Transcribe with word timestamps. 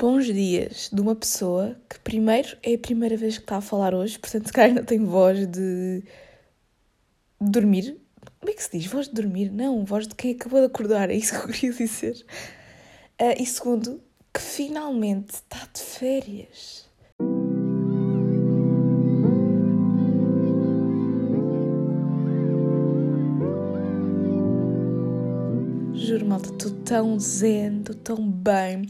bons 0.00 0.24
dias 0.24 0.88
de 0.90 0.98
uma 0.98 1.14
pessoa 1.14 1.76
que, 1.86 1.98
primeiro, 2.00 2.56
é 2.62 2.72
a 2.72 2.78
primeira 2.78 3.18
vez 3.18 3.36
que 3.36 3.44
está 3.44 3.58
a 3.58 3.60
falar 3.60 3.94
hoje, 3.94 4.18
portanto, 4.18 4.46
se 4.46 4.52
calhar 4.52 4.70
ainda 4.70 4.82
tem 4.82 5.04
voz 5.04 5.46
de 5.46 6.02
dormir. 7.38 8.00
Como 8.38 8.50
é 8.50 8.54
que 8.54 8.62
se 8.62 8.78
diz? 8.78 8.86
Voz 8.86 9.08
de 9.08 9.14
dormir? 9.14 9.52
Não, 9.52 9.84
voz 9.84 10.08
de 10.08 10.14
quem 10.14 10.32
acabou 10.32 10.60
de 10.60 10.66
acordar, 10.66 11.10
é 11.10 11.14
isso 11.14 11.38
que 11.38 11.46
eu 11.46 11.52
queria 11.52 11.72
dizer. 11.74 12.24
Uh, 13.20 13.42
e 13.42 13.44
segundo, 13.44 14.00
que 14.32 14.40
finalmente 14.40 15.34
está 15.34 15.68
de 15.70 15.82
férias. 15.82 16.88
Juro, 25.92 26.24
malta, 26.24 26.48
estou 26.48 26.70
tão 26.84 27.20
zen, 27.20 27.80
estou 27.80 27.94
tão 27.96 28.30
bem. 28.30 28.86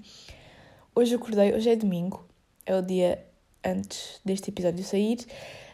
Hoje 1.01 1.14
acordei, 1.14 1.55
hoje 1.55 1.71
é 1.71 1.77
domingo, 1.77 2.29
é 2.67 2.77
o 2.77 2.82
dia 2.82 3.25
antes 3.64 4.21
deste 4.22 4.50
episódio 4.50 4.85
sair. 4.85 5.25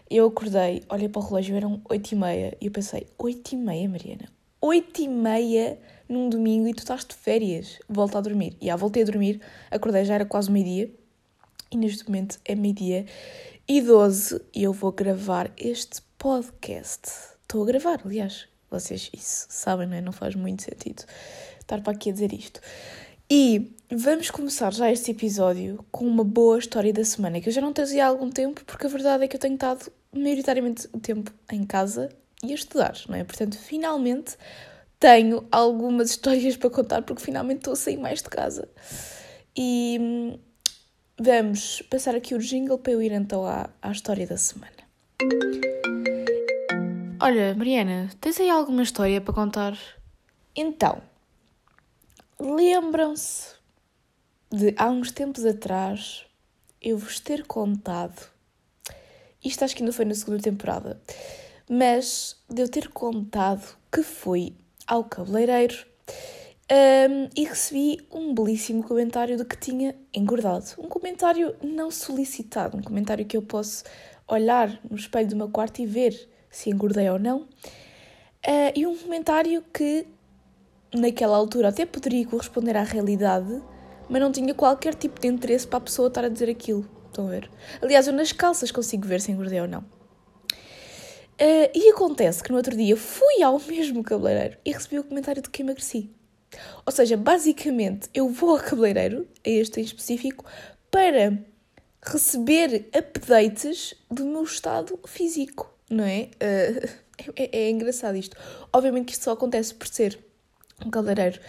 Eu 0.09 0.29
acordei, 0.29 0.85
olhei 0.89 1.09
para 1.09 1.21
o 1.21 1.25
relógio, 1.25 1.57
eram 1.57 1.83
8 1.91 2.15
e 2.61 2.67
eu 2.67 2.71
pensei, 2.71 3.09
8 3.19 3.53
e 3.53 3.57
meia, 3.57 3.89
Mariana? 3.89 4.29
8 4.61 5.03
e 5.03 5.09
meia 5.09 5.81
num 6.09 6.29
domingo 6.29 6.69
e 6.69 6.75
tu 6.75 6.79
estás 6.79 7.05
de 7.05 7.13
férias, 7.13 7.81
volta 7.89 8.19
a 8.19 8.21
dormir. 8.21 8.57
E 8.61 8.67
já 8.67 8.77
voltei 8.77 9.03
a 9.03 9.07
dormir, 9.07 9.41
acordei, 9.69 10.05
já 10.05 10.15
era 10.15 10.25
quase 10.25 10.49
meio-dia, 10.49 10.95
e 11.73 11.77
neste 11.77 12.07
momento 12.07 12.39
é 12.45 12.55
meio-dia 12.55 13.05
e 13.67 13.83
12, 13.83 14.41
e 14.55 14.63
eu 14.63 14.73
vou 14.73 14.93
gravar 14.93 15.51
este 15.57 16.03
podcast. 16.17 17.11
Estou 17.43 17.65
a 17.65 17.67
gravar, 17.67 18.01
aliás, 18.05 18.47
vocês 18.71 19.11
isso 19.13 19.47
sabem, 19.49 19.89
não 19.89 19.97
é? 19.97 20.01
Não 20.01 20.13
faz 20.13 20.37
muito 20.37 20.63
sentido 20.63 21.03
estar 21.61 21.83
para 21.83 21.95
aqui 21.95 22.11
a 22.11 22.13
dizer 22.13 22.33
isto. 22.33 22.61
E 23.29 23.75
vamos 23.91 24.31
começar 24.31 24.73
já 24.73 24.89
este 24.89 25.11
episódio 25.11 25.85
com 25.91 26.07
uma 26.07 26.23
boa 26.23 26.61
história 26.61 26.93
da 26.93 27.05
semana, 27.05 27.41
que 27.41 27.49
eu 27.49 27.53
já 27.53 27.61
não 27.61 27.73
trazia 27.73 28.05
há 28.05 28.09
algum 28.09 28.31
tempo, 28.31 28.65
porque 28.65 28.87
a 28.87 28.89
verdade 28.89 29.25
é 29.25 29.29
que 29.29 29.35
eu 29.35 29.41
tenho 29.41 29.55
estado 29.55 29.91
maioritariamente 30.13 30.89
o 30.93 31.01
tempo 31.01 31.33
em 31.51 31.67
casa 31.67 32.09
e 32.45 32.53
a 32.53 32.55
estudar, 32.55 32.95
não 33.09 33.17
é? 33.17 33.25
Portanto, 33.25 33.59
finalmente 33.59 34.37
tenho 35.01 35.45
algumas 35.51 36.11
histórias 36.15 36.57
para 36.57 36.71
contar, 36.71 37.03
porque 37.03 37.21
finalmente 37.21 37.59
estou 37.59 37.73
a 37.73 37.77
sair 37.77 37.97
mais 37.97 38.23
de 38.23 38.29
casa. 38.29 38.69
E 39.57 39.99
hum, 40.01 40.39
vamos 41.19 41.83
passar 41.91 42.15
aqui 42.15 42.33
o 42.33 42.39
jingle 42.39 42.79
para 42.79 42.93
eu 42.93 43.03
ir 43.03 43.11
então 43.11 43.45
à, 43.45 43.69
à 43.83 43.91
história 43.91 44.25
da 44.25 44.37
semana. 44.37 44.71
Olha, 47.21 47.57
Mariana, 47.57 48.09
tens 48.21 48.39
aí 48.39 48.49
alguma 48.49 48.85
história 48.85 49.21
para 49.21 49.35
contar? 49.35 49.77
Então, 50.55 51.03
lembram-se 52.39 53.55
de 54.51 54.75
há 54.77 54.91
uns 54.91 55.11
tempos 55.11 55.45
atrás 55.45 56.27
eu 56.81 56.97
vos 56.99 57.19
ter 57.19 57.47
contado, 57.47 58.31
isto 59.45 59.65
acho 59.65 59.75
que 59.75 59.83
ainda 59.83 59.93
foi 59.93 60.05
na 60.05 60.15
segunda 60.15 60.43
temporada, 60.43 61.01
mas 61.69 62.37
de 62.49 62.63
eu 62.63 62.69
ter 62.69 62.89
contado 62.89 63.77
que 63.91 64.03
fui 64.03 64.55
ao 64.87 65.05
cabeleireiro 65.05 65.87
um, 66.71 67.29
e 67.35 67.45
recebi 67.45 68.07
um 68.13 68.35
belíssimo 68.35 68.83
comentário 68.83 69.37
de 69.37 69.45
que 69.45 69.57
tinha 69.57 69.95
engordado. 70.13 70.67
Um 70.79 70.89
comentário 70.89 71.55
não 71.63 71.91
solicitado, 71.91 72.77
um 72.77 72.83
comentário 72.83 73.25
que 73.25 73.37
eu 73.37 73.43
posso 73.43 73.85
olhar 74.29 74.81
no 74.89 74.97
espelho 74.97 75.29
do 75.29 75.37
meu 75.37 75.49
quarto 75.49 75.81
e 75.81 75.87
ver 75.87 76.29
se 76.51 76.71
engordei 76.71 77.09
ou 77.09 77.19
não. 77.19 77.43
Uh, 78.47 78.71
e 78.75 78.87
um 78.87 78.97
comentário 78.97 79.63
que 79.73 80.07
naquela 81.01 81.37
altura 81.37 81.69
até 81.69 81.85
poderia 81.87 82.27
corresponder 82.27 82.77
à 82.77 82.83
realidade, 82.83 83.63
mas 84.09 84.21
não 84.21 84.33
tinha 84.33 84.55
qualquer 84.55 84.95
tipo 84.95 85.21
de 85.21 85.29
interesse 85.29 85.67
para 85.67 85.79
a 85.79 85.83
pessoa 85.83 86.09
estar 86.09 86.25
a 86.25 86.29
dizer 86.29 86.51
aquilo. 86.51 86.89
Estão 87.07 87.27
a 87.27 87.31
ver? 87.31 87.51
Aliás, 87.81 88.07
eu 88.07 88.13
nas 88.13 88.33
calças 88.33 88.71
consigo 88.71 89.07
ver 89.07 89.21
se 89.21 89.33
engordei 89.33 89.61
ou 89.61 89.69
não. 89.69 89.81
Uh, 89.81 91.69
e 91.75 91.91
acontece 91.91 92.43
que 92.43 92.51
no 92.51 92.57
outro 92.57 92.75
dia 92.75 92.97
fui 92.97 93.43
ao 93.43 93.61
mesmo 93.61 94.03
cabeleireiro 94.03 94.57
e 94.65 94.73
recebi 94.73 94.99
o 94.99 95.05
comentário 95.05 95.43
de 95.43 95.51
que 95.51 95.63
emagreci. 95.63 96.11
Ou 96.85 96.93
seja, 96.93 97.17
basicamente 97.17 98.09
eu 98.15 98.29
vou 98.29 98.51
ao 98.51 98.59
cabeleireiro, 98.59 99.29
a 99.45 99.51
este 99.51 99.81
em 99.81 99.85
específico, 99.85 100.45
para 100.91 101.39
receber 102.03 102.89
updates 102.97 103.95
do 104.11 104.25
meu 104.25 104.45
estado 104.45 104.99
físico, 105.07 105.75
não 105.91 106.05
é? 106.05 106.31
Uh, 106.37 106.89
é, 107.37 107.65
é 107.65 107.71
engraçado 107.71 108.17
isto. 108.17 108.37
Obviamente 108.73 109.07
que 109.07 109.13
isto 109.13 109.25
só 109.25 109.33
acontece 109.33 109.75
por 109.75 109.89
ser 109.89 110.19
um 110.85 110.91
cabeleireiro 110.91 111.41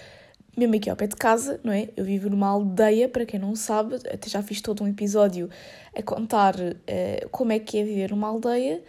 mesmo 0.57 0.75
aqui 0.75 0.89
ao 0.89 0.95
pé 0.95 1.05
de 1.05 1.15
casa, 1.15 1.59
não 1.63 1.71
é? 1.71 1.89
Eu 1.95 2.03
vivo 2.03 2.31
numa 2.31 2.47
aldeia, 2.47 3.07
para 3.07 3.25
quem 3.27 3.39
não 3.39 3.55
sabe, 3.55 3.95
até 3.95 4.27
já 4.27 4.41
fiz 4.41 4.59
todo 4.59 4.83
um 4.83 4.87
episódio 4.87 5.49
a 5.95 6.01
contar 6.01 6.55
uh, 6.55 7.29
como 7.29 7.51
é 7.51 7.59
que 7.59 7.77
é 7.77 7.83
viver 7.83 8.09
numa 8.09 8.27
aldeia. 8.27 8.83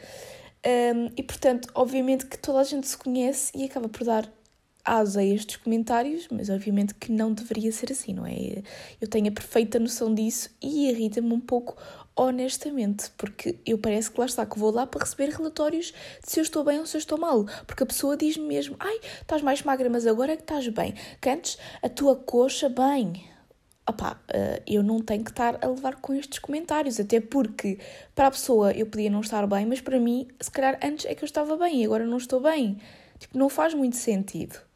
Um, 0.66 1.10
e 1.15 1.22
portanto, 1.22 1.69
obviamente 1.75 2.25
que 2.26 2.38
toda 2.38 2.60
a 2.60 2.65
gente 2.65 2.88
se 2.88 2.97
conhece 2.97 3.53
e 3.54 3.65
acaba 3.65 3.88
por 3.88 4.04
dar 4.04 4.28
asa 4.82 5.21
a 5.21 5.25
estes 5.25 5.56
comentários, 5.56 6.26
mas 6.31 6.49
obviamente 6.49 6.94
que 6.94 7.12
não 7.12 7.34
deveria 7.34 7.70
ser 7.70 7.93
assim, 7.93 8.15
não 8.15 8.25
é? 8.25 8.62
Eu 8.99 9.06
tenho 9.06 9.28
a 9.28 9.32
perfeita 9.32 9.78
noção 9.78 10.15
disso 10.15 10.49
e 10.62 10.88
irrita-me 10.88 11.32
um 11.32 11.41
pouco 11.41 11.76
honestamente, 12.19 13.11
porque 13.17 13.61
eu 13.65 13.79
parece 13.79 14.11
que 14.11 14.19
lá 14.19 14.27
está, 14.27 14.45
que 14.45 14.59
vou 14.59 14.73
lá 14.73 14.84
para 14.87 15.05
receber 15.05 15.31
relatórios 15.31 15.95
de 16.25 16.33
se 16.33 16.41
eu 16.41 16.43
estou 16.43 16.65
bem 16.65 16.81
ou 16.81 16.84
se 16.84 16.97
eu 16.97 16.99
estou 16.99 17.17
mal, 17.17 17.45
porque 17.65 17.84
a 17.84 17.87
pessoa 17.87 18.17
diz-me 18.17 18.45
mesmo, 18.45 18.75
ai, 18.81 18.99
estás 19.21 19.41
mais 19.41 19.62
magra, 19.62 19.89
mas 19.89 20.05
agora 20.05 20.33
é 20.33 20.37
que 20.37 20.43
estás 20.43 20.67
bem, 20.69 20.95
que 21.21 21.31
antes 21.31 21.56
a 21.81 21.89
tua 21.89 22.17
coxa, 22.17 22.69
bem, 22.69 23.25
opá, 23.89 24.21
eh, 24.29 24.61
eu 24.67 24.83
não 24.83 25.01
tenho 25.01 25.23
que 25.23 25.31
estar 25.31 25.65
a 25.65 25.69
levar 25.69 25.95
com 26.01 26.12
estes 26.12 26.41
comentários, 26.41 26.99
até 26.99 27.21
porque 27.21 27.79
para 28.17 28.27
a 28.27 28.31
pessoa 28.33 28.73
eu 28.73 28.87
podia 28.87 29.09
não 29.09 29.21
estar 29.21 29.47
bem, 29.47 29.65
mas 29.65 29.81
para 29.81 30.00
mim, 30.00 30.27
se 30.41 30.50
calhar 30.50 30.77
antes 30.83 31.06
é 31.06 31.15
que 31.15 31.23
eu 31.23 31.27
estava 31.27 31.56
bem 31.56 31.83
e 31.83 31.85
agora 31.85 32.05
não 32.05 32.17
estou 32.17 32.41
bem, 32.41 32.79
tipo, 33.21 33.39
não 33.39 33.49
faz 33.49 33.75
muito 33.75 33.97
sentido. 33.97 34.68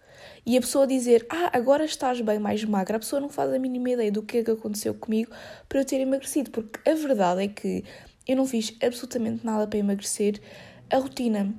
E 0.45 0.57
a 0.57 0.61
pessoa 0.61 0.87
dizer, 0.87 1.25
ah, 1.31 1.51
agora 1.57 1.85
estás 1.85 2.21
bem 2.21 2.39
mais 2.39 2.65
magra, 2.65 2.97
a 2.97 3.01
pessoa 3.01 3.21
não 3.21 3.29
faz 3.29 3.53
a 3.53 3.59
mínima 3.59 3.91
ideia 3.91 4.11
do 4.11 4.23
que 4.23 4.39
é 4.39 4.45
que 4.45 4.51
aconteceu 4.51 4.93
comigo 4.93 5.31
para 5.69 5.81
eu 5.81 5.85
ter 5.85 6.01
emagrecido, 6.01 6.51
porque 6.51 6.89
a 6.89 6.95
verdade 6.95 7.45
é 7.45 7.49
que 7.49 7.85
eu 8.27 8.37
não 8.37 8.45
fiz 8.45 8.77
absolutamente 8.83 9.47
nada 9.47 9.69
para 9.69 9.79
emagrecer. 9.79 10.41
A 10.91 10.97
rotina 10.97 11.55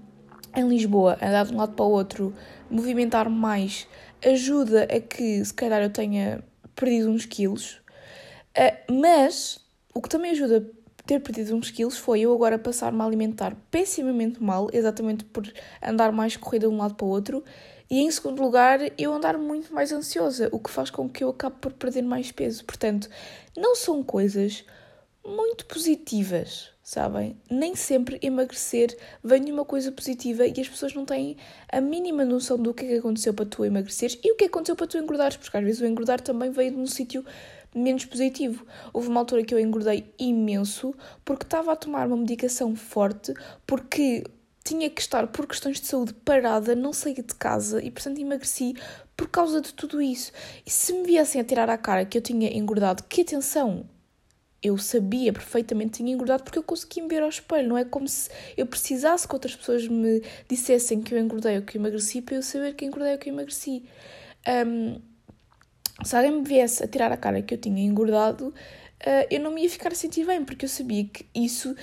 em 0.55 0.67
Lisboa, 0.67 1.15
andar 1.15 1.45
de 1.45 1.53
um 1.53 1.57
lado 1.57 1.73
para 1.73 1.85
o 1.85 1.89
outro, 1.89 2.33
movimentar-me 2.69 3.35
mais, 3.35 3.87
ajuda 4.23 4.83
a 4.83 4.99
que 4.99 5.43
se 5.43 5.53
calhar 5.53 5.81
eu 5.81 5.89
tenha 5.89 6.43
perdido 6.75 7.09
uns 7.09 7.25
quilos, 7.25 7.81
uh, 8.57 8.93
mas 9.01 9.59
o 9.93 10.01
que 10.01 10.09
também 10.09 10.31
ajuda 10.31 10.57
a 10.57 11.05
ter 11.05 11.19
perdido 11.21 11.55
uns 11.55 11.71
quilos 11.71 11.97
foi 11.97 12.21
eu 12.21 12.33
agora 12.33 12.59
passar-me 12.59 13.01
a 13.01 13.05
alimentar 13.05 13.55
pessimamente 13.71 14.41
mal, 14.43 14.69
exatamente 14.73 15.23
por 15.25 15.51
andar 15.81 16.11
mais 16.11 16.37
corrida 16.37 16.67
de 16.67 16.73
um 16.73 16.77
lado 16.77 16.95
para 16.95 17.05
o 17.05 17.09
outro, 17.09 17.43
e 17.93 17.99
em 17.99 18.09
segundo 18.09 18.41
lugar, 18.41 18.79
eu 18.97 19.13
andar 19.13 19.37
muito 19.37 19.71
mais 19.71 19.91
ansiosa, 19.91 20.49
o 20.51 20.57
que 20.57 20.71
faz 20.71 20.89
com 20.89 21.07
que 21.07 21.23
eu 21.23 21.29
acabe 21.29 21.57
por 21.61 21.71
perder 21.73 22.01
mais 22.01 22.31
peso. 22.31 22.65
Portanto, 22.65 23.07
não 23.55 23.75
são 23.75 24.01
coisas 24.01 24.65
muito 25.23 25.63
positivas, 25.67 26.71
sabem? 26.81 27.37
Nem 27.47 27.75
sempre 27.75 28.17
emagrecer 28.19 28.97
vem 29.23 29.43
de 29.43 29.51
uma 29.51 29.63
coisa 29.63 29.91
positiva 29.91 30.43
e 30.47 30.59
as 30.59 30.67
pessoas 30.67 30.95
não 30.95 31.05
têm 31.05 31.37
a 31.71 31.79
mínima 31.79 32.25
noção 32.25 32.57
do 32.57 32.73
que 32.73 32.83
é 32.83 32.87
que 32.87 32.95
aconteceu 32.95 33.31
para 33.31 33.45
tu 33.45 33.63
emagreceres 33.63 34.17
e 34.23 34.31
o 34.31 34.35
que 34.37 34.45
aconteceu 34.45 34.75
para 34.75 34.87
tu 34.87 34.97
engordares, 34.97 35.37
porque 35.37 35.55
às 35.55 35.63
vezes 35.63 35.79
o 35.79 35.85
engordar 35.85 36.19
também 36.19 36.49
veio 36.49 36.71
de 36.71 36.77
um 36.77 36.87
sítio 36.87 37.23
menos 37.75 38.05
positivo. 38.05 38.65
Houve 38.91 39.09
uma 39.09 39.19
altura 39.19 39.43
que 39.43 39.53
eu 39.53 39.59
engordei 39.59 40.11
imenso 40.17 40.95
porque 41.23 41.45
estava 41.45 41.71
a 41.71 41.75
tomar 41.75 42.07
uma 42.07 42.17
medicação 42.17 42.75
forte, 42.75 43.35
porque 43.67 44.23
tinha 44.63 44.89
que 44.89 45.01
estar 45.01 45.27
por 45.27 45.45
questões 45.45 45.79
de 45.79 45.87
saúde 45.87 46.13
parada, 46.13 46.75
não 46.75 46.93
saí 46.93 47.13
de 47.13 47.35
casa 47.35 47.83
e 47.83 47.91
portanto 47.91 48.19
emagreci 48.19 48.75
por 49.15 49.27
causa 49.27 49.61
de 49.61 49.73
tudo 49.73 50.01
isso. 50.01 50.31
E 50.65 50.71
se 50.71 50.93
me 50.93 51.03
viessem 51.03 51.41
a 51.41 51.43
tirar 51.43 51.69
à 51.69 51.77
cara 51.77 52.05
que 52.05 52.17
eu 52.17 52.21
tinha 52.21 52.55
engordado, 52.55 53.03
que 53.03 53.21
atenção, 53.21 53.85
eu 54.61 54.77
sabia 54.77 55.33
perfeitamente 55.33 55.91
que 55.91 55.97
tinha 55.97 56.13
engordado 56.13 56.43
porque 56.43 56.57
eu 56.57 56.63
conseguia 56.63 57.03
me 57.03 57.09
ver 57.09 57.21
ao 57.21 57.29
espelho, 57.29 57.67
não 57.67 57.77
é 57.77 57.83
como 57.83 58.07
se 58.07 58.29
eu 58.55 58.65
precisasse 58.65 59.27
que 59.27 59.35
outras 59.35 59.55
pessoas 59.55 59.85
me 59.87 60.21
dissessem 60.47 61.01
que 61.01 61.13
eu 61.13 61.19
engordei 61.19 61.57
ou 61.57 61.63
que 61.63 61.77
eu 61.77 61.81
emagreci 61.81 62.21
para 62.21 62.35
eu 62.35 62.41
saber 62.41 62.73
que 62.73 62.85
engordei 62.85 63.11
ou 63.11 63.19
que 63.19 63.29
emagreci. 63.29 63.83
Um, 64.65 65.01
se 66.03 66.15
alguém 66.15 66.31
me 66.31 66.43
viesse 66.43 66.83
a 66.83 66.87
tirar 66.87 67.11
a 67.11 67.17
cara 67.17 67.41
que 67.41 67.53
eu 67.53 67.57
tinha 67.57 67.83
engordado, 67.83 68.47
uh, 68.47 69.27
eu 69.29 69.41
não 69.41 69.51
me 69.51 69.63
ia 69.63 69.69
ficar 69.69 69.91
a 69.91 69.95
sentir 69.95 70.25
bem, 70.25 70.43
porque 70.45 70.63
eu 70.65 70.69
sabia 70.69 71.05
que 71.05 71.25
isso 71.35 71.75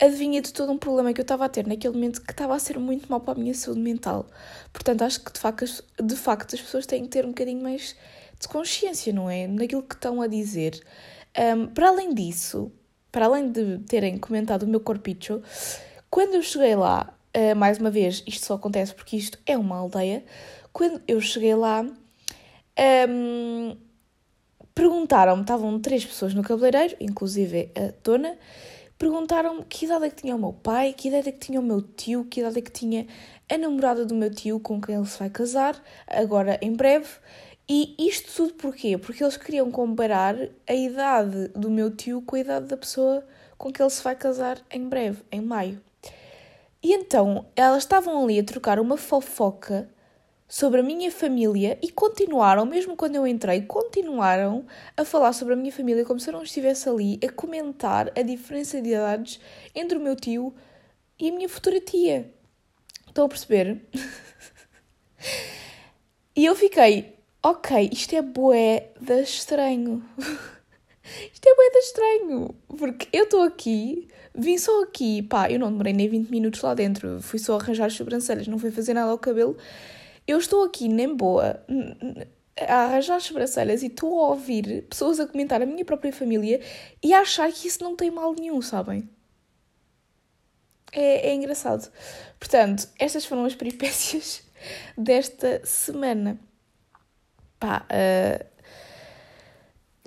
adivinha 0.00 0.42
de 0.42 0.52
todo 0.52 0.70
um 0.70 0.78
problema 0.78 1.12
que 1.12 1.20
eu 1.20 1.22
estava 1.22 1.44
a 1.44 1.48
ter 1.48 1.66
naquele 1.66 1.94
momento 1.94 2.20
que 2.20 2.30
estava 2.30 2.54
a 2.54 2.58
ser 2.58 2.78
muito 2.78 3.08
mal 3.08 3.20
para 3.20 3.32
a 3.32 3.42
minha 3.42 3.54
saúde 3.54 3.80
mental. 3.80 4.26
Portanto, 4.72 5.02
acho 5.02 5.20
que 5.20 5.32
de 5.32 5.40
facto, 5.40 5.64
de 6.02 6.16
facto 6.16 6.54
as 6.54 6.60
pessoas 6.60 6.86
têm 6.86 7.02
que 7.02 7.08
ter 7.08 7.24
um 7.24 7.28
bocadinho 7.28 7.62
mais 7.62 7.96
de 8.38 8.48
consciência, 8.48 9.12
não 9.12 9.30
é? 9.30 9.46
Naquilo 9.46 9.82
que 9.82 9.94
estão 9.94 10.20
a 10.20 10.26
dizer. 10.26 10.80
Um, 11.38 11.66
para 11.68 11.88
além 11.88 12.14
disso, 12.14 12.70
para 13.10 13.26
além 13.26 13.50
de 13.50 13.78
terem 13.80 14.18
comentado 14.18 14.64
o 14.64 14.66
meu 14.66 14.80
corpicho, 14.80 15.42
quando 16.10 16.34
eu 16.34 16.42
cheguei 16.42 16.76
lá, 16.76 17.14
uh, 17.34 17.56
mais 17.56 17.78
uma 17.78 17.90
vez, 17.90 18.22
isto 18.26 18.46
só 18.46 18.54
acontece 18.54 18.94
porque 18.94 19.16
isto 19.16 19.38
é 19.46 19.56
uma 19.56 19.76
aldeia, 19.76 20.24
quando 20.72 21.00
eu 21.08 21.20
cheguei 21.20 21.54
lá, 21.54 21.86
um, 23.08 23.76
perguntaram-me, 24.74 25.40
estavam 25.40 25.80
três 25.80 26.04
pessoas 26.04 26.34
no 26.34 26.42
cabeleireiro, 26.42 26.96
inclusive 27.00 27.70
a 27.74 27.92
dona, 28.04 28.36
perguntaram-me 28.98 29.64
que 29.64 29.84
idade 29.84 30.06
é 30.06 30.10
que 30.10 30.22
tinha 30.22 30.36
o 30.36 30.38
meu 30.38 30.52
pai, 30.52 30.92
que 30.92 31.08
idade 31.08 31.28
é 31.28 31.32
que 31.32 31.38
tinha 31.38 31.60
o 31.60 31.62
meu 31.62 31.82
tio, 31.82 32.24
que 32.24 32.40
idade 32.40 32.58
é 32.58 32.62
que 32.62 32.70
tinha 32.70 33.06
a 33.48 33.58
namorada 33.58 34.04
do 34.04 34.14
meu 34.14 34.30
tio 34.30 34.58
com 34.60 34.80
quem 34.80 34.94
ele 34.94 35.06
se 35.06 35.18
vai 35.18 35.30
casar, 35.30 35.82
agora 36.06 36.58
em 36.62 36.72
breve. 36.72 37.08
E 37.68 37.94
isto 37.98 38.32
tudo 38.34 38.54
porquê? 38.54 38.96
Porque 38.96 39.24
eles 39.24 39.36
queriam 39.36 39.70
comparar 39.70 40.36
a 40.68 40.74
idade 40.74 41.48
do 41.48 41.70
meu 41.70 41.94
tio 41.94 42.22
com 42.22 42.36
a 42.36 42.40
idade 42.40 42.66
da 42.66 42.76
pessoa 42.76 43.26
com 43.58 43.72
que 43.72 43.82
ele 43.82 43.90
se 43.90 44.02
vai 44.02 44.14
casar 44.14 44.60
em 44.70 44.88
breve, 44.88 45.22
em 45.32 45.40
maio. 45.40 45.80
E 46.82 46.92
então 46.92 47.46
elas 47.56 47.82
estavam 47.82 48.22
ali 48.22 48.38
a 48.38 48.44
trocar 48.44 48.78
uma 48.78 48.96
fofoca 48.96 49.88
sobre 50.48 50.80
a 50.80 50.82
minha 50.82 51.10
família 51.10 51.78
e 51.82 51.90
continuaram, 51.90 52.64
mesmo 52.64 52.96
quando 52.96 53.16
eu 53.16 53.26
entrei, 53.26 53.62
continuaram 53.62 54.64
a 54.96 55.04
falar 55.04 55.32
sobre 55.32 55.54
a 55.54 55.56
minha 55.56 55.72
família 55.72 56.04
como 56.04 56.20
se 56.20 56.28
eu 56.28 56.32
não 56.32 56.42
estivesse 56.42 56.88
ali 56.88 57.18
a 57.24 57.30
comentar 57.30 58.12
a 58.16 58.22
diferença 58.22 58.80
de 58.80 58.90
idades 58.90 59.40
entre 59.74 59.98
o 59.98 60.00
meu 60.00 60.14
tio 60.14 60.54
e 61.18 61.28
a 61.28 61.32
minha 61.32 61.48
futura 61.48 61.80
tia. 61.80 62.32
Estão 63.08 63.24
a 63.24 63.28
perceber? 63.28 63.82
e 66.36 66.44
eu 66.44 66.54
fiquei, 66.54 67.16
ok, 67.42 67.90
isto 67.92 68.14
é 68.14 68.22
bué 68.22 68.90
da 69.00 69.20
estranho. 69.20 70.04
isto 71.32 71.48
é 71.48 71.70
da 71.72 71.78
estranho. 71.78 72.54
Porque 72.68 73.08
eu 73.12 73.24
estou 73.24 73.42
aqui, 73.42 74.06
vim 74.32 74.58
só 74.58 74.82
aqui, 74.82 75.22
pá, 75.22 75.50
eu 75.50 75.58
não 75.58 75.72
demorei 75.72 75.92
nem 75.92 76.08
20 76.08 76.28
minutos 76.28 76.60
lá 76.60 76.74
dentro, 76.74 77.20
fui 77.20 77.38
só 77.38 77.58
arranjar 77.58 77.86
as 77.86 77.94
sobrancelhas, 77.94 78.46
não 78.46 78.58
fui 78.58 78.70
fazer 78.70 78.94
nada 78.94 79.10
ao 79.10 79.18
cabelo. 79.18 79.56
Eu 80.26 80.38
estou 80.38 80.64
aqui, 80.64 80.88
nem 80.88 81.14
boa, 81.14 81.64
a 82.60 82.84
arranjar 82.84 83.16
as 83.16 83.24
sobrancelhas 83.24 83.82
e 83.82 83.86
estou 83.86 84.24
a 84.24 84.28
ouvir 84.28 84.82
pessoas 84.88 85.20
a 85.20 85.26
comentar 85.26 85.62
a 85.62 85.66
minha 85.66 85.84
própria 85.84 86.12
família 86.12 86.60
e 87.02 87.12
a 87.12 87.20
achar 87.20 87.50
que 87.52 87.68
isso 87.68 87.82
não 87.82 87.94
tem 87.94 88.10
mal 88.10 88.34
nenhum, 88.34 88.60
sabem? 88.62 89.08
É, 90.92 91.28
é 91.28 91.34
engraçado. 91.34 91.90
Portanto, 92.40 92.88
estas 92.98 93.24
foram 93.24 93.44
as 93.44 93.54
peripécias 93.54 94.42
desta 94.96 95.64
semana. 95.64 96.38
Pá, 97.60 97.86
uh, 97.90 98.44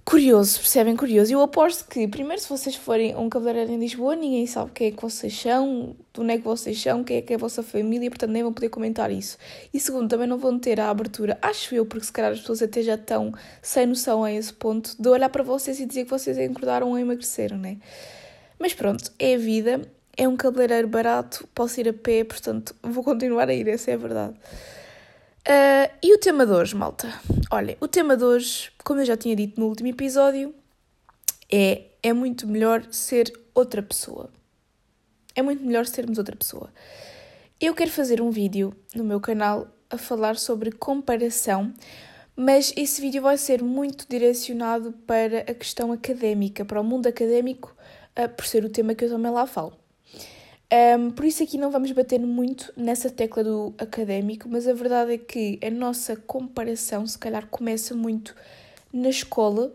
curioso, 0.04 0.60
percebem? 0.60 0.96
Curioso. 0.96 1.32
Eu 1.32 1.42
aposto 1.42 1.88
que, 1.88 2.08
primeiro, 2.08 2.42
se 2.42 2.50
vocês 2.50 2.76
forem 2.76 3.16
um 3.16 3.30
cabeleireiro 3.30 3.72
em 3.72 3.80
Lisboa, 3.80 4.16
ninguém 4.16 4.48
sabe 4.48 4.72
quem 4.72 4.88
é 4.88 4.92
que 4.92 5.02
vocês 5.02 5.40
são, 5.40 5.96
de 6.20 6.24
onde 6.24 6.34
é 6.34 6.38
que 6.38 6.44
vocês 6.44 6.82
são, 6.82 7.04
quem 7.04 7.18
é 7.18 7.22
que 7.22 7.34
é 7.34 7.36
a 7.36 7.40
vossa 7.40 7.64
família, 7.64 8.10
portanto 8.10 8.32
nem 8.32 8.44
vão 8.44 8.54
poder 8.54 8.70
comentar 8.70 9.10
isso. 9.10 9.38
E 9.74 9.80
segundo, 9.80 10.10
também 10.10 10.28
não 10.28 10.38
vão 10.38 10.60
ter 10.60 10.80
a 10.80 10.90
abertura, 10.90 11.38
acho 11.42 11.74
eu, 11.74 11.86
porque 11.86 12.06
se 12.06 12.12
calhar 12.12 12.32
as 12.32 12.40
pessoas 12.40 12.62
até 12.62 12.82
já 12.82 12.96
estão 12.96 13.34
sem 13.62 13.86
noção 13.86 14.24
a 14.24 14.32
esse 14.32 14.54
ponto, 14.54 14.96
de 15.00 15.10
olhar 15.10 15.30
para 15.30 15.44
vocês 15.44 15.80
e 15.80 15.86
dizer 15.86 16.04
que 16.04 16.10
vocês 16.10 16.38
engordaram 16.38 16.90
ou 16.90 17.00
emagreceram, 17.00 17.58
né? 17.58 17.78
Mas 18.60 18.74
pronto, 18.74 19.12
é 19.18 19.36
a 19.36 19.38
vida, 19.38 19.82
é 20.18 20.28
um 20.28 20.36
cabeleireiro 20.36 20.88
barato, 20.88 21.48
posso 21.56 21.80
ir 21.80 21.88
a 21.88 21.94
pé, 21.94 22.24
portanto 22.24 22.76
vou 22.84 23.04
continuar 23.04 23.48
a 23.50 23.54
ir, 23.54 23.68
essa 23.68 23.92
é 23.92 23.94
a 23.94 23.98
verdade. 23.98 24.36
Uh, 25.48 25.90
e 26.04 26.14
o 26.14 26.18
tema 26.20 26.46
de 26.46 26.52
hoje, 26.52 26.76
malta? 26.76 27.12
Olha, 27.50 27.78
o 27.80 27.88
tema 27.88 28.18
de 28.18 28.24
hoje, 28.24 28.72
como 28.84 29.00
eu 29.00 29.06
já 29.06 29.16
tinha 29.16 29.36
dito 29.36 29.60
no 29.60 29.68
último 29.68 29.88
episódio, 29.88 30.54
é 31.52 31.84
é 32.02 32.14
muito 32.14 32.48
melhor 32.48 32.86
ser 32.92 33.32
outra 33.54 33.82
pessoa. 33.82 34.30
É 35.36 35.42
muito 35.42 35.64
melhor 35.64 35.86
sermos 35.86 36.18
outra 36.18 36.36
pessoa. 36.36 36.72
Eu 37.60 37.74
quero 37.74 37.92
fazer 37.92 38.22
um 38.22 38.32
vídeo 38.32 38.74
no 38.96 39.04
meu 39.04 39.20
canal 39.20 39.68
a 39.90 39.98
falar 39.98 40.38
sobre 40.38 40.72
comparação, 40.72 41.74
mas 42.36 42.72
esse 42.76 43.02
vídeo 43.02 43.22
vai 43.22 43.38
ser 43.38 43.62
muito 43.62 44.06
direcionado 44.08 44.94
para 45.06 45.40
a 45.40 45.54
questão 45.54 45.92
académica, 45.92 46.64
para 46.64 46.80
o 46.80 46.84
mundo 46.84 47.08
académico, 47.08 47.76
uh, 48.18 48.30
por 48.30 48.46
ser 48.46 48.64
o 48.64 48.70
tema 48.70 48.96
que 48.96 49.04
eu 49.06 49.10
também 49.10 49.32
lá 49.32 49.46
falo. 49.46 49.74
Um, 50.72 51.10
por 51.10 51.26
isso 51.26 51.42
aqui 51.42 51.58
não 51.58 51.72
vamos 51.72 51.92
bater 51.92 52.20
muito 52.20 52.72
nessa 52.78 53.10
tecla 53.10 53.44
do 53.44 53.74
académico, 53.80 54.48
mas 54.48 54.68
a 54.68 54.74
verdade 54.74 55.14
é 55.14 55.18
que 55.18 55.60
a 55.64 55.72
nossa 55.72 56.16
comparação 56.16 57.08
se 57.08 57.18
calhar 57.18 57.48
começa 57.48 57.96
muito 57.96 58.36
na 58.94 59.10
escola, 59.10 59.74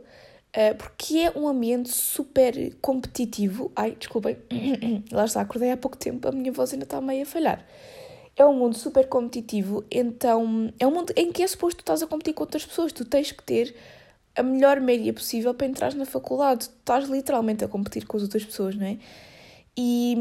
porque 0.74 1.18
é 1.18 1.38
um 1.38 1.48
ambiente 1.48 1.90
super 1.90 2.54
competitivo. 2.80 3.72
Ai, 3.74 3.96
desculpem, 3.98 4.36
lá 5.10 5.24
está, 5.24 5.40
acordei 5.40 5.72
há 5.72 5.76
pouco 5.76 5.96
tempo, 5.96 6.28
a 6.28 6.32
minha 6.32 6.52
voz 6.52 6.72
ainda 6.72 6.84
está 6.84 7.00
meio 7.00 7.22
a 7.22 7.26
falhar. 7.26 7.66
É 8.36 8.44
um 8.44 8.54
mundo 8.54 8.76
super 8.76 9.08
competitivo, 9.08 9.84
então 9.90 10.72
é 10.78 10.86
um 10.86 10.90
mundo 10.90 11.12
em 11.16 11.32
que 11.32 11.42
é 11.42 11.46
suposto 11.46 11.78
tu 11.78 11.80
estás 11.82 12.02
a 12.02 12.06
competir 12.06 12.34
com 12.34 12.42
outras 12.42 12.64
pessoas, 12.64 12.92
tu 12.92 13.04
tens 13.04 13.30
que 13.30 13.42
ter 13.42 13.74
a 14.36 14.42
melhor 14.42 14.80
média 14.80 15.12
possível 15.12 15.54
para 15.54 15.66
entrar 15.66 15.94
na 15.94 16.04
faculdade, 16.04 16.68
tu 16.68 16.74
estás 16.78 17.08
literalmente 17.08 17.64
a 17.64 17.68
competir 17.68 18.06
com 18.06 18.16
as 18.16 18.22
outras 18.22 18.44
pessoas, 18.44 18.74
não 18.74 18.86
é? 18.86 18.98
E, 19.76 20.16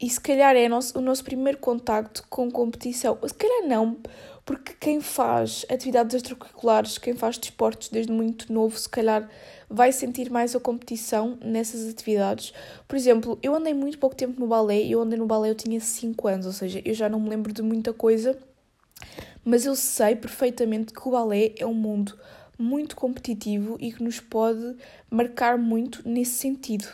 e 0.00 0.10
se 0.10 0.20
calhar 0.20 0.56
é 0.56 0.68
nosso, 0.68 0.98
o 0.98 1.02
nosso 1.02 1.24
primeiro 1.24 1.58
contacto 1.58 2.24
com 2.28 2.50
competição. 2.50 3.18
Se 3.24 3.34
calhar 3.34 3.68
não, 3.68 3.98
porque 4.44 4.72
quem 4.78 5.00
faz 5.00 5.64
atividades 5.70 6.14
extracurriculares, 6.14 6.98
quem 6.98 7.14
faz 7.14 7.38
desportos 7.38 7.88
desde 7.88 8.12
muito 8.12 8.52
novo, 8.52 8.76
se 8.78 8.88
calhar 8.88 9.28
vai 9.70 9.92
sentir 9.92 10.30
mais 10.30 10.54
a 10.54 10.60
competição 10.60 11.38
nessas 11.40 11.88
atividades. 11.88 12.52
Por 12.88 12.96
exemplo, 12.96 13.38
eu 13.42 13.54
andei 13.54 13.72
muito 13.72 13.98
pouco 13.98 14.16
tempo 14.16 14.40
no 14.40 14.46
balé, 14.46 14.80
eu 14.80 15.00
andei 15.00 15.18
no 15.18 15.26
balé 15.26 15.50
eu 15.50 15.54
tinha 15.54 15.80
5 15.80 16.28
anos, 16.28 16.46
ou 16.46 16.52
seja, 16.52 16.82
eu 16.84 16.94
já 16.94 17.08
não 17.08 17.20
me 17.20 17.30
lembro 17.30 17.52
de 17.52 17.62
muita 17.62 17.92
coisa, 17.92 18.36
mas 19.44 19.64
eu 19.64 19.76
sei 19.76 20.16
perfeitamente 20.16 20.92
que 20.92 21.08
o 21.08 21.12
balé 21.12 21.52
é 21.56 21.66
um 21.66 21.74
mundo 21.74 22.18
muito 22.58 22.94
competitivo 22.94 23.76
e 23.80 23.92
que 23.92 24.02
nos 24.02 24.20
pode 24.20 24.76
marcar 25.10 25.56
muito 25.58 26.06
nesse 26.08 26.32
sentido. 26.32 26.86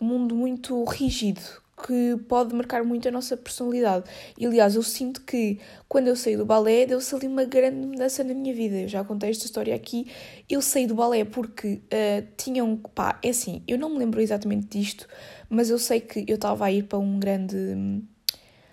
Um 0.00 0.06
mundo 0.06 0.34
muito 0.34 0.84
rígido, 0.84 1.40
que 1.76 2.16
pode 2.26 2.54
marcar 2.54 2.82
muito 2.82 3.06
a 3.06 3.10
nossa 3.10 3.36
personalidade. 3.36 4.08
E 4.38 4.46
aliás, 4.46 4.74
eu 4.74 4.82
sinto 4.82 5.20
que 5.22 5.58
quando 5.88 6.08
eu 6.08 6.16
saí 6.16 6.36
do 6.36 6.44
balé, 6.44 6.86
deu-se 6.86 7.14
ali 7.14 7.26
uma 7.26 7.44
grande 7.44 7.86
mudança 7.86 8.24
na 8.24 8.32
minha 8.32 8.54
vida. 8.54 8.76
Eu 8.76 8.88
já 8.88 9.04
contei 9.04 9.30
esta 9.30 9.44
história 9.44 9.74
aqui. 9.74 10.06
Eu 10.48 10.62
saí 10.62 10.86
do 10.86 10.94
balé 10.94 11.24
porque 11.24 11.82
uh, 11.84 12.26
tinham. 12.36 12.76
pá, 12.76 13.18
é 13.22 13.28
assim, 13.28 13.62
eu 13.68 13.78
não 13.78 13.90
me 13.90 13.98
lembro 13.98 14.20
exatamente 14.20 14.78
disto, 14.78 15.06
mas 15.50 15.68
eu 15.68 15.78
sei 15.78 16.00
que 16.00 16.24
eu 16.26 16.36
estava 16.36 16.64
a 16.64 16.72
ir 16.72 16.84
para 16.84 16.98
um 16.98 17.18
grande. 17.20 17.56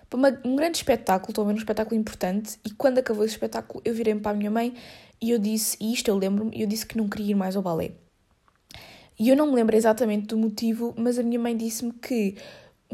para 0.08 0.16
uma, 0.16 0.40
um 0.44 0.56
grande 0.56 0.78
espetáculo, 0.78 1.30
estou 1.30 1.44
a 1.44 1.48
ver 1.48 1.54
um 1.54 1.58
espetáculo 1.58 2.00
importante, 2.00 2.58
e 2.64 2.70
quando 2.70 2.98
acabou 2.98 3.24
esse 3.24 3.34
espetáculo, 3.34 3.82
eu 3.84 3.92
virei 3.94 4.14
para 4.14 4.32
a 4.32 4.34
minha 4.34 4.50
mãe 4.50 4.74
e 5.20 5.30
eu 5.30 5.38
disse, 5.38 5.76
e 5.80 5.92
isto 5.92 6.08
eu 6.08 6.16
lembro-me, 6.16 6.60
eu 6.60 6.66
disse 6.66 6.86
que 6.86 6.96
não 6.96 7.08
queria 7.08 7.32
ir 7.32 7.34
mais 7.34 7.56
ao 7.56 7.62
balé. 7.62 7.92
E 9.18 9.28
eu 9.28 9.36
não 9.36 9.46
me 9.46 9.54
lembro 9.54 9.76
exatamente 9.76 10.26
do 10.26 10.36
motivo, 10.36 10.92
mas 10.98 11.18
a 11.18 11.22
minha 11.22 11.38
mãe 11.38 11.56
disse-me 11.56 11.92
que 11.92 12.36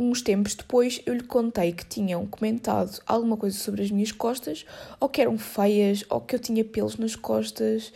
uns 0.01 0.23
tempos 0.23 0.55
depois 0.55 1.01
eu 1.05 1.13
lhe 1.13 1.23
contei 1.23 1.73
que 1.73 1.85
tinham 1.85 2.27
comentado 2.27 3.01
alguma 3.07 3.37
coisa 3.37 3.57
sobre 3.59 3.83
as 3.83 3.91
minhas 3.91 4.11
costas, 4.11 4.65
ou 4.99 5.09
que 5.09 5.21
eram 5.21 5.37
feias, 5.37 6.05
ou 6.09 6.21
que 6.21 6.35
eu 6.35 6.39
tinha 6.39 6.65
pelos 6.65 6.97
nas 6.97 7.15
costas. 7.15 7.93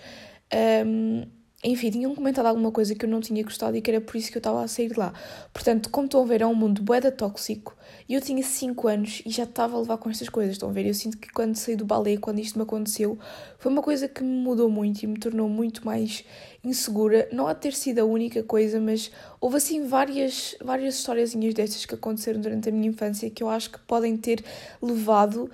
Um, 0.86 1.22
enfim, 1.64 1.90
tinham 1.90 2.14
comentado 2.14 2.44
alguma 2.44 2.70
coisa 2.70 2.94
que 2.94 3.06
eu 3.06 3.08
não 3.08 3.20
tinha 3.20 3.42
gostado 3.42 3.74
e 3.74 3.80
que 3.80 3.90
era 3.90 3.98
por 3.98 4.14
isso 4.16 4.30
que 4.30 4.36
eu 4.36 4.40
estava 4.40 4.62
a 4.62 4.68
sair 4.68 4.92
de 4.92 4.98
lá. 4.98 5.14
Portanto, 5.50 5.88
como 5.88 6.04
estão 6.04 6.22
a 6.22 6.26
ver, 6.26 6.42
é 6.42 6.46
um 6.46 6.54
mundo 6.54 6.82
boeda 6.82 7.10
tóxico. 7.10 7.74
E 8.06 8.12
eu 8.12 8.20
tinha 8.20 8.42
5 8.42 8.86
anos 8.86 9.22
e 9.24 9.30
já 9.30 9.44
estava 9.44 9.74
a 9.74 9.80
levar 9.80 9.96
com 9.96 10.10
estas 10.10 10.28
coisas. 10.28 10.52
Estão 10.52 10.68
a 10.68 10.72
ver? 10.72 10.84
Eu 10.84 10.92
sinto 10.92 11.16
que 11.16 11.32
quando 11.32 11.56
saí 11.56 11.74
do 11.74 11.86
balé, 11.86 12.18
quando 12.18 12.38
isto 12.38 12.58
me 12.58 12.64
aconteceu, 12.64 13.18
foi 13.58 13.72
uma 13.72 13.80
coisa 13.80 14.06
que 14.06 14.22
me 14.22 14.36
mudou 14.36 14.68
muito 14.68 15.02
e 15.02 15.06
me 15.06 15.18
tornou 15.18 15.48
muito 15.48 15.86
mais 15.86 16.22
insegura. 16.62 17.26
Não 17.32 17.46
a 17.46 17.54
ter 17.54 17.72
sido 17.72 18.00
a 18.00 18.04
única 18.04 18.42
coisa, 18.42 18.78
mas 18.78 19.10
houve 19.40 19.56
assim 19.56 19.86
várias, 19.86 20.54
várias 20.62 20.96
historiazinhas 20.96 21.54
destas 21.54 21.86
que 21.86 21.94
aconteceram 21.94 22.42
durante 22.42 22.68
a 22.68 22.72
minha 22.72 22.88
infância 22.88 23.30
que 23.30 23.42
eu 23.42 23.48
acho 23.48 23.70
que 23.70 23.78
podem 23.78 24.18
ter 24.18 24.44
levado 24.82 25.50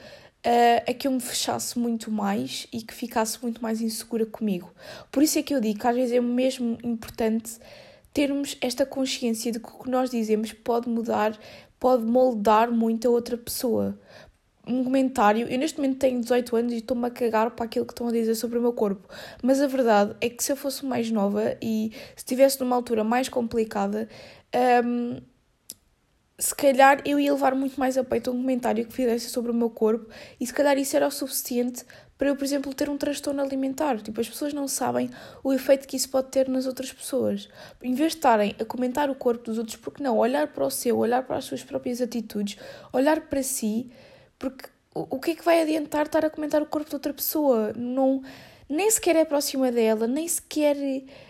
uh, 0.47 0.90
a 0.90 0.94
que 0.94 1.06
eu 1.06 1.12
me 1.12 1.20
fechasse 1.20 1.78
muito 1.78 2.11
mais 2.11 2.66
e 2.73 2.82
que 2.82 2.94
ficasse 2.94 3.38
muito 3.42 3.62
mais 3.62 3.80
insegura 3.80 4.26
comigo. 4.26 4.73
Por 5.11 5.23
isso 5.23 5.38
é 5.38 5.42
que 5.42 5.54
eu 5.54 5.61
digo 5.61 5.78
que 5.78 5.87
às 5.87 5.94
vezes 5.94 6.12
é 6.12 6.20
mesmo 6.20 6.78
importante 6.82 7.59
termos 8.12 8.56
esta 8.61 8.85
consciência 8.85 9.52
de 9.52 9.61
que 9.61 9.68
o 9.68 9.85
que 9.85 9.90
nós 9.90 10.11
dizemos 10.11 10.52
pode 10.52 10.88
mudar, 10.88 11.38
pode 11.78 12.04
moldar 12.04 12.70
muito 12.70 13.06
a 13.06 13.11
outra 13.11 13.37
pessoa. 13.37 13.99
Um 14.66 14.85
comentário, 14.85 15.49
eu 15.49 15.59
neste 15.59 15.78
momento 15.78 15.99
tenho 15.99 16.20
18 16.20 16.54
anos 16.56 16.73
e 16.73 16.76
estou-me 16.76 17.06
a 17.06 17.11
cagar 17.11 17.50
para 17.52 17.64
aquilo 17.64 17.87
que 17.87 17.92
estão 17.92 18.09
a 18.09 18.12
dizer 18.12 18.35
sobre 18.35 18.59
o 18.59 18.62
meu 18.62 18.73
corpo, 18.73 19.09
mas 19.42 19.61
a 19.61 19.66
verdade 19.66 20.14
é 20.20 20.28
que 20.28 20.44
se 20.44 20.52
eu 20.52 20.56
fosse 20.56 20.85
mais 20.85 21.11
nova 21.11 21.56
e 21.62 21.92
se 22.14 22.18
estivesse 22.18 22.61
numa 22.61 22.76
altura 22.76 23.02
mais 23.02 23.28
complicada, 23.28 24.09
um, 24.85 25.20
se 26.40 26.54
calhar 26.54 27.02
eu 27.04 27.20
ia 27.20 27.32
levar 27.32 27.54
muito 27.54 27.78
mais 27.78 27.99
a 27.99 28.02
peito 28.02 28.30
um 28.30 28.37
comentário 28.38 28.85
que 28.87 28.92
fizesse 28.92 29.28
sobre 29.28 29.50
o 29.50 29.54
meu 29.54 29.68
corpo 29.68 30.09
e 30.40 30.47
se 30.47 30.52
calhar 30.52 30.78
isso 30.78 30.97
era 30.97 31.06
o 31.06 31.11
suficiente 31.11 31.85
para 32.16 32.28
eu, 32.28 32.37
por 32.37 32.44
exemplo, 32.44 32.75
ter 32.75 32.90
um 32.90 32.99
transtorno 32.99 33.40
alimentar. 33.40 33.99
Tipo, 34.00 34.20
as 34.20 34.28
pessoas 34.28 34.52
não 34.52 34.68
sabem 34.68 35.11
o 35.42 35.54
efeito 35.54 35.88
que 35.88 35.97
isso 35.97 36.11
pode 36.11 36.28
ter 36.28 36.49
nas 36.49 36.66
outras 36.66 36.92
pessoas. 36.92 37.49
Em 37.82 37.94
vez 37.94 38.12
de 38.12 38.18
estarem 38.18 38.54
a 38.61 38.64
comentar 38.64 39.09
o 39.09 39.14
corpo 39.14 39.44
dos 39.44 39.56
outros, 39.56 39.76
porque 39.76 40.02
não? 40.02 40.18
Olhar 40.18 40.49
para 40.49 40.66
o 40.66 40.70
seu, 40.70 40.99
olhar 40.99 41.23
para 41.23 41.37
as 41.37 41.47
suas 41.47 41.62
próprias 41.62 42.02
atitudes, 42.02 42.59
olhar 42.92 43.23
para 43.23 43.42
si, 43.42 43.90
porque 44.38 44.68
o, 44.94 45.18
que 45.18 45.30
é 45.30 45.35
que 45.35 45.44
vai 45.44 45.62
adiantar 45.62 46.06
estar 46.06 46.25
a 46.25 46.28
comentar 46.28 46.61
o 46.61 46.66
corpo 46.66 46.90
de 46.90 46.97
outra 46.97 47.14
pessoa? 47.14 47.73
Não 47.75 48.23
nem 48.70 48.88
sequer 48.88 49.16
é 49.16 49.24
próxima 49.24 49.72
dela, 49.72 50.06
nem 50.06 50.28
sequer, 50.28 50.76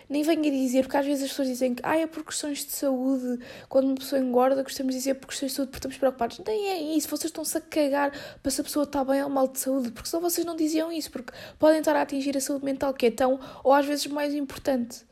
nem 0.07 0.21
venha 0.21 0.51
dizer, 0.51 0.83
porque 0.83 0.95
às 0.95 1.05
vezes 1.07 1.23
as 1.23 1.29
pessoas 1.31 1.47
dizem 1.47 1.73
que 1.73 1.81
ah, 1.83 1.97
é 1.97 2.05
por 2.05 2.23
questões 2.23 2.63
de 2.63 2.71
saúde, 2.71 3.43
quando 3.67 3.85
uma 3.85 3.95
pessoa 3.95 4.21
engorda, 4.21 4.61
gostamos 4.61 4.93
de 4.93 4.99
dizer 4.99 5.15
por 5.15 5.25
questões 5.25 5.51
de 5.51 5.55
saúde 5.55 5.71
porque 5.71 5.79
estamos 5.79 5.97
preocupados. 5.97 6.39
Nem 6.45 6.69
é 6.69 6.81
isso, 6.95 7.09
vocês 7.09 7.31
estão-se 7.31 7.57
a 7.57 7.61
cagar 7.61 8.11
para 8.43 8.51
se 8.51 8.61
a 8.61 8.63
pessoa 8.63 8.83
está 8.83 9.03
bem 9.03 9.23
ou 9.23 9.29
mal 9.29 9.47
de 9.47 9.59
saúde, 9.59 9.91
porque 9.91 10.07
senão 10.07 10.21
vocês 10.21 10.45
não 10.45 10.55
diziam 10.55 10.91
isso, 10.91 11.09
porque 11.09 11.33
podem 11.57 11.79
estar 11.79 11.95
a 11.95 12.03
atingir 12.03 12.37
a 12.37 12.41
saúde 12.41 12.63
mental, 12.63 12.93
que 12.93 13.07
é 13.07 13.11
tão, 13.11 13.39
ou 13.63 13.73
às 13.73 13.87
vezes 13.87 14.05
mais 14.05 14.35
importante. 14.35 15.03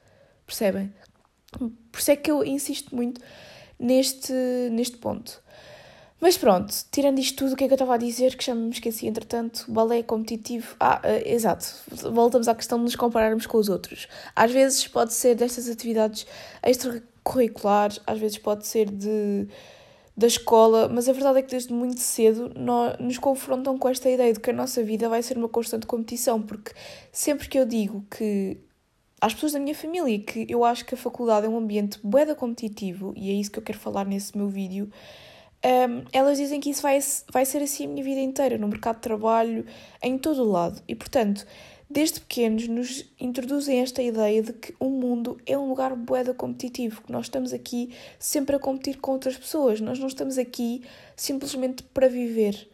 Percebem? 0.46 0.94
Por 1.52 2.00
isso 2.00 2.12
é 2.12 2.16
que 2.16 2.30
eu 2.30 2.44
insisto 2.44 2.96
muito 2.96 3.20
neste, 3.80 4.34
neste 4.72 4.98
ponto. 4.98 5.42
Mas 6.22 6.38
pronto, 6.38 6.74
tirando 6.92 7.20
isto 7.20 7.38
tudo, 7.38 7.54
o 7.54 7.56
que 7.56 7.64
é 7.64 7.68
que 7.68 7.74
eu 7.74 7.76
estava 7.76 7.96
a 7.96 7.98
dizer? 7.98 8.36
Que 8.36 8.46
já 8.46 8.54
me 8.54 8.70
esqueci, 8.70 9.08
entretanto, 9.08 9.66
balé 9.70 10.04
competitivo. 10.04 10.76
Ah, 10.80 11.02
uh, 11.04 11.28
exato, 11.28 11.66
voltamos 12.12 12.50
à 12.50 12.56
questão 12.56 12.78
de 12.78 12.84
nos 12.84 12.96
compararmos 12.96 13.46
com 13.46 13.58
os 13.58 13.70
outros. 13.70 14.08
Às 14.36 14.52
vezes 14.52 14.86
pode 14.88 15.14
ser 15.14 15.36
destas 15.36 15.70
atividades 15.70 16.28
extracurriculares, 16.62 18.02
às 18.06 18.20
vezes 18.20 18.38
pode 18.38 18.68
ser 18.68 18.90
de 18.90 19.48
da 20.20 20.28
escola, 20.28 20.90
mas 20.90 21.08
a 21.08 21.14
verdade 21.14 21.40
é 21.40 21.42
que 21.42 21.50
desde 21.50 21.72
muito 21.72 22.02
cedo 22.02 22.52
nós, 22.54 23.00
nos 23.00 23.18
confrontam 23.18 23.78
com 23.78 23.88
esta 23.88 24.10
ideia 24.10 24.34
de 24.34 24.40
que 24.42 24.50
a 24.50 24.54
nossa 24.54 24.84
vida 24.84 25.08
vai 25.08 25.24
ser 25.24 25.38
uma 25.38 25.48
constante 25.48 25.88
competição, 25.88 26.42
porque 26.42 26.74
sempre 27.10 27.48
que 27.48 27.58
eu 27.58 27.66
digo 27.66 28.06
que 28.12 28.58
às 29.22 29.34
pessoas 29.34 29.54
da 29.54 29.60
minha 29.60 29.74
família 29.74 30.20
que 30.20 30.46
eu 30.50 30.66
acho 30.66 30.84
que 30.86 30.94
a 30.94 30.98
faculdade 30.98 31.46
é 31.46 31.50
um 31.50 31.58
ambiente 31.58 31.98
bué 32.04 32.26
competitivo, 32.36 33.14
e 33.16 33.30
é 33.30 33.34
isso 33.34 33.50
que 33.50 33.60
eu 33.60 33.64
quero 33.64 33.80
falar 33.80 34.06
nesse 34.06 34.38
meu 34.38 34.50
vídeo, 34.50 34.92
um, 35.66 36.06
elas 36.14 36.38
dizem 36.38 36.60
que 36.60 36.70
isso 36.70 36.82
vai, 36.82 37.00
vai 37.32 37.46
ser 37.46 37.62
assim 37.62 37.86
a 37.86 37.88
minha 37.90 38.04
vida 38.04 38.22
inteira, 38.22 38.58
no 38.58 38.68
mercado 38.68 38.96
de 38.96 39.02
trabalho, 39.02 39.66
em 40.02 40.18
todo 40.18 40.42
o 40.42 40.52
lado. 40.52 40.82
E, 40.88 40.96
portanto, 40.96 41.46
desde 41.90 42.20
pequenos 42.20 42.68
nos 42.68 43.06
introduzem 43.20 43.82
esta 43.82 44.02
ideia 44.02 44.42
de 44.42 44.54
que 44.54 44.74
o 44.80 44.90
mundo 44.90 45.38
é 45.46 45.58
um 45.58 45.68
lugar 45.68 45.96
boeda 45.96 46.34
competitivo, 46.34 47.02
que 47.02 47.12
nós 47.12 47.26
estamos 47.26 47.52
aqui 47.52 47.94
sempre 48.18 48.56
a 48.56 48.60
competir 48.60 49.00
com 49.00 49.12
outras 49.12 49.38
pessoas, 49.38 49.82
nós 49.82 50.00
não 50.00 50.08
estamos 50.08 50.38
aqui 50.38 50.84
simplesmente 51.16 51.84
para 51.84 52.08
viver. 52.08 52.70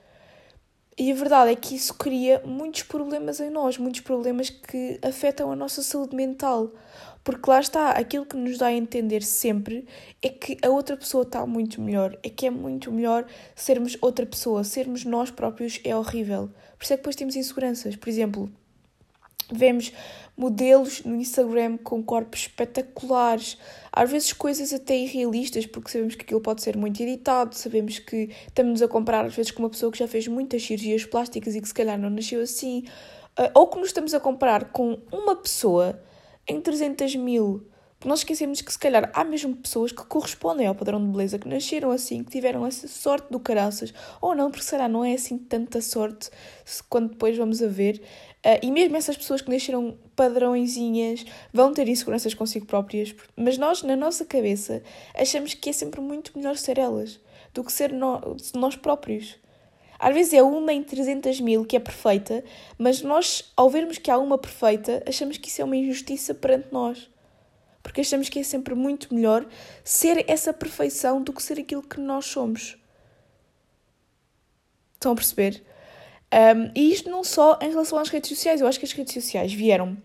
E 0.97 1.11
a 1.11 1.15
verdade 1.15 1.51
é 1.51 1.55
que 1.55 1.75
isso 1.75 1.93
cria 1.93 2.41
muitos 2.45 2.83
problemas 2.83 3.41
em 3.41 3.49
nós, 3.49 3.77
muitos 3.77 3.99
problemas 3.99 4.49
que 4.49 4.97
afetam 5.01 5.51
a 5.51 5.55
nossa 5.55 5.83
saúde 5.83 6.15
mental. 6.15 6.71
Porque 7.21 7.49
lá 7.49 7.59
está, 7.59 7.89
aquilo 7.91 8.25
que 8.25 8.37
nos 8.37 8.57
dá 8.57 8.67
a 8.67 8.73
entender 8.73 9.21
sempre 9.21 9.85
é 10.21 10.29
que 10.29 10.57
a 10.63 10.69
outra 10.69 10.95
pessoa 10.95 11.23
está 11.23 11.45
muito 11.45 11.81
melhor, 11.81 12.17
é 12.23 12.29
que 12.29 12.45
é 12.45 12.49
muito 12.49 12.93
melhor 12.93 13.25
sermos 13.55 13.97
outra 13.99 14.25
pessoa, 14.25 14.63
sermos 14.63 15.03
nós 15.03 15.29
próprios 15.31 15.81
é 15.83 15.93
horrível. 15.93 16.49
Por 16.77 16.83
isso 16.85 16.93
é 16.93 16.95
que 16.95 17.01
depois 17.01 17.15
temos 17.17 17.35
inseguranças. 17.35 17.95
Por 17.97 18.07
exemplo, 18.07 18.49
vemos 19.51 19.91
modelos 20.37 21.03
no 21.03 21.15
Instagram 21.15 21.77
com 21.77 22.03
corpos 22.03 22.41
espetaculares, 22.41 23.57
às 23.91 24.11
vezes 24.11 24.33
coisas 24.33 24.73
até 24.73 24.97
irrealistas, 24.97 25.65
porque 25.65 25.89
sabemos 25.89 26.15
que 26.15 26.23
aquilo 26.23 26.41
pode 26.41 26.61
ser 26.61 26.75
muito 26.75 27.01
editado, 27.01 27.55
sabemos 27.55 27.99
que 27.99 28.29
estamos 28.47 28.81
a 28.81 28.87
comprar 28.87 29.25
às 29.25 29.35
vezes 29.35 29.51
com 29.51 29.63
uma 29.63 29.69
pessoa 29.69 29.91
que 29.91 29.97
já 29.97 30.07
fez 30.07 30.27
muitas 30.27 30.63
cirurgias 30.63 31.05
plásticas 31.05 31.55
e 31.55 31.61
que 31.61 31.67
se 31.67 31.73
calhar 31.73 31.97
não 31.97 32.09
nasceu 32.09 32.41
assim, 32.41 32.83
ah, 33.37 33.51
ou 33.53 33.67
que 33.67 33.77
nos 33.77 33.87
estamos 33.87 34.13
a 34.13 34.19
comprar 34.19 34.71
com 34.71 34.99
uma 35.11 35.35
pessoa 35.35 36.01
em 36.47 36.59
300 36.59 37.15
mil. 37.15 37.65
Nós 38.03 38.19
esquecemos 38.19 38.61
que 38.61 38.71
se 38.71 38.77
calhar 38.77 39.09
há 39.15 39.23
mesmo 39.23 39.55
pessoas 39.55 39.91
que 39.91 40.05
correspondem 40.05 40.67
ao 40.67 40.75
padrão 40.75 41.03
de 41.03 41.11
beleza, 41.11 41.39
que 41.39 41.47
nasceram 41.47 41.89
assim, 41.89 42.23
que 42.23 42.29
tiveram 42.29 42.65
essa 42.65 42.87
sorte 42.87 43.31
do 43.31 43.39
caraças, 43.39 43.91
ou 44.21 44.35
não, 44.35 44.51
porque 44.51 44.63
será 44.63 44.87
não 44.87 45.03
é 45.03 45.13
assim 45.13 45.39
tanta 45.39 45.81
sorte 45.81 46.29
quando 46.87 47.09
depois 47.11 47.35
vamos 47.35 47.63
a 47.63 47.67
ver. 47.67 48.01
Uh, 48.45 48.61
e 48.61 48.69
mesmo 48.69 48.95
essas 48.95 49.17
pessoas 49.17 49.41
que 49.41 49.49
nasceram 49.49 49.97
padrõezinhas 50.15 51.25
vão 51.51 51.73
ter 51.73 51.87
inseguranças 51.87 52.35
consigo 52.35 52.67
próprias, 52.67 53.15
mas 53.35 53.57
nós, 53.57 53.81
na 53.81 53.95
nossa 53.95 54.23
cabeça, 54.23 54.83
achamos 55.15 55.55
que 55.55 55.71
é 55.71 55.73
sempre 55.73 55.99
muito 55.99 56.31
melhor 56.37 56.55
ser 56.55 56.77
elas 56.77 57.19
do 57.55 57.63
que 57.63 57.71
ser 57.71 57.91
no, 57.91 58.37
nós 58.53 58.75
próprios. 58.75 59.35
Às 59.97 60.13
vezes 60.13 60.33
é 60.33 60.43
uma 60.43 60.71
em 60.71 60.83
300 60.83 61.41
mil 61.41 61.65
que 61.65 61.75
é 61.75 61.79
perfeita, 61.79 62.43
mas 62.77 63.01
nós, 63.01 63.51
ao 63.57 63.67
vermos 63.67 63.97
que 63.97 64.11
há 64.11 64.17
uma 64.19 64.37
perfeita, 64.37 65.01
achamos 65.07 65.37
que 65.37 65.49
isso 65.49 65.63
é 65.63 65.65
uma 65.65 65.75
injustiça 65.75 66.35
perante 66.35 66.67
nós. 66.71 67.09
Porque 67.81 68.01
achamos 68.01 68.29
que 68.29 68.37
é 68.37 68.43
sempre 68.43 68.75
muito 68.75 69.11
melhor 69.11 69.43
ser 69.83 70.23
essa 70.29 70.53
perfeição 70.53 71.19
do 71.19 71.33
que 71.33 71.41
ser 71.41 71.59
aquilo 71.59 71.81
que 71.81 71.99
nós 71.99 72.25
somos. 72.25 72.77
Estão 74.93 75.13
a 75.13 75.15
perceber? 75.15 75.63
Um, 76.35 76.69
e 76.75 76.91
isto 76.91 77.09
não 77.09 77.23
só 77.23 77.57
em 77.61 77.69
relação 77.69 77.97
às 77.97 78.09
redes 78.09 78.29
sociais. 78.29 78.59
Eu 78.59 78.67
acho 78.67 78.77
que 78.77 78.85
as 78.85 78.91
redes 78.91 79.13
sociais 79.13 79.53
vieram 79.53 79.97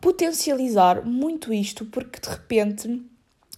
potencializar 0.00 1.04
muito 1.04 1.52
isto, 1.52 1.84
porque 1.84 2.18
de 2.18 2.28
repente 2.28 3.02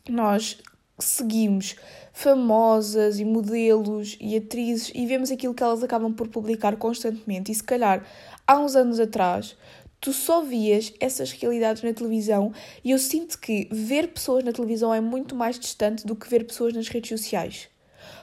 nós 0.09 0.59
seguimos 0.99 1.77
famosas 2.13 3.21
e 3.21 3.25
modelos 3.25 4.17
e 4.21 4.37
atrizes 4.37 4.91
e 4.93 5.07
vemos 5.07 5.31
aquilo 5.31 5.55
que 5.55 5.63
elas 5.63 5.85
acabam 5.85 6.13
por 6.13 6.27
publicar 6.27 6.77
constantemente. 6.77 7.53
E 7.53 7.55
se 7.55 7.63
calhar 7.63 8.05
há 8.45 8.59
uns 8.59 8.75
anos 8.75 8.99
atrás 8.99 9.57
tu 10.01 10.13
só 10.13 10.43
vias 10.43 10.93
essas 10.99 11.31
realidades 11.31 11.83
na 11.83 11.93
televisão 11.93 12.53
e 12.83 12.91
eu 12.91 12.99
sinto 12.99 13.39
que 13.39 13.69
ver 13.71 14.09
pessoas 14.09 14.43
na 14.43 14.53
televisão 14.53 14.93
é 14.93 15.01
muito 15.01 15.37
mais 15.37 15.59
distante 15.59 16.07
do 16.07 16.17
que 16.17 16.29
ver 16.29 16.45
pessoas 16.45 16.75
nas 16.75 16.89
redes 16.89 17.09
sociais. 17.09 17.69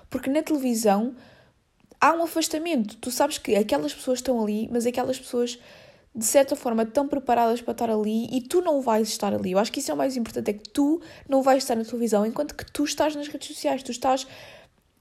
Porque 0.10 0.30
na 0.30 0.42
televisão 0.42 1.16
há 2.00 2.14
um 2.14 2.24
afastamento. 2.24 2.98
Tu 2.98 3.12
sabes 3.12 3.38
que 3.38 3.56
aquelas 3.56 3.94
pessoas 3.94 4.20
estão 4.20 4.42
ali, 4.42 4.70
mas 4.72 4.86
aquelas 4.86 5.20
pessoas 5.20 5.60
de 6.14 6.26
certa 6.26 6.56
forma 6.56 6.84
tão 6.84 7.08
preparadas 7.08 7.62
para 7.62 7.74
estar 7.74 7.90
ali 7.92 8.28
e 8.32 8.42
tu 8.42 8.60
não 8.62 8.82
vais 8.82 9.08
estar 9.08 9.34
ali. 9.34 9.52
Eu 9.52 9.60
acho 9.60 9.72
que 9.72 9.80
isso 9.80 9.92
é 9.92 9.94
o 9.94 9.98
mais 9.98 10.18
importante, 10.18 10.50
é 10.50 10.54
que 10.54 10.68
tu 10.70 11.00
não 11.30 11.44
vais 11.44 11.64
estar 11.64 11.76
na 11.76 11.84
televisão 11.84 12.26
enquanto 12.26 12.56
que 12.56 12.66
tu 12.72 12.84
estás 12.84 13.16
nas 13.16 13.28
redes 13.28 13.48
sociais, 13.48 13.84
tu 13.84 13.92
estás 13.92 14.26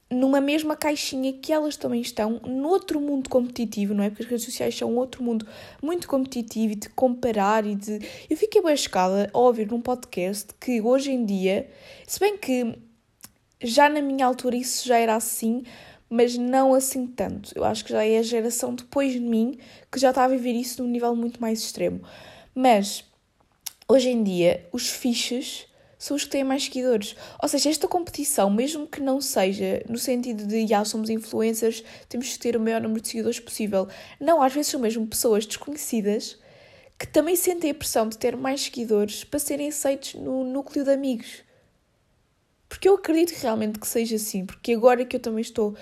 numa 0.09 0.39
mesma 0.39 0.75
caixinha 0.75 1.33
que 1.33 1.51
elas 1.51 1.75
também 1.75 2.01
estão, 2.01 2.39
noutro 2.45 3.01
mundo 3.01 3.29
competitivo, 3.29 3.93
não 3.93 4.03
é? 4.03 4.09
Porque 4.09 4.23
as 4.23 4.29
redes 4.29 4.45
sociais 4.45 4.77
são 4.77 4.95
outro 4.95 5.23
mundo 5.23 5.45
muito 5.81 6.07
competitivo 6.07 6.73
e 6.73 6.75
de 6.75 6.89
comparar 6.89 7.65
e 7.65 7.75
de. 7.75 7.99
Eu 8.29 8.37
fiquei 8.37 8.61
bem 8.61 8.73
escada 8.73 9.29
a 9.33 9.37
ouvir 9.37 9.69
num 9.69 9.81
podcast 9.81 10.53
que 10.59 10.79
hoje 10.81 11.11
em 11.11 11.25
dia, 11.25 11.69
se 12.05 12.19
bem 12.19 12.37
que 12.37 12.77
já 13.61 13.89
na 13.89 14.01
minha 14.01 14.25
altura 14.25 14.55
isso 14.55 14.87
já 14.87 14.97
era 14.97 15.15
assim, 15.15 15.63
mas 16.09 16.37
não 16.37 16.73
assim 16.73 17.07
tanto. 17.07 17.51
Eu 17.55 17.63
acho 17.63 17.83
que 17.83 17.91
já 17.91 18.05
é 18.05 18.17
a 18.17 18.23
geração 18.23 18.73
depois 18.73 19.13
de 19.13 19.19
mim 19.19 19.57
que 19.91 19.99
já 19.99 20.09
está 20.09 20.23
a 20.23 20.27
viver 20.27 20.53
isso 20.53 20.81
num 20.81 20.89
nível 20.89 21.15
muito 21.15 21.41
mais 21.41 21.59
extremo. 21.59 22.01
Mas 22.53 23.03
hoje 23.87 24.09
em 24.09 24.23
dia, 24.23 24.67
os 24.71 24.89
fiches 24.89 25.67
são 25.97 26.15
os 26.15 26.23
que 26.23 26.29
têm 26.29 26.43
mais 26.43 26.63
seguidores. 26.63 27.15
Ou 27.41 27.49
seja, 27.49 27.69
esta 27.69 27.87
competição, 27.87 28.49
mesmo 28.49 28.87
que 28.87 29.01
não 29.01 29.19
seja 29.19 29.83
no 29.89 29.97
sentido 29.97 30.45
de 30.45 30.67
já 30.67 30.85
somos 30.85 31.09
influencers, 31.09 31.83
temos 32.07 32.31
que 32.33 32.39
ter 32.39 32.55
o 32.55 32.59
maior 32.59 32.81
número 32.81 33.01
de 33.01 33.07
seguidores 33.07 33.39
possível. 33.39 33.87
Não, 34.19 34.41
às 34.41 34.53
vezes 34.53 34.71
são 34.71 34.79
mesmo 34.79 35.07
pessoas 35.07 35.45
desconhecidas 35.45 36.37
que 36.99 37.07
também 37.07 37.35
sentem 37.35 37.71
a 37.71 37.75
pressão 37.75 38.09
de 38.09 38.17
ter 38.17 38.35
mais 38.35 38.61
seguidores 38.61 39.23
para 39.23 39.39
serem 39.39 39.69
aceitos 39.69 40.15
no 40.15 40.43
núcleo 40.43 40.83
de 40.83 40.91
amigos. 40.91 41.46
Porque 42.69 42.87
eu 42.87 42.95
acredito 42.95 43.31
realmente 43.39 43.79
que 43.79 43.87
seja 43.87 44.15
assim, 44.15 44.45
porque 44.45 44.73
agora 44.73 45.05
que 45.05 45.15
eu 45.15 45.19
também 45.19 45.41
estou 45.41 45.75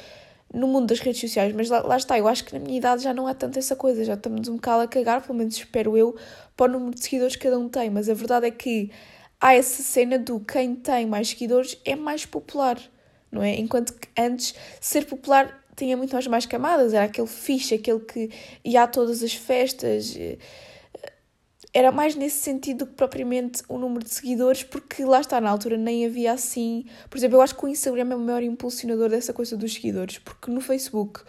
no 0.54 0.68
mundo 0.68 0.88
das 0.88 1.00
redes 1.00 1.20
sociais, 1.20 1.54
mas 1.54 1.70
lá, 1.70 1.82
lá, 1.82 1.98
está, 1.98 2.18
eu 2.18 2.28
acho 2.28 2.46
que 2.46 2.54
na 2.54 2.60
minha 2.60 2.78
idade 2.78 3.04
já 3.04 3.14
não 3.14 3.28
há 3.28 3.34
tanto 3.34 3.60
essa 3.60 3.76
coisa, 3.76 4.06
já 4.06 4.14
estamos 4.14 4.48
um 4.48 4.56
bocado 4.56 4.84
a 4.84 4.88
cagar, 4.88 5.22
pelo 5.22 5.38
menos 5.38 5.56
espero 5.56 5.98
eu, 5.98 6.16
para 6.56 6.72
o 6.72 6.74
número 6.74 6.96
de 6.96 7.04
seguidores 7.04 7.36
que 7.36 7.44
cada 7.44 7.60
um 7.60 7.68
tem, 7.68 7.90
mas 7.90 8.10
a 8.10 8.14
verdade 8.14 8.48
é 8.48 8.52
que 8.52 8.92
há 9.40 9.54
essa 9.54 9.84
cena 9.84 10.18
do 10.18 10.40
quem 10.40 10.76
tem 10.76 11.06
mais 11.06 11.30
seguidores 11.30 11.78
é 11.84 11.96
mais 11.96 12.26
popular, 12.26 12.80
não 13.32 13.44
é? 13.44 13.56
Enquanto 13.56 13.94
que 13.94 14.08
antes 14.18 14.56
ser 14.80 15.06
popular 15.06 15.62
tinha 15.76 15.98
muito 15.98 16.14
mais, 16.14 16.26
mais 16.28 16.46
camadas, 16.46 16.94
era 16.94 17.06
aquele 17.06 17.28
fixe, 17.28 17.76
aquele 17.76 18.00
que 18.00 18.30
ia 18.64 18.84
a 18.84 18.88
todas 18.88 19.22
as 19.22 19.34
festas 19.34 20.16
eh, 20.18 20.38
era 21.76 21.92
mais 21.92 22.16
nesse 22.16 22.38
sentido 22.38 22.86
do 22.86 22.88
que 22.88 22.94
propriamente 22.94 23.62
o 23.68 23.78
número 23.78 24.06
de 24.06 24.10
seguidores, 24.10 24.64
porque 24.64 25.04
lá 25.04 25.20
está, 25.20 25.42
na 25.42 25.50
altura 25.50 25.76
nem 25.76 26.06
havia 26.06 26.32
assim. 26.32 26.86
Por 27.10 27.18
exemplo, 27.18 27.36
eu 27.36 27.42
acho 27.42 27.54
que 27.54 27.66
o 27.66 27.68
Instagram 27.68 28.14
é 28.14 28.16
o 28.16 28.20
maior 28.20 28.42
impulsionador 28.42 29.10
dessa 29.10 29.34
coisa 29.34 29.58
dos 29.58 29.74
seguidores, 29.74 30.18
porque 30.18 30.50
no 30.50 30.62
Facebook 30.62 31.20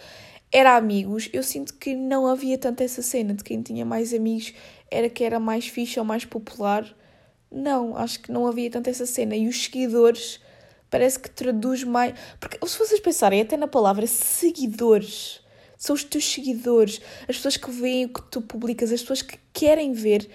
era 0.53 0.77
amigos, 0.77 1.29
eu 1.33 1.43
sinto 1.43 1.75
que 1.75 1.97
não 1.97 2.29
havia 2.29 2.57
tanto 2.57 2.81
essa 2.81 3.03
cena 3.03 3.35
de 3.35 3.43
quem 3.43 3.61
tinha 3.61 3.85
mais 3.85 4.15
amigos 4.15 4.55
era 4.89 5.11
que 5.11 5.25
era 5.25 5.41
mais 5.41 5.67
fixe 5.67 5.99
ou 5.99 6.05
mais 6.05 6.25
popular. 6.25 6.97
Não, 7.51 7.97
acho 7.97 8.21
que 8.21 8.31
não 8.31 8.47
havia 8.47 8.71
tanto 8.71 8.89
essa 8.89 9.05
cena. 9.05 9.35
E 9.35 9.49
os 9.49 9.65
seguidores 9.65 10.41
parece 10.89 11.19
que 11.19 11.29
traduz 11.29 11.83
mais. 11.83 12.15
Porque 12.39 12.65
se 12.65 12.79
vocês 12.79 13.01
pensarem 13.01 13.41
até 13.41 13.57
na 13.57 13.67
palavra 13.67 14.07
seguidores 14.07 15.41
são 15.77 15.95
os 15.95 16.05
teus 16.05 16.25
seguidores, 16.25 17.01
as 17.29 17.37
pessoas 17.37 17.57
que 17.57 17.71
veem 17.71 18.07
o 18.07 18.09
que 18.09 18.23
tu 18.23 18.41
publicas, 18.41 18.93
as 18.93 19.01
pessoas 19.01 19.23
que 19.23 19.39
querem 19.53 19.93
ver 19.93 20.29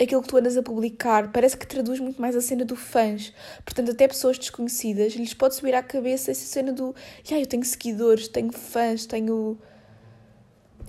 aquilo 0.00 0.22
que 0.22 0.28
tu 0.28 0.36
andas 0.36 0.56
a 0.56 0.62
publicar. 0.62 1.32
Parece 1.32 1.56
que 1.56 1.66
traduz 1.66 2.00
muito 2.00 2.20
mais 2.20 2.36
a 2.36 2.40
cena 2.40 2.64
do 2.64 2.76
fãs. 2.76 3.32
Portanto, 3.64 3.90
até 3.90 4.06
pessoas 4.06 4.38
desconhecidas 4.38 5.14
lhes 5.14 5.34
pode 5.34 5.54
subir 5.54 5.74
à 5.74 5.82
cabeça 5.82 6.30
essa 6.30 6.46
cena 6.46 6.72
do. 6.72 6.94
Yeah, 7.26 7.42
eu 7.42 7.46
tenho 7.46 7.64
seguidores, 7.64 8.28
tenho 8.28 8.52
fãs, 8.52 9.06
tenho. 9.06 9.58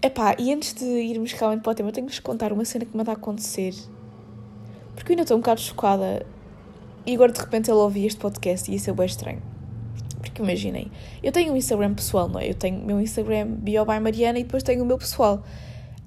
epá, 0.01 0.35
e 0.37 0.53
antes 0.53 0.73
de 0.73 0.85
irmos 0.85 1.31
realmente 1.31 1.63
para 1.63 1.71
o 1.71 1.75
tema, 1.75 1.91
tenho-vos 1.91 2.19
contar 2.19 2.51
uma 2.51 2.65
cena 2.65 2.85
que 2.85 2.95
me 2.95 3.01
anda 3.01 3.11
a 3.11 3.15
acontecer. 3.15 3.73
Porque 4.93 5.11
eu 5.11 5.13
ainda 5.13 5.23
estou 5.23 5.37
um 5.37 5.41
bocado 5.41 5.61
chocada. 5.61 6.25
E 7.05 7.13
agora 7.13 7.31
de 7.31 7.39
repente 7.39 7.71
ele 7.71 7.77
ouvir 7.77 8.05
este 8.05 8.19
podcast 8.19 8.69
e 8.69 8.75
isso 8.75 8.89
é 8.89 8.93
bem 8.93 9.05
estranho. 9.05 9.56
Porque 10.19 10.41
imaginem, 10.41 10.91
eu 11.21 11.31
tenho 11.31 11.53
um 11.53 11.55
Instagram 11.55 11.93
pessoal, 11.93 12.27
não 12.27 12.39
é? 12.39 12.49
Eu 12.49 12.55
tenho 12.55 12.83
meu 12.83 12.99
Instagram 12.99 13.47
bio 13.47 13.85
by 13.85 13.99
Mariana 13.99 14.39
e 14.39 14.43
depois 14.43 14.63
tenho 14.63 14.83
o 14.83 14.85
meu 14.85 14.97
pessoal. 14.97 15.43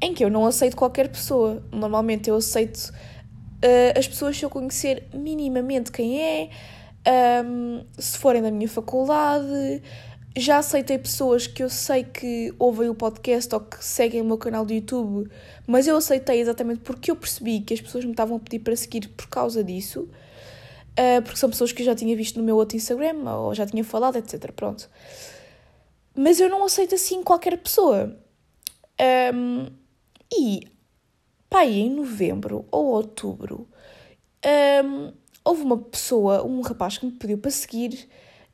Em 0.00 0.14
que 0.14 0.25
eu 0.25 0.31
não 0.31 0.47
aceito 0.47 0.76
qualquer 0.76 1.09
pessoa. 1.09 1.62
Normalmente 1.73 2.31
eu 2.31 2.37
aceito 2.37 2.93
uh, 3.64 3.99
as 3.99 4.09
pessoas 4.09 4.37
se 4.37 4.45
eu 4.45 4.50
conhecer 4.50 5.05
minimamente 5.12 5.93
quem 5.93 6.21
é, 6.21 6.50
um, 7.45 7.85
se 7.99 8.19
forem 8.19 8.43
da 8.43 8.50
minha 8.50 8.69
faculdade. 8.69 9.83
Já 10.37 10.59
aceitei 10.59 10.97
pessoas 10.97 11.47
que 11.47 11.62
eu 11.62 11.69
sei 11.69 12.05
que 12.05 12.55
ouvem 12.59 12.88
o 12.88 12.95
podcast 12.95 13.52
ou 13.52 13.61
que 13.61 13.85
seguem 13.85 14.21
o 14.21 14.25
meu 14.25 14.38
canal 14.38 14.64
do 14.64 14.73
YouTube, 14.73 15.29
mas 15.67 15.88
eu 15.88 15.97
aceitei 15.97 16.40
exatamente 16.40 16.81
porque 16.81 17.11
eu 17.11 17.17
percebi 17.17 17.61
que 17.61 17.75
as 17.75 17.81
pessoas 17.81 18.05
me 18.05 18.12
estavam 18.12 18.37
a 18.37 18.40
pedir 18.40 18.61
para 18.61 18.76
seguir 18.76 19.09
por 19.09 19.29
causa 19.29 19.64
disso, 19.64 20.09
uh, 20.99 21.23
porque 21.23 21.38
são 21.38 21.50
pessoas 21.50 21.73
que 21.73 21.82
eu 21.82 21.87
já 21.87 21.94
tinha 21.94 22.16
visto 22.16 22.38
no 22.38 22.44
meu 22.44 22.56
outro 22.56 22.76
Instagram 22.76 23.28
ou 23.30 23.54
já 23.54 23.66
tinha 23.66 23.85
falado, 23.85 24.16
etc. 24.16 24.52
Pronto. 24.52 24.88
Mas 26.14 26.40
eu 26.40 26.49
não 26.49 26.64
aceito 26.64 26.94
assim 26.94 27.23
qualquer 27.23 27.56
pessoa. 27.59 28.16
Um, 29.35 29.66
e, 30.32 30.68
pai, 31.49 31.73
em 31.73 31.90
novembro 31.90 32.66
ou 32.70 32.87
outubro, 32.87 33.68
um, 34.85 35.12
houve 35.44 35.62
uma 35.62 35.78
pessoa, 35.78 36.44
um 36.44 36.61
rapaz 36.61 36.99
que 36.99 37.06
me 37.06 37.12
pediu 37.12 37.38
para 37.38 37.50
seguir 37.50 38.09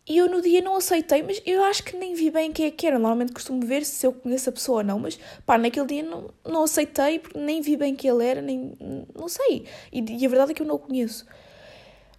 e 0.09 0.19
eu 0.19 0.31
no 0.31 0.41
dia 0.41 0.63
não 0.63 0.77
aceitei, 0.77 1.21
mas 1.25 1.43
eu 1.45 1.65
acho 1.65 1.83
que 1.83 1.97
nem 1.97 2.15
vi 2.15 2.31
bem 2.31 2.53
quem 2.53 2.67
é 2.67 2.71
que 2.71 2.87
era. 2.87 2.97
Normalmente 2.97 3.33
costumo 3.33 3.67
ver 3.67 3.85
se 3.85 4.07
eu 4.07 4.13
conheço 4.13 4.49
a 4.49 4.53
pessoa 4.53 4.79
ou 4.79 4.85
não, 4.85 5.01
mas 5.01 5.19
pá, 5.45 5.59
naquele 5.59 5.87
dia 5.87 6.03
não, 6.05 6.31
não 6.45 6.63
aceitei 6.63 7.19
porque 7.19 7.37
nem 7.37 7.61
vi 7.61 7.77
bem 7.77 7.97
quem 7.97 8.11
ele 8.11 8.25
era, 8.25 8.41
nem. 8.41 8.77
não 9.19 9.29
sei. 9.29 9.65
E, 9.93 10.01
e 10.01 10.25
a 10.25 10.29
verdade 10.29 10.53
é 10.53 10.55
que 10.55 10.63
eu 10.63 10.67
não 10.67 10.77
o 10.77 10.79
conheço. 10.79 11.27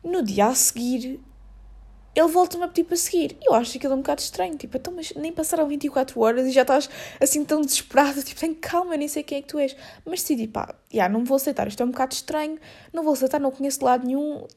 No 0.08 0.24
dia 0.24 0.48
a 0.48 0.56
seguir, 0.56 1.20
ele 2.16 2.28
volta-me 2.30 2.64
a 2.64 2.68
pedir 2.70 2.86
para 2.86 2.96
seguir. 2.96 3.38
Eu 3.42 3.54
acho 3.54 3.78
aquilo 3.78 3.94
um 3.94 3.98
bocado 3.98 4.22
estranho. 4.22 4.56
Tipo, 4.56 4.78
então, 4.78 4.94
mas 4.94 5.12
nem 5.16 5.34
passaram 5.34 5.68
24 5.68 6.20
horas 6.20 6.48
e 6.48 6.52
já 6.52 6.62
estás 6.62 6.90
assim 7.22 7.44
tão 7.44 7.60
desesperada. 7.60 8.22
Tipo, 8.24 8.40
tem 8.40 8.54
calma, 8.54 8.94
eu 8.94 9.00
nem 9.00 9.08
sei 9.10 9.22
quem 9.22 9.40
é 9.40 9.42
que 9.42 9.50
tu 9.50 9.60
és. 9.60 9.76
Mas 10.06 10.22
decidi, 10.22 10.48
pá, 10.48 10.74
já, 10.92 11.10
não 11.10 11.26
vou 11.26 11.36
aceitar. 11.36 11.68
Isto 11.68 11.84
é 11.84 11.86
um 11.86 11.92
bocado 11.92 12.14
estranho. 12.14 12.58
Não 12.94 13.04
vou 13.04 13.14
aceitar, 13.14 13.40
não 13.40 13.52
conheço 13.52 13.80
de 13.80 13.86
lado 13.86 14.08
nenhum 14.08 14.48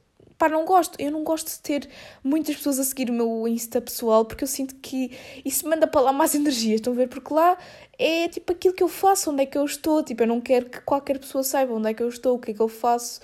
pá, 0.40 0.48
não 0.48 0.64
gosto. 0.64 0.98
Eu 0.98 1.10
não 1.10 1.22
gosto 1.22 1.48
de 1.48 1.60
ter 1.60 1.88
muitas 2.24 2.56
pessoas 2.56 2.78
a 2.78 2.84
seguir 2.84 3.10
o 3.10 3.12
meu 3.12 3.46
Insta 3.46 3.80
pessoal 3.80 4.24
porque 4.24 4.44
eu 4.44 4.48
sinto 4.48 4.74
que 4.76 5.10
isso 5.44 5.68
manda 5.68 5.86
para 5.86 6.00
lá 6.00 6.12
mais 6.12 6.32
energias. 6.36 6.76
Estão 6.76 6.94
a 6.94 6.96
ver? 6.96 7.08
Porque 7.08 7.34
lá 7.34 7.58
é 7.98 8.26
tipo 8.28 8.52
aquilo 8.52 8.72
que 8.72 8.82
eu 8.82 8.88
faço, 8.88 9.30
onde 9.30 9.42
é 9.42 9.46
que 9.46 9.58
eu 9.58 9.64
estou. 9.64 10.02
Tipo, 10.02 10.22
eu 10.22 10.26
não 10.28 10.40
quero 10.40 10.70
que 10.70 10.80
qualquer 10.80 11.18
pessoa 11.18 11.44
saiba 11.44 11.74
onde 11.74 11.90
é 11.90 11.94
que 11.94 12.02
eu 12.02 12.08
estou, 12.08 12.36
o 12.36 12.38
que 12.38 12.52
é 12.52 12.54
que 12.54 12.60
eu 12.60 12.68
faço, 12.68 13.20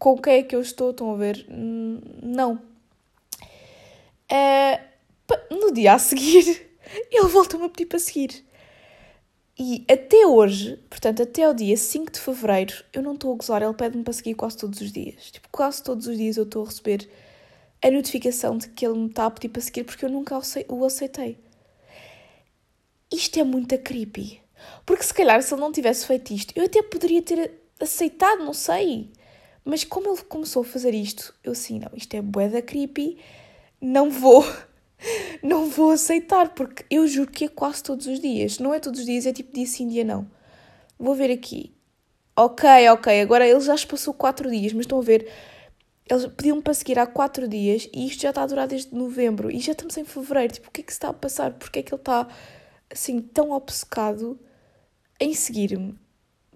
com 0.00 0.18
quem 0.18 0.38
é 0.38 0.42
que 0.42 0.56
eu 0.56 0.60
estou. 0.60 0.90
Estão 0.90 1.12
a 1.12 1.16
ver? 1.16 1.46
Não. 1.48 2.54
Uh, 4.32 5.54
no 5.54 5.72
dia 5.72 5.94
a 5.94 5.98
seguir, 5.98 6.68
ele 7.12 7.28
voltou-me 7.28 7.66
a 7.66 7.68
pedir 7.68 7.86
para 7.86 8.00
seguir. 8.00 8.44
E 9.58 9.84
até 9.90 10.26
hoje, 10.26 10.78
portanto, 10.88 11.22
até 11.22 11.46
o 11.46 11.52
dia 11.52 11.76
5 11.76 12.12
de 12.12 12.18
fevereiro, 12.18 12.82
eu 12.94 13.02
não 13.02 13.12
estou 13.12 13.32
a 13.32 13.36
gozar, 13.36 13.62
ele 13.62 13.74
pede-me 13.74 14.02
para 14.02 14.14
seguir 14.14 14.34
quase 14.34 14.56
todos 14.56 14.80
os 14.80 14.90
dias. 14.90 15.30
Tipo, 15.30 15.48
quase 15.52 15.82
todos 15.82 16.06
os 16.06 16.16
dias 16.16 16.38
eu 16.38 16.44
estou 16.44 16.62
a 16.62 16.66
receber 16.66 17.06
a 17.82 17.90
notificação 17.90 18.56
de 18.56 18.68
que 18.68 18.86
ele 18.86 18.98
me 18.98 19.08
está 19.08 19.26
a 19.26 19.30
pedir 19.30 19.50
para 19.50 19.60
seguir 19.60 19.84
porque 19.84 20.04
eu 20.04 20.08
nunca 20.08 20.40
o 20.68 20.84
aceitei. 20.84 21.38
Isto 23.12 23.38
é 23.38 23.44
muito 23.44 23.76
creepy. 23.76 24.40
Porque 24.86 25.02
se 25.02 25.12
calhar 25.12 25.42
se 25.42 25.52
ele 25.52 25.60
não 25.60 25.72
tivesse 25.72 26.06
feito 26.06 26.32
isto, 26.32 26.54
eu 26.56 26.64
até 26.64 26.82
poderia 26.82 27.20
ter 27.20 27.52
aceitado, 27.78 28.42
não 28.42 28.54
sei. 28.54 29.10
Mas 29.64 29.84
como 29.84 30.12
ele 30.12 30.22
começou 30.22 30.62
a 30.62 30.64
fazer 30.64 30.94
isto, 30.94 31.34
eu 31.44 31.52
assim, 31.52 31.78
não, 31.78 31.90
isto 31.94 32.14
é 32.14 32.22
bué 32.22 32.48
da 32.48 32.62
creepy, 32.62 33.18
não 33.80 34.10
vou 34.10 34.44
não 35.42 35.68
vou 35.68 35.90
aceitar, 35.90 36.50
porque 36.54 36.84
eu 36.90 37.06
juro 37.06 37.30
que 37.30 37.46
é 37.46 37.48
quase 37.48 37.82
todos 37.82 38.06
os 38.06 38.20
dias. 38.20 38.58
Não 38.58 38.74
é 38.74 38.80
todos 38.80 39.00
os 39.00 39.06
dias, 39.06 39.26
é 39.26 39.32
tipo 39.32 39.52
dia 39.52 39.66
sim, 39.66 39.88
dia 39.88 40.04
não. 40.04 40.30
Vou 40.98 41.14
ver 41.14 41.30
aqui. 41.30 41.74
Ok, 42.36 42.68
ok, 42.90 43.20
agora 43.20 43.46
ele 43.46 43.60
já 43.60 43.76
se 43.76 43.86
passou 43.86 44.14
4 44.14 44.50
dias, 44.50 44.72
mas 44.72 44.84
estão 44.84 44.98
a 44.98 45.02
ver. 45.02 45.28
Eles 46.08 46.26
pediam-me 46.26 46.62
para 46.62 46.74
seguir 46.74 46.98
há 46.98 47.06
4 47.06 47.46
dias 47.48 47.88
e 47.92 48.06
isto 48.06 48.22
já 48.22 48.30
está 48.30 48.42
a 48.42 48.46
durar 48.46 48.66
desde 48.66 48.94
novembro 48.94 49.50
e 49.50 49.60
já 49.60 49.72
estamos 49.72 49.96
em 49.96 50.04
fevereiro. 50.04 50.54
Tipo, 50.54 50.68
o 50.68 50.70
que 50.70 50.80
é 50.80 50.84
que 50.84 50.92
se 50.92 50.98
está 50.98 51.08
a 51.10 51.12
passar? 51.12 51.52
Porquê 51.54 51.80
é 51.80 51.82
que 51.82 51.94
ele 51.94 52.00
está 52.00 52.26
assim 52.90 53.20
tão 53.20 53.52
obcecado 53.52 54.38
em 55.20 55.34
seguir-me? 55.34 55.98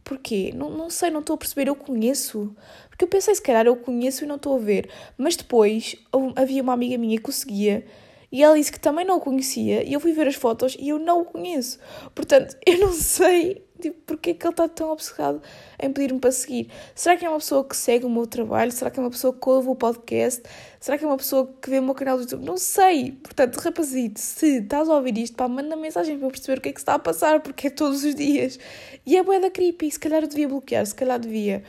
Porquê? 0.04 0.52
Não, 0.54 0.70
não 0.70 0.90
sei, 0.90 1.10
não 1.10 1.20
estou 1.20 1.34
a 1.34 1.38
perceber. 1.38 1.68
Eu 1.68 1.74
conheço. 1.74 2.54
Porque 2.88 3.04
eu 3.04 3.08
pensei, 3.08 3.34
se 3.34 3.42
calhar 3.42 3.66
eu 3.66 3.74
conheço 3.74 4.24
e 4.24 4.26
não 4.26 4.36
estou 4.36 4.56
a 4.56 4.60
ver. 4.60 4.90
Mas 5.16 5.34
depois 5.34 5.96
havia 6.36 6.62
uma 6.62 6.74
amiga 6.74 6.98
minha 6.98 7.18
que 7.18 7.30
o 7.30 7.32
seguia 7.32 7.84
e 8.34 8.42
ela 8.42 8.56
disse 8.56 8.72
que 8.72 8.80
também 8.80 9.04
não 9.04 9.18
o 9.18 9.20
conhecia. 9.20 9.84
E 9.84 9.92
eu 9.92 10.00
fui 10.00 10.12
ver 10.12 10.26
as 10.26 10.34
fotos 10.34 10.76
e 10.80 10.88
eu 10.88 10.98
não 10.98 11.20
o 11.20 11.24
conheço. 11.24 11.78
Portanto, 12.12 12.56
eu 12.66 12.80
não 12.80 12.92
sei 12.92 13.64
tipo, 13.80 13.96
porque 14.04 14.30
é 14.30 14.34
que 14.34 14.44
ele 14.44 14.52
está 14.52 14.68
tão 14.68 14.90
obcecado 14.90 15.40
em 15.80 15.92
pedir-me 15.92 16.18
para 16.18 16.32
seguir. 16.32 16.68
Será 16.96 17.16
que 17.16 17.24
é 17.24 17.28
uma 17.28 17.38
pessoa 17.38 17.62
que 17.62 17.76
segue 17.76 18.04
o 18.04 18.10
meu 18.10 18.26
trabalho? 18.26 18.72
Será 18.72 18.90
que 18.90 18.98
é 18.98 19.02
uma 19.04 19.10
pessoa 19.10 19.32
que 19.32 19.48
ouve 19.48 19.68
o 19.68 19.76
podcast? 19.76 20.42
Será 20.80 20.98
que 20.98 21.04
é 21.04 21.06
uma 21.06 21.16
pessoa 21.16 21.48
que 21.62 21.70
vê 21.70 21.78
o 21.78 21.82
meu 21.84 21.94
canal 21.94 22.16
do 22.16 22.22
YouTube? 22.24 22.44
Não 22.44 22.56
sei. 22.56 23.12
Portanto, 23.12 23.54
rapazito, 23.58 24.18
se 24.18 24.58
estás 24.58 24.88
a 24.88 24.96
ouvir 24.96 25.16
isto, 25.16 25.36
pá, 25.36 25.46
manda 25.46 25.76
mensagem 25.76 26.18
para 26.18 26.26
eu 26.26 26.30
perceber 26.32 26.58
o 26.58 26.60
que 26.60 26.70
é 26.70 26.72
que 26.72 26.80
está 26.80 26.94
a 26.94 26.98
passar, 26.98 27.38
porque 27.38 27.68
é 27.68 27.70
todos 27.70 28.02
os 28.02 28.16
dias. 28.16 28.58
E 29.06 29.16
é 29.16 29.22
bué 29.22 29.38
da 29.38 29.48
creepy. 29.48 29.92
Se 29.92 30.00
calhar 30.00 30.22
eu 30.22 30.28
devia 30.28 30.48
bloquear, 30.48 30.84
se 30.84 30.94
calhar 30.96 31.20
devia. 31.20 31.62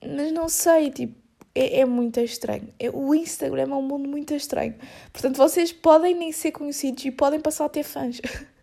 Mas 0.00 0.30
não 0.30 0.48
sei, 0.48 0.88
tipo, 0.90 1.19
é, 1.54 1.80
é 1.80 1.84
muito 1.84 2.20
estranho. 2.20 2.68
É, 2.78 2.90
o 2.90 3.14
Instagram 3.14 3.70
é 3.70 3.74
um 3.74 3.82
mundo 3.82 4.08
muito 4.08 4.34
estranho. 4.34 4.74
Portanto, 5.12 5.36
vocês 5.36 5.72
podem 5.72 6.14
nem 6.14 6.32
ser 6.32 6.52
conhecidos 6.52 7.04
e 7.04 7.10
podem 7.10 7.40
passar 7.40 7.66
a 7.66 7.68
ter 7.68 7.82
fãs. 7.82 8.20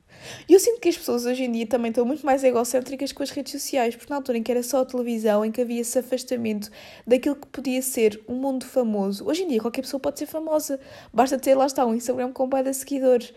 E 0.50 0.54
eu 0.54 0.60
sinto 0.60 0.82
que 0.82 0.90
as 0.90 0.98
pessoas 0.98 1.26
hoje 1.26 1.44
em 1.44 1.52
dia 1.52 1.66
também 1.66 1.90
estão 1.90 2.06
muito 2.06 2.26
mais 2.26 2.44
egocêntricas 2.44 3.14
com 3.14 3.24
as 3.24 3.30
redes 3.30 3.52
sociais, 3.52 3.96
porque 3.96 4.10
na 4.10 4.18
altura 4.18 4.38
em 4.38 4.44
que 4.44 4.52
era 4.52 4.62
só 4.62 4.82
a 4.82 4.86
televisão, 4.86 5.46
em 5.46 5.52
que 5.52 5.62
havia 5.62 5.80
esse 5.80 5.98
afastamento 5.98 6.70
daquilo 7.06 7.36
que 7.36 7.48
podia 7.48 7.82
ser 7.82 8.22
um 8.28 8.36
mundo 8.36 8.66
famoso, 8.66 9.26
hoje 9.26 9.44
em 9.44 9.48
dia 9.48 9.62
qualquer 9.62 9.84
pessoa 9.84 10.02
pode 10.02 10.20
ser 10.20 10.26
famosa. 10.26 10.82
Basta 11.14 11.38
ter, 11.38 11.56
lá 11.56 11.66
está, 11.66 11.86
um 11.86 11.96
Instagram 11.96 12.34
com 12.34 12.46
um 12.46 12.50
de 12.64 12.74
seguidores. 12.74 13.34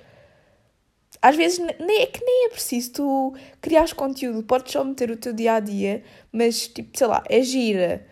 Às 1.22 1.36
vezes 1.36 1.58
nem, 1.58 2.00
é 2.00 2.06
que 2.06 2.24
nem 2.24 2.46
é 2.46 2.48
preciso 2.48 2.92
tu 2.92 3.34
criares 3.60 3.92
conteúdo, 3.92 4.42
podes 4.42 4.72
só 4.72 4.82
meter 4.82 5.10
o 5.10 5.16
teu 5.16 5.32
dia 5.32 5.54
a 5.54 5.60
dia, 5.60 6.02
mas 6.32 6.66
tipo, 6.66 6.96
sei 6.96 7.06
lá, 7.06 7.22
é 7.28 7.42
gira 7.42 8.06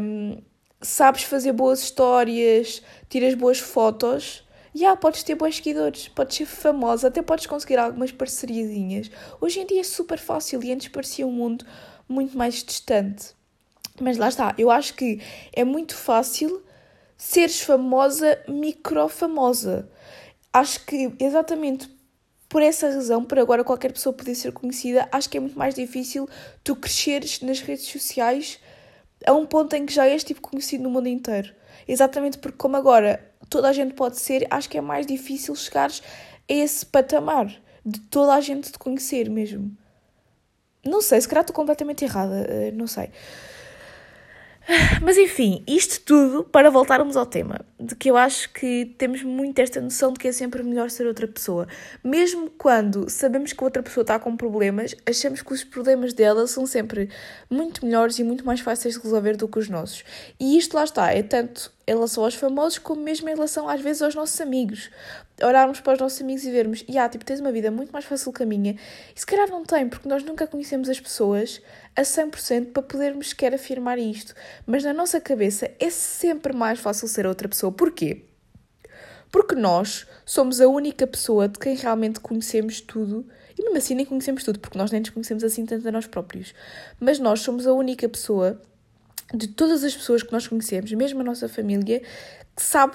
um, 0.00 0.42
sabes 0.80 1.22
fazer 1.22 1.52
boas 1.52 1.80
histórias, 1.80 2.82
tiras 3.08 3.34
boas 3.34 3.58
fotos, 3.58 4.44
já 4.74 4.80
yeah, 4.80 5.00
podes 5.00 5.22
ter 5.22 5.36
bons 5.36 5.56
seguidores, 5.56 6.08
podes 6.08 6.36
ser 6.36 6.46
famosa, 6.46 7.08
até 7.08 7.22
podes 7.22 7.46
conseguir 7.46 7.78
algumas 7.78 8.10
parceriazinhas. 8.10 9.10
Hoje 9.40 9.60
em 9.60 9.66
dia 9.66 9.80
é 9.80 9.84
super 9.84 10.18
fácil 10.18 10.62
e 10.62 10.72
antes 10.72 10.88
parecia 10.88 11.26
um 11.26 11.32
mundo 11.32 11.64
muito 12.08 12.36
mais 12.36 12.62
distante. 12.62 13.34
Mas 14.00 14.16
lá 14.16 14.28
está, 14.28 14.52
eu 14.58 14.70
acho 14.70 14.94
que 14.94 15.20
é 15.52 15.62
muito 15.62 15.94
fácil 15.94 16.60
seres 17.16 17.60
famosa, 17.60 18.42
microfamosa. 18.48 19.88
Acho 20.52 20.84
que 20.84 21.12
exatamente 21.20 21.88
por 22.48 22.62
essa 22.62 22.88
razão, 22.88 23.24
por 23.24 23.38
agora 23.38 23.64
qualquer 23.64 23.92
pessoa 23.92 24.12
poder 24.12 24.34
ser 24.34 24.52
conhecida, 24.52 25.08
acho 25.10 25.28
que 25.28 25.36
é 25.36 25.40
muito 25.40 25.58
mais 25.58 25.74
difícil 25.74 26.28
tu 26.62 26.76
cresceres 26.76 27.40
nas 27.40 27.60
redes 27.60 27.86
sociais 27.86 28.60
a 29.26 29.32
um 29.32 29.46
ponto 29.46 29.74
em 29.74 29.86
que 29.86 29.92
já 29.92 30.06
és 30.06 30.22
tipo 30.22 30.40
conhecido 30.40 30.84
no 30.84 30.90
mundo 30.90 31.08
inteiro. 31.08 31.52
Exatamente 31.86 32.38
porque 32.38 32.56
como 32.56 32.76
agora 32.76 33.32
toda 33.48 33.68
a 33.68 33.72
gente 33.72 33.94
pode 33.94 34.18
ser, 34.18 34.46
acho 34.50 34.68
que 34.68 34.78
é 34.78 34.80
mais 34.80 35.06
difícil 35.06 35.54
chegares 35.54 36.02
a 36.48 36.52
esse 36.52 36.84
patamar 36.84 37.54
de 37.84 38.00
toda 38.00 38.34
a 38.34 38.40
gente 38.40 38.72
te 38.72 38.78
conhecer 38.78 39.28
mesmo. 39.28 39.76
Não 40.84 41.00
sei, 41.00 41.20
se 41.20 41.28
calhar 41.28 41.42
estou 41.42 41.54
completamente 41.54 42.04
errada, 42.04 42.46
eh, 42.48 42.70
não 42.72 42.86
sei. 42.86 43.10
Mas 45.02 45.18
enfim, 45.18 45.62
isto 45.66 46.00
tudo 46.04 46.44
para 46.44 46.70
voltarmos 46.70 47.16
ao 47.16 47.26
tema, 47.26 47.60
de 47.78 47.94
que 47.94 48.10
eu 48.10 48.16
acho 48.16 48.50
que 48.52 48.94
temos 48.96 49.22
muito 49.22 49.58
esta 49.58 49.80
noção 49.80 50.12
de 50.12 50.18
que 50.18 50.28
é 50.28 50.32
sempre 50.32 50.62
melhor 50.62 50.90
ser 50.90 51.06
outra 51.06 51.28
pessoa. 51.28 51.68
Mesmo 52.02 52.50
quando 52.50 53.08
sabemos 53.10 53.52
que 53.52 53.62
outra 53.62 53.82
pessoa 53.82 54.02
está 54.02 54.18
com 54.18 54.36
problemas, 54.36 54.94
achamos 55.06 55.42
que 55.42 55.52
os 55.52 55.62
problemas 55.62 56.12
dela 56.12 56.46
são 56.46 56.66
sempre 56.66 57.10
muito 57.50 57.84
melhores 57.84 58.18
e 58.18 58.24
muito 58.24 58.44
mais 58.44 58.60
fáceis 58.60 58.94
de 58.94 59.00
resolver 59.02 59.36
do 59.36 59.48
que 59.48 59.58
os 59.58 59.68
nossos. 59.68 60.04
E 60.40 60.56
isto 60.56 60.74
lá 60.74 60.84
está, 60.84 61.12
é 61.12 61.22
tanto 61.22 61.72
em 61.86 61.92
relação 61.92 62.24
aos 62.24 62.34
famosos, 62.34 62.78
como 62.78 63.02
mesmo 63.02 63.28
em 63.28 63.34
relação 63.34 63.68
às 63.68 63.80
vezes 63.80 64.00
aos 64.00 64.14
nossos 64.14 64.40
amigos. 64.40 64.90
Olharmos 65.42 65.80
para 65.80 65.94
os 65.94 65.98
nossos 65.98 66.20
amigos 66.20 66.44
e 66.44 66.50
vermos, 66.50 66.84
e 66.88 66.96
ah, 66.96 67.08
tipo, 67.08 67.24
tens 67.24 67.40
uma 67.40 67.50
vida 67.50 67.70
muito 67.70 67.90
mais 67.90 68.04
fácil 68.04 68.32
que 68.32 68.44
a 68.44 68.46
minha. 68.46 68.76
E 69.14 69.18
se 69.18 69.26
calhar 69.26 69.48
não 69.48 69.64
tem, 69.64 69.88
porque 69.88 70.08
nós 70.08 70.22
nunca 70.22 70.46
conhecemos 70.46 70.88
as 70.88 71.00
pessoas 71.00 71.60
a 71.96 72.02
100% 72.02 72.72
para 72.72 72.82
podermos 72.82 73.30
sequer 73.30 73.52
afirmar 73.52 73.98
isto. 73.98 74.32
Mas 74.64 74.84
na 74.84 74.92
nossa 74.92 75.20
cabeça 75.20 75.70
é 75.80 75.90
sempre 75.90 76.52
mais 76.52 76.78
fácil 76.78 77.08
ser 77.08 77.26
outra 77.26 77.48
pessoa. 77.48 77.72
Porquê? 77.72 78.26
Porque 79.32 79.56
nós 79.56 80.06
somos 80.24 80.60
a 80.60 80.68
única 80.68 81.04
pessoa 81.08 81.48
de 81.48 81.58
quem 81.58 81.74
realmente 81.74 82.20
conhecemos 82.20 82.80
tudo 82.80 83.26
E 83.58 83.62
mesmo 83.62 83.76
assim 83.76 83.96
nem 83.96 84.06
conhecemos 84.06 84.44
tudo, 84.44 84.60
porque 84.60 84.78
nós 84.78 84.92
nem 84.92 85.00
nos 85.00 85.10
conhecemos 85.10 85.42
assim 85.42 85.66
tanto 85.66 85.88
a 85.88 85.90
nós 85.90 86.06
próprios. 86.06 86.54
Mas 87.00 87.18
nós 87.18 87.40
somos 87.40 87.66
a 87.66 87.72
única 87.72 88.08
pessoa 88.08 88.60
de 89.34 89.48
todas 89.48 89.82
as 89.82 89.96
pessoas 89.96 90.22
que 90.22 90.32
nós 90.32 90.46
conhecemos, 90.46 90.92
mesmo 90.92 91.20
a 91.20 91.24
nossa 91.24 91.48
família, 91.48 92.00
que 92.54 92.62
sabe 92.62 92.94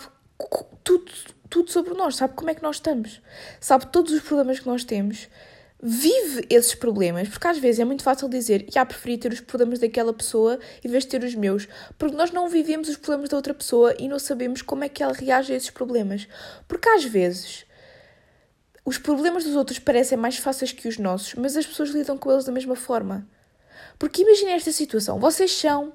tudo, 0.83 1.11
tudo 1.49 1.71
sobre 1.71 1.93
nós, 1.93 2.15
sabe 2.15 2.33
como 2.35 2.49
é 2.49 2.55
que 2.55 2.63
nós 2.63 2.77
estamos, 2.77 3.21
sabe 3.59 3.87
todos 3.87 4.13
os 4.13 4.21
problemas 4.21 4.59
que 4.59 4.67
nós 4.67 4.83
temos, 4.83 5.27
vive 5.81 6.45
esses 6.49 6.75
problemas, 6.75 7.29
porque 7.29 7.47
às 7.47 7.57
vezes 7.57 7.79
é 7.79 7.85
muito 7.85 8.03
fácil 8.03 8.27
dizer, 8.27 8.65
já 8.69 8.85
preferi 8.85 9.17
ter 9.17 9.31
os 9.31 9.39
problemas 9.39 9.79
daquela 9.79 10.13
pessoa 10.13 10.59
em 10.83 10.89
vez 10.89 11.05
de 11.05 11.09
ter 11.09 11.23
os 11.23 11.33
meus, 11.33 11.67
porque 11.97 12.15
nós 12.15 12.31
não 12.31 12.49
vivemos 12.49 12.89
os 12.89 12.97
problemas 12.97 13.29
da 13.29 13.37
outra 13.37 13.53
pessoa 13.53 13.95
e 13.97 14.07
não 14.07 14.19
sabemos 14.19 14.61
como 14.61 14.83
é 14.83 14.89
que 14.89 15.01
ela 15.01 15.13
reage 15.13 15.53
a 15.53 15.55
esses 15.55 15.69
problemas. 15.69 16.27
Porque 16.67 16.89
às 16.89 17.05
vezes 17.05 17.65
os 18.83 18.97
problemas 18.97 19.45
dos 19.45 19.55
outros 19.55 19.79
parecem 19.79 20.17
mais 20.17 20.37
fáceis 20.37 20.71
que 20.73 20.87
os 20.87 20.97
nossos, 20.97 21.35
mas 21.35 21.55
as 21.55 21.65
pessoas 21.65 21.89
lidam 21.89 22.17
com 22.17 22.31
eles 22.31 22.45
da 22.45 22.51
mesma 22.51 22.75
forma. 22.75 23.25
Porque 23.97 24.21
imaginem 24.21 24.53
esta 24.55 24.71
situação: 24.71 25.19
vocês 25.19 25.51
são 25.51 25.93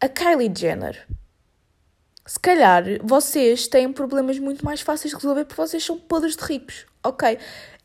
a 0.00 0.08
Kylie 0.08 0.52
Jenner. 0.54 1.06
Se 2.26 2.40
calhar 2.40 2.82
vocês 3.02 3.68
têm 3.68 3.92
problemas 3.92 4.38
muito 4.38 4.64
mais 4.64 4.80
fáceis 4.80 5.10
de 5.10 5.16
resolver 5.16 5.44
porque 5.44 5.62
vocês 5.62 5.84
são 5.84 5.96
podres 5.96 6.36
de 6.36 6.42
ricos. 6.42 6.84
Ok, 7.02 7.38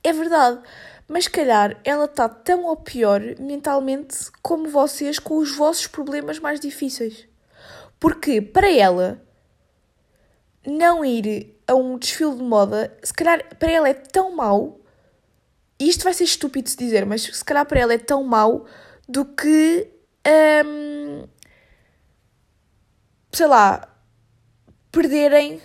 é 0.03 0.13
verdade. 0.13 0.59
Mas 1.07 1.25
se 1.25 1.29
calhar 1.29 1.79
ela 1.83 2.05
está 2.05 2.27
tão 2.27 2.65
ou 2.65 2.75
pior 2.75 3.21
mentalmente 3.39 4.31
como 4.41 4.67
vocês 4.67 5.19
com 5.19 5.37
os 5.37 5.55
vossos 5.55 5.85
problemas 5.85 6.39
mais 6.39 6.59
difíceis. 6.59 7.27
Porque 7.99 8.41
para 8.41 8.71
ela 8.71 9.21
não 10.65 11.05
ir 11.05 11.55
a 11.67 11.75
um 11.75 11.97
desfile 11.97 12.35
de 12.35 12.43
moda, 12.43 12.97
se 13.03 13.13
calhar 13.13 13.43
para 13.57 13.71
ela 13.71 13.89
é 13.89 13.93
tão 13.93 14.35
mau, 14.35 14.79
e 15.79 15.87
isto 15.87 16.03
vai 16.03 16.13
ser 16.13 16.23
estúpido 16.23 16.65
de 16.65 16.71
se 16.71 16.77
dizer, 16.77 17.05
mas 17.05 17.23
se 17.23 17.45
calhar 17.45 17.65
para 17.65 17.79
ela 17.79 17.93
é 17.93 17.97
tão 17.97 18.23
mau 18.23 18.65
do 19.07 19.25
que, 19.25 19.87
hum, 20.65 21.27
sei 23.31 23.47
lá, 23.47 23.90
perderem 24.91 25.61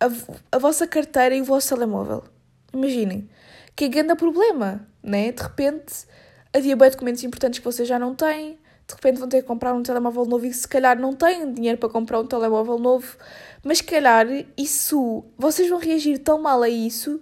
a, 0.00 0.06
a 0.52 0.58
vossa 0.58 0.86
carteira 0.86 1.34
e 1.34 1.40
o 1.40 1.44
vosso 1.44 1.68
telemóvel. 1.74 2.24
Imaginem, 2.72 3.28
que 3.76 3.84
é 3.84 3.88
grande 3.88 4.14
problema, 4.14 4.86
né? 5.02 5.32
De 5.32 5.42
repente, 5.42 6.06
havia 6.52 6.76
bem 6.76 6.90
documentos 6.90 7.22
importantes 7.22 7.58
que 7.58 7.64
vocês 7.64 7.88
já 7.88 7.98
não 7.98 8.14
têm, 8.14 8.58
de 8.86 8.94
repente 8.94 9.18
vão 9.18 9.28
ter 9.28 9.42
que 9.42 9.48
comprar 9.48 9.72
um 9.72 9.82
telemóvel 9.82 10.26
novo 10.26 10.44
e 10.46 10.52
se 10.52 10.68
calhar 10.68 10.98
não 10.98 11.14
têm 11.14 11.52
dinheiro 11.52 11.78
para 11.78 11.88
comprar 11.88 12.20
um 12.20 12.26
telemóvel 12.26 12.78
novo, 12.78 13.16
mas 13.62 13.78
se 13.78 13.84
calhar 13.84 14.26
isso, 14.56 15.24
vocês 15.38 15.68
vão 15.68 15.78
reagir 15.78 16.18
tão 16.18 16.40
mal 16.40 16.62
a 16.62 16.68
isso 16.68 17.20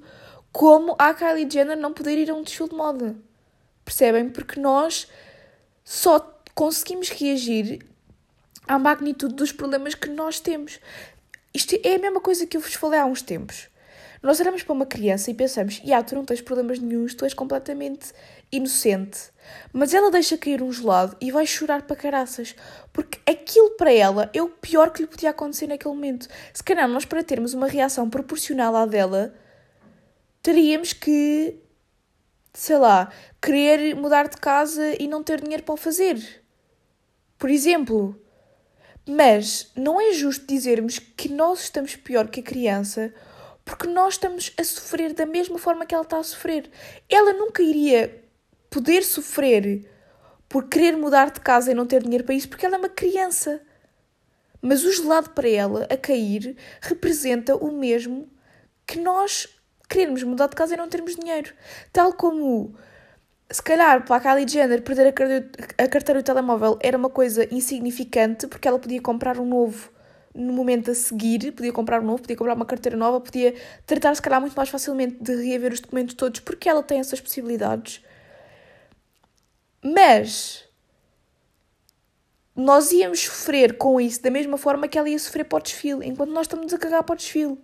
como 0.50 0.94
a 0.98 1.14
Kylie 1.14 1.48
Jenner 1.50 1.76
não 1.76 1.92
poder 1.92 2.18
ir 2.18 2.30
a 2.30 2.34
um 2.34 2.42
desfile 2.42 2.68
de 2.68 2.74
moda. 2.74 3.16
Percebem? 3.84 4.28
Porque 4.28 4.60
nós 4.60 5.08
só 5.82 6.20
conseguimos 6.54 7.08
reagir 7.08 7.84
à 8.66 8.78
magnitude 8.78 9.34
dos 9.34 9.50
problemas 9.50 9.94
que 9.94 10.08
nós 10.08 10.40
temos. 10.40 10.78
Isto 11.54 11.78
é 11.82 11.96
a 11.96 11.98
mesma 11.98 12.20
coisa 12.20 12.46
que 12.46 12.56
eu 12.56 12.60
vos 12.60 12.74
falei 12.74 12.98
há 12.98 13.04
uns 13.04 13.20
tempos. 13.20 13.68
Nós 14.22 14.38
olhamos 14.38 14.62
para 14.62 14.72
uma 14.72 14.86
criança 14.86 15.30
e 15.30 15.34
pensamos, 15.34 15.82
e 15.84 16.02
tu 16.04 16.14
não 16.14 16.24
tens 16.24 16.40
problemas 16.40 16.78
nenhums, 16.78 17.12
tu 17.12 17.24
és 17.24 17.34
completamente 17.34 18.12
inocente. 18.52 19.18
Mas 19.72 19.92
ela 19.92 20.12
deixa 20.12 20.38
cair 20.38 20.62
um 20.62 20.72
gelado 20.72 21.16
e 21.20 21.32
vai 21.32 21.44
chorar 21.44 21.82
para 21.82 21.96
caraças, 21.96 22.54
porque 22.92 23.18
aquilo 23.28 23.70
para 23.70 23.92
ela 23.92 24.30
é 24.32 24.40
o 24.40 24.48
pior 24.48 24.90
que 24.90 25.02
lhe 25.02 25.08
podia 25.08 25.30
acontecer 25.30 25.66
naquele 25.66 25.92
momento. 25.92 26.28
Se 26.54 26.62
calhar 26.62 26.88
nós, 26.88 27.04
para 27.04 27.24
termos 27.24 27.52
uma 27.52 27.66
reação 27.66 28.08
proporcional 28.08 28.76
à 28.76 28.86
dela, 28.86 29.34
teríamos 30.40 30.92
que, 30.92 31.58
sei 32.54 32.78
lá, 32.78 33.10
querer 33.42 33.96
mudar 33.96 34.28
de 34.28 34.36
casa 34.36 34.94
e 35.00 35.08
não 35.08 35.24
ter 35.24 35.40
dinheiro 35.40 35.64
para 35.64 35.74
o 35.74 35.76
fazer. 35.76 36.44
Por 37.36 37.50
exemplo. 37.50 38.21
Mas 39.06 39.70
não 39.76 40.00
é 40.00 40.12
justo 40.12 40.46
dizermos 40.46 40.98
que 40.98 41.28
nós 41.28 41.62
estamos 41.64 41.96
pior 41.96 42.28
que 42.28 42.40
a 42.40 42.42
criança 42.42 43.12
porque 43.64 43.86
nós 43.86 44.14
estamos 44.14 44.52
a 44.58 44.64
sofrer 44.64 45.12
da 45.12 45.26
mesma 45.26 45.58
forma 45.58 45.86
que 45.86 45.94
ela 45.94 46.04
está 46.04 46.18
a 46.18 46.22
sofrer. 46.22 46.70
Ela 47.08 47.32
nunca 47.32 47.62
iria 47.62 48.22
poder 48.68 49.02
sofrer 49.04 49.88
por 50.48 50.68
querer 50.68 50.96
mudar 50.96 51.30
de 51.30 51.40
casa 51.40 51.70
e 51.70 51.74
não 51.74 51.86
ter 51.86 52.02
dinheiro 52.02 52.24
para 52.24 52.34
isso, 52.34 52.48
porque 52.48 52.66
ela 52.66 52.76
é 52.76 52.78
uma 52.78 52.88
criança. 52.88 53.60
Mas 54.60 54.84
o 54.84 54.92
gelado 54.92 55.30
para 55.30 55.48
ela, 55.48 55.86
a 55.90 55.96
cair, 55.96 56.56
representa 56.80 57.56
o 57.56 57.72
mesmo 57.72 58.28
que 58.86 58.98
nós 58.98 59.48
querermos 59.88 60.22
mudar 60.22 60.48
de 60.48 60.56
casa 60.56 60.74
e 60.74 60.76
não 60.76 60.88
termos 60.88 61.16
dinheiro. 61.16 61.52
Tal 61.92 62.12
como, 62.12 62.74
se 63.52 63.62
calhar, 63.62 64.04
para 64.04 64.16
a 64.16 64.20
Kylie 64.20 64.48
Jenner 64.48 64.82
perder 64.82 65.08
a 65.78 65.88
carteira 65.88 66.22
do 66.22 66.24
telemóvel 66.24 66.78
era 66.80 66.96
uma 66.96 67.10
coisa 67.10 67.46
insignificante, 67.54 68.46
porque 68.46 68.66
ela 68.66 68.78
podia 68.78 69.00
comprar 69.00 69.38
um 69.38 69.44
novo 69.46 69.90
no 70.34 70.52
momento 70.52 70.90
a 70.90 70.94
seguir, 70.94 71.52
podia 71.52 71.72
comprar 71.72 72.00
um 72.00 72.06
novo, 72.06 72.22
podia 72.22 72.36
comprar 72.36 72.54
uma 72.54 72.64
carteira 72.64 72.96
nova, 72.96 73.20
podia 73.20 73.54
tratar, 73.86 74.14
se 74.14 74.22
calhar, 74.22 74.40
muito 74.40 74.54
mais 74.54 74.70
facilmente 74.70 75.22
de 75.22 75.34
reaver 75.36 75.72
os 75.72 75.80
documentos 75.80 76.14
todos, 76.14 76.40
porque 76.40 76.68
ela 76.68 76.82
tem 76.82 77.00
essas 77.00 77.20
possibilidades. 77.20 78.02
Mas 79.84 80.64
nós 82.56 82.92
íamos 82.92 83.20
sofrer 83.20 83.76
com 83.76 84.00
isso 84.00 84.22
da 84.22 84.30
mesma 84.30 84.56
forma 84.56 84.88
que 84.88 84.98
ela 84.98 85.08
ia 85.08 85.18
sofrer 85.18 85.44
para 85.44 85.58
o 85.58 85.62
desfile, 85.62 86.06
enquanto 86.06 86.30
nós 86.30 86.46
estamos 86.46 86.72
a 86.72 86.78
cagar 86.78 87.02
para 87.02 87.14
o 87.14 87.16
desfile. 87.16 87.58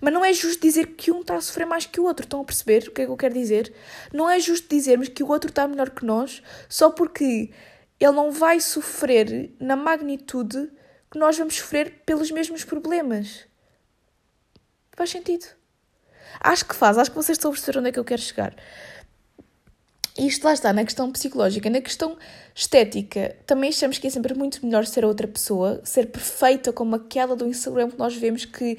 Mas 0.00 0.12
não 0.12 0.24
é 0.24 0.32
justo 0.32 0.62
dizer 0.62 0.88
que 0.88 1.10
um 1.10 1.20
está 1.20 1.36
a 1.36 1.40
sofrer 1.40 1.66
mais 1.66 1.86
que 1.86 2.00
o 2.00 2.04
outro. 2.04 2.24
Estão 2.24 2.40
a 2.40 2.44
perceber 2.44 2.88
o 2.88 2.92
que 2.92 3.02
é 3.02 3.04
que 3.04 3.10
eu 3.10 3.16
quero 3.16 3.34
dizer? 3.34 3.72
Não 4.12 4.28
é 4.30 4.38
justo 4.38 4.68
dizermos 4.68 5.08
que 5.08 5.22
o 5.22 5.28
outro 5.28 5.50
está 5.50 5.66
melhor 5.66 5.90
que 5.90 6.04
nós 6.04 6.42
só 6.68 6.90
porque 6.90 7.50
ele 7.98 8.12
não 8.12 8.30
vai 8.30 8.60
sofrer 8.60 9.50
na 9.58 9.74
magnitude 9.74 10.70
que 11.10 11.18
nós 11.18 11.36
vamos 11.36 11.56
sofrer 11.56 12.02
pelos 12.04 12.30
mesmos 12.30 12.64
problemas. 12.64 13.46
Faz 14.92 15.10
sentido. 15.10 15.46
Acho 16.40 16.64
que 16.64 16.74
faz, 16.74 16.98
acho 16.98 17.10
que 17.10 17.16
vocês 17.16 17.36
estão 17.36 17.50
a 17.50 17.54
perceber 17.54 17.78
onde 17.78 17.88
é 17.88 17.92
que 17.92 17.98
eu 17.98 18.04
quero 18.04 18.20
chegar. 18.20 18.54
Isto 20.18 20.44
lá 20.44 20.52
está, 20.52 20.72
na 20.72 20.84
questão 20.84 21.10
psicológica, 21.12 21.70
na 21.70 21.80
questão 21.80 22.18
estética, 22.52 23.36
também 23.46 23.70
achamos 23.70 23.98
que 23.98 24.08
é 24.08 24.10
sempre 24.10 24.34
muito 24.34 24.64
melhor 24.66 24.84
ser 24.84 25.04
outra 25.04 25.28
pessoa, 25.28 25.80
ser 25.84 26.06
perfeita 26.06 26.72
como 26.72 26.96
aquela 26.96 27.36
do 27.36 27.46
Instagram 27.46 27.90
que 27.90 27.98
nós 27.98 28.16
vemos 28.16 28.44
que, 28.44 28.76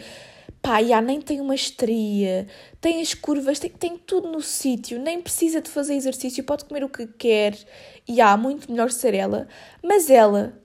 pá, 0.70 0.84
já 0.84 1.02
nem 1.02 1.20
tem 1.20 1.42
uma 1.42 1.56
estria, 1.56 2.46
tem 2.80 3.02
as 3.02 3.16
curvas, 3.16 3.58
tem, 3.58 3.72
tem 3.72 3.98
tudo 3.98 4.32
no 4.32 4.40
sítio, 4.40 5.00
nem 5.00 5.20
precisa 5.20 5.60
de 5.60 5.68
fazer 5.68 5.96
exercício, 5.96 6.44
pode 6.44 6.66
comer 6.66 6.84
o 6.84 6.90
que 6.90 7.08
quer, 7.08 7.58
e 8.08 8.22
há 8.22 8.38
muito 8.38 8.72
melhor 8.72 8.92
ser 8.92 9.16
ela, 9.16 9.48
mas 9.82 10.12
ela 10.12 10.62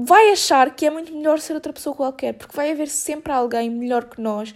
vai 0.00 0.30
achar 0.30 0.76
que 0.76 0.86
é 0.86 0.90
muito 0.90 1.12
melhor 1.12 1.40
ser 1.40 1.54
outra 1.54 1.72
pessoa 1.72 1.96
qualquer, 1.96 2.34
porque 2.34 2.54
vai 2.54 2.70
haver 2.70 2.86
sempre 2.86 3.32
alguém 3.32 3.68
melhor 3.68 4.04
que 4.04 4.20
nós 4.20 4.54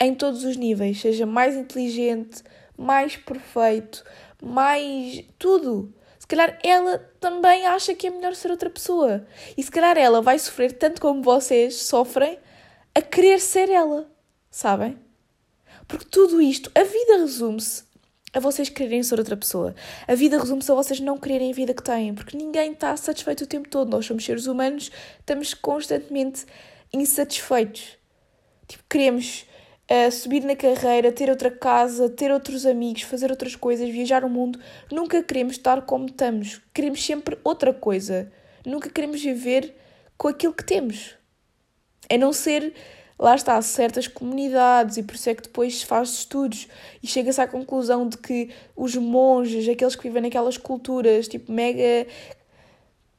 em 0.00 0.16
todos 0.16 0.42
os 0.42 0.56
níveis, 0.56 1.00
seja 1.00 1.24
mais 1.24 1.54
inteligente, 1.54 2.42
mais 2.76 3.14
perfeito, 3.16 4.02
mais 4.42 5.22
tudo. 5.38 5.94
Se 6.18 6.26
calhar 6.26 6.58
ela 6.64 6.98
também 7.20 7.64
acha 7.66 7.94
que 7.94 8.08
é 8.08 8.10
melhor 8.10 8.34
ser 8.34 8.50
outra 8.50 8.70
pessoa. 8.70 9.26
E 9.56 9.62
se 9.62 9.70
calhar 9.70 9.96
ela 9.96 10.22
vai 10.22 10.38
sofrer 10.38 10.72
tanto 10.72 11.00
como 11.00 11.22
vocês 11.22 11.82
sofrem 11.82 12.38
a 12.94 13.02
querer 13.02 13.40
ser 13.40 13.68
ela, 13.68 14.10
sabem? 14.50 14.98
Porque 15.86 16.04
tudo 16.04 16.40
isto, 16.40 16.70
a 16.74 16.82
vida 16.82 17.18
resume-se 17.18 17.84
a 18.32 18.38
vocês 18.38 18.68
quererem 18.68 19.02
ser 19.02 19.18
outra 19.18 19.36
pessoa. 19.36 19.74
A 20.06 20.14
vida 20.14 20.38
resume-se 20.38 20.70
a 20.70 20.74
vocês 20.74 21.00
não 21.00 21.18
quererem 21.18 21.50
a 21.50 21.54
vida 21.54 21.74
que 21.74 21.82
têm, 21.82 22.14
porque 22.14 22.36
ninguém 22.36 22.72
está 22.72 22.96
satisfeito 22.96 23.44
o 23.44 23.46
tempo 23.46 23.68
todo. 23.68 23.90
Nós 23.90 24.06
somos 24.06 24.24
seres 24.24 24.46
humanos, 24.46 24.90
estamos 25.18 25.54
constantemente 25.54 26.46
insatisfeitos. 26.92 27.98
Tipo, 28.68 28.84
queremos 28.88 29.46
uh, 29.90 30.12
subir 30.12 30.44
na 30.44 30.54
carreira, 30.54 31.10
ter 31.10 31.28
outra 31.28 31.50
casa, 31.50 32.08
ter 32.08 32.30
outros 32.30 32.64
amigos, 32.64 33.02
fazer 33.02 33.30
outras 33.30 33.56
coisas, 33.56 33.88
viajar 33.88 34.24
o 34.24 34.28
mundo. 34.28 34.60
Nunca 34.92 35.22
queremos 35.22 35.54
estar 35.54 35.82
como 35.82 36.06
estamos. 36.06 36.60
Queremos 36.72 37.04
sempre 37.04 37.36
outra 37.42 37.74
coisa. 37.74 38.30
Nunca 38.64 38.88
queremos 38.88 39.20
viver 39.20 39.74
com 40.16 40.28
aquilo 40.28 40.52
que 40.52 40.64
temos. 40.64 41.19
A 42.10 42.18
não 42.18 42.32
ser 42.32 42.74
lá 43.20 43.34
está, 43.34 43.60
certas 43.60 44.08
comunidades, 44.08 44.96
e 44.96 45.02
por 45.02 45.14
isso 45.14 45.28
é 45.28 45.34
que 45.34 45.42
depois 45.42 45.80
se 45.80 45.86
faz 45.86 46.08
estudos 46.08 46.66
e 47.02 47.06
chega-se 47.06 47.40
à 47.40 47.46
conclusão 47.46 48.08
de 48.08 48.16
que 48.16 48.48
os 48.74 48.96
monges, 48.96 49.68
aqueles 49.68 49.94
que 49.94 50.02
vivem 50.04 50.22
naquelas 50.22 50.56
culturas, 50.56 51.28
tipo, 51.28 51.52
mega. 51.52 52.06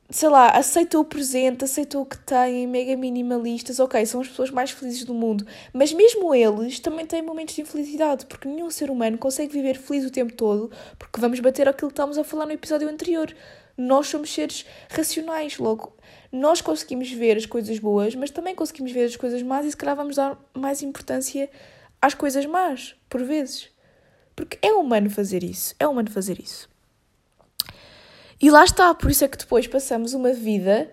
Sei 0.10 0.28
lá, 0.28 0.50
aceitam 0.50 1.00
o 1.00 1.06
presente, 1.06 1.64
aceitam 1.64 2.02
o 2.02 2.06
que 2.06 2.18
têm, 2.18 2.68
mega 2.68 2.98
minimalistas, 2.98 3.80
ok, 3.80 4.06
são 4.06 4.20
as 4.20 4.28
pessoas 4.28 4.52
mais 4.52 4.72
felizes 4.72 5.06
do 5.06 5.14
mundo. 5.14 5.48
Mas 5.72 5.94
mesmo 5.94 6.36
eles 6.36 6.82
também 6.82 7.06
têm 7.06 7.22
momentos 7.22 7.56
de 7.56 7.62
infelicidade, 7.62 8.26
porque 8.26 8.46
nenhum 8.46 8.70
ser 8.70 8.90
humano 8.92 9.18
consegue 9.18 9.54
viver 9.54 9.78
feliz 9.78 10.04
o 10.04 10.12
tempo 10.12 10.34
todo, 10.34 10.70
porque 11.00 11.22
vamos 11.22 11.40
bater 11.40 11.70
aquilo 11.70 11.90
que 11.90 11.94
estávamos 11.94 12.18
a 12.18 12.26
falar 12.26 12.46
no 12.46 12.52
episódio 12.52 12.90
anterior. 12.90 13.34
Nós 13.78 14.08
somos 14.08 14.34
seres 14.34 14.66
racionais, 14.90 15.58
logo 15.58 15.94
nós 16.32 16.62
conseguimos 16.62 17.12
ver 17.12 17.36
as 17.38 17.46
coisas 17.46 17.78
boas, 17.78 18.16
mas 18.16 18.32
também 18.32 18.56
conseguimos 18.56 18.92
ver 18.92 19.06
as 19.06 19.16
coisas 19.16 19.42
más 19.42 19.66
e 19.66 19.72
se 19.72 19.78
calhar 19.78 19.96
vamos 19.96 20.16
dar 20.16 20.40
mais 20.54 20.82
importância 20.82 21.50
às 22.02 22.14
coisas 22.14 22.46
más, 22.46 22.96
por 23.10 23.24
vezes. 23.24 23.70
Porque 24.36 24.58
é 24.62 24.72
humano 24.72 25.10
fazer 25.10 25.44
isso, 25.44 25.76
é 25.78 25.88
humano 25.88 26.10
fazer 26.10 26.40
isso. 26.40 26.70
E 28.42 28.50
lá 28.50 28.64
está, 28.64 28.94
por 28.96 29.12
isso 29.12 29.24
é 29.24 29.28
que 29.28 29.38
depois 29.38 29.68
passamos 29.68 30.14
uma 30.14 30.34
vida 30.34 30.90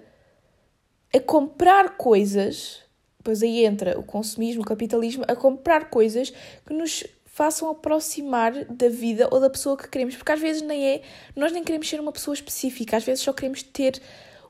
a 1.15 1.21
comprar 1.21 1.97
coisas, 1.97 2.83
depois 3.17 3.43
aí 3.43 3.65
entra 3.65 3.99
o 3.99 4.03
consumismo, 4.03 4.63
o 4.63 4.67
capitalismo, 4.67 5.25
a 5.27 5.35
comprar 5.35 5.89
coisas 5.89 6.31
que 6.67 6.75
nos 6.75 7.05
façam 7.25 7.71
aproximar 7.71 8.65
da 8.65 8.89
vida 8.89 9.29
ou 9.31 9.41
da 9.41 9.49
pessoa 9.49 9.77
que 9.77 9.89
queremos, 9.89 10.17
porque 10.17 10.33
às 10.33 10.41
vezes 10.41 10.61
nem 10.61 10.85
é, 10.87 11.03
nós 11.37 11.53
nem 11.53 11.63
queremos 11.63 11.89
ser 11.89 12.01
uma 12.01 12.13
pessoa 12.13 12.35
específica, 12.35 12.97
às 12.97 13.05
vezes 13.05 13.23
só 13.23 13.33
queremos 13.33 13.63
ter 13.63 14.03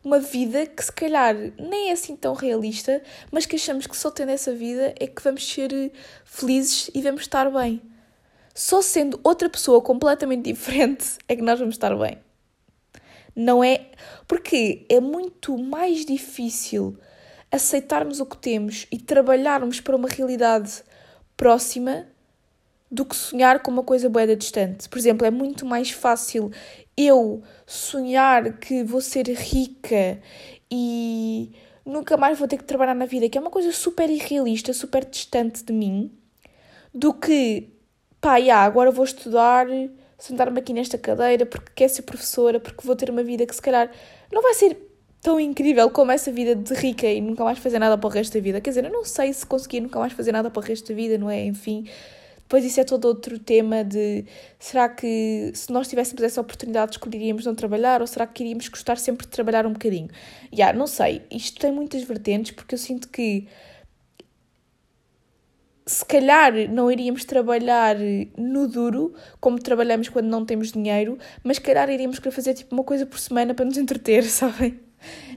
uma 0.05 0.19
vida 0.19 0.67
que 0.67 0.85
se 0.85 0.93
calhar 0.93 1.35
nem 1.59 1.91
é 1.91 1.93
assim 1.93 2.17
tão 2.17 2.35
realista, 2.35 3.03
mas 3.31 3.47
que 3.47 3.57
achamos 3.57 3.87
que 3.87 3.97
só 3.97 4.11
tendo 4.11 4.31
essa 4.31 4.55
vida 4.55 4.95
é 4.99 5.07
que 5.07 5.23
vamos 5.23 5.47
ser 5.47 5.93
felizes 6.25 6.91
e 6.95 7.03
vamos 7.03 7.23
estar 7.23 7.51
bem. 7.51 7.83
Só 8.55 8.83
sendo 8.83 9.21
outra 9.23 9.49
pessoa 9.49 9.81
completamente 9.81 10.45
diferente 10.53 11.19
é 11.29 11.37
que 11.37 11.43
nós 11.43 11.59
vamos 11.59 11.75
estar 11.75 11.97
bem. 11.97 12.19
Não 13.35 13.63
é. 13.63 13.87
Porque 14.27 14.85
é 14.89 15.01
muito 15.01 15.57
mais 15.57 16.05
difícil 16.05 16.99
aceitarmos 17.51 18.21
o 18.21 18.27
que 18.27 18.37
temos 18.37 18.87
e 18.91 18.99
trabalharmos 18.99 19.81
para 19.81 19.97
uma 19.97 20.09
realidade 20.09 20.83
próxima 21.37 22.07
do 22.91 23.05
que 23.05 23.15
sonhar 23.15 23.61
com 23.61 23.71
uma 23.71 23.85
coisa 23.85 24.09
boa 24.09 24.35
distante. 24.35 24.89
Por 24.89 24.99
exemplo, 24.99 25.27
é 25.27 25.31
muito 25.31 25.65
mais 25.65 25.91
fácil 25.91 26.51
eu 26.99 27.41
sonhar 27.65 28.59
que 28.59 28.83
vou 28.83 29.01
ser 29.01 29.29
rica 29.29 30.21
e 30.69 31.53
nunca 31.87 32.17
mais 32.17 32.37
vou 32.37 32.49
ter 32.49 32.57
que 32.57 32.65
trabalhar 32.65 32.95
na 32.95 33.07
vida, 33.07 33.29
que 33.29 33.39
é 33.39 33.41
uma 33.41 33.51
coisa 33.51 33.71
super 33.71 34.11
irrealista, 34.11 34.73
super 34.73 35.05
distante 35.05 35.63
de 35.63 35.73
mim, 35.73 36.11
do 36.93 37.15
que, 37.15 37.69
pá, 38.21 38.37
yeah, 38.39 38.65
agora 38.65 38.91
vou 38.91 39.05
estudar, 39.05 39.69
sentar-me 40.19 40.59
aqui 40.59 40.73
nesta 40.73 40.99
cadeira 40.99 41.47
porque 41.47 41.71
quero 41.77 41.93
ser 41.93 42.03
professora, 42.03 42.59
porque 42.59 42.85
vou 42.85 42.97
ter 42.97 43.11
uma 43.11 43.23
vida 43.23 43.47
que 43.47 43.55
se 43.55 43.63
calhar 43.63 43.89
não 44.33 44.43
vai 44.43 44.55
ser 44.55 44.77
tão 45.23 45.39
incrível 45.39 45.89
como 45.91 46.11
essa 46.11 46.33
vida 46.33 46.57
de 46.57 46.75
rica 46.75 47.07
e 47.07 47.21
nunca 47.21 47.45
mais 47.45 47.59
fazer 47.59 47.79
nada 47.79 47.97
para 47.97 48.09
o 48.09 48.11
resto 48.11 48.35
da 48.35 48.41
vida. 48.41 48.61
Quer 48.61 48.71
dizer, 48.71 48.85
eu 48.85 48.93
não 48.93 49.05
sei 49.05 49.33
se 49.33 49.47
conseguir 49.47 49.81
nunca 49.81 50.01
mais 50.01 50.13
fazer 50.13 50.33
nada 50.33 50.51
para 50.51 50.61
o 50.61 50.65
resto 50.65 50.89
da 50.89 50.95
vida, 50.95 51.17
não 51.17 51.31
é? 51.31 51.45
Enfim, 51.45 51.87
depois 52.49 52.65
isso 52.65 52.81
é 52.81 52.85
todo 52.85 53.05
outro 53.05 53.39
tema 53.39 53.85
de 53.85 54.25
será 54.59 54.89
que 54.89 55.53
se 55.55 55.71
nós 55.71 55.87
tivéssemos 55.87 56.23
essa 56.23 56.41
oportunidade 56.41 56.93
escolheríamos 56.93 57.45
não 57.45 57.55
trabalhar 57.55 58.01
ou 58.01 58.07
será 58.07 58.27
que 58.27 58.43
iríamos 58.43 58.69
gostar 58.69 58.97
sempre 58.97 59.27
de 59.27 59.31
trabalhar 59.31 59.67
um 59.67 59.75
bocadinho? 59.75 60.09
Já, 60.51 60.57
yeah, 60.57 60.79
não 60.79 60.87
sei. 60.87 61.21
Isto 61.31 61.61
tem 61.61 61.71
muitas 61.71 62.03
vertentes 62.05 62.53
porque 62.53 62.75
eu 62.75 62.79
sinto 62.79 63.11
que 63.11 63.47
se 65.85 66.03
calhar 66.07 66.55
não 66.71 66.91
iríamos 66.91 67.23
trabalhar 67.27 67.97
no 68.39 68.67
duro, 68.67 69.13
como 69.39 69.59
trabalhamos 69.59 70.09
quando 70.09 70.29
não 70.29 70.47
temos 70.47 70.73
dinheiro, 70.73 71.19
mas 71.45 71.59
se 71.59 71.63
calhar 71.63 71.91
iríamos 71.91 72.19
querer 72.19 72.35
fazer 72.35 72.55
tipo 72.55 72.75
uma 72.75 72.85
coisa 72.85 73.05
por 73.05 73.19
semana 73.19 73.53
para 73.53 73.67
nos 73.67 73.77
entreter, 73.77 74.25
sabem? 74.31 74.81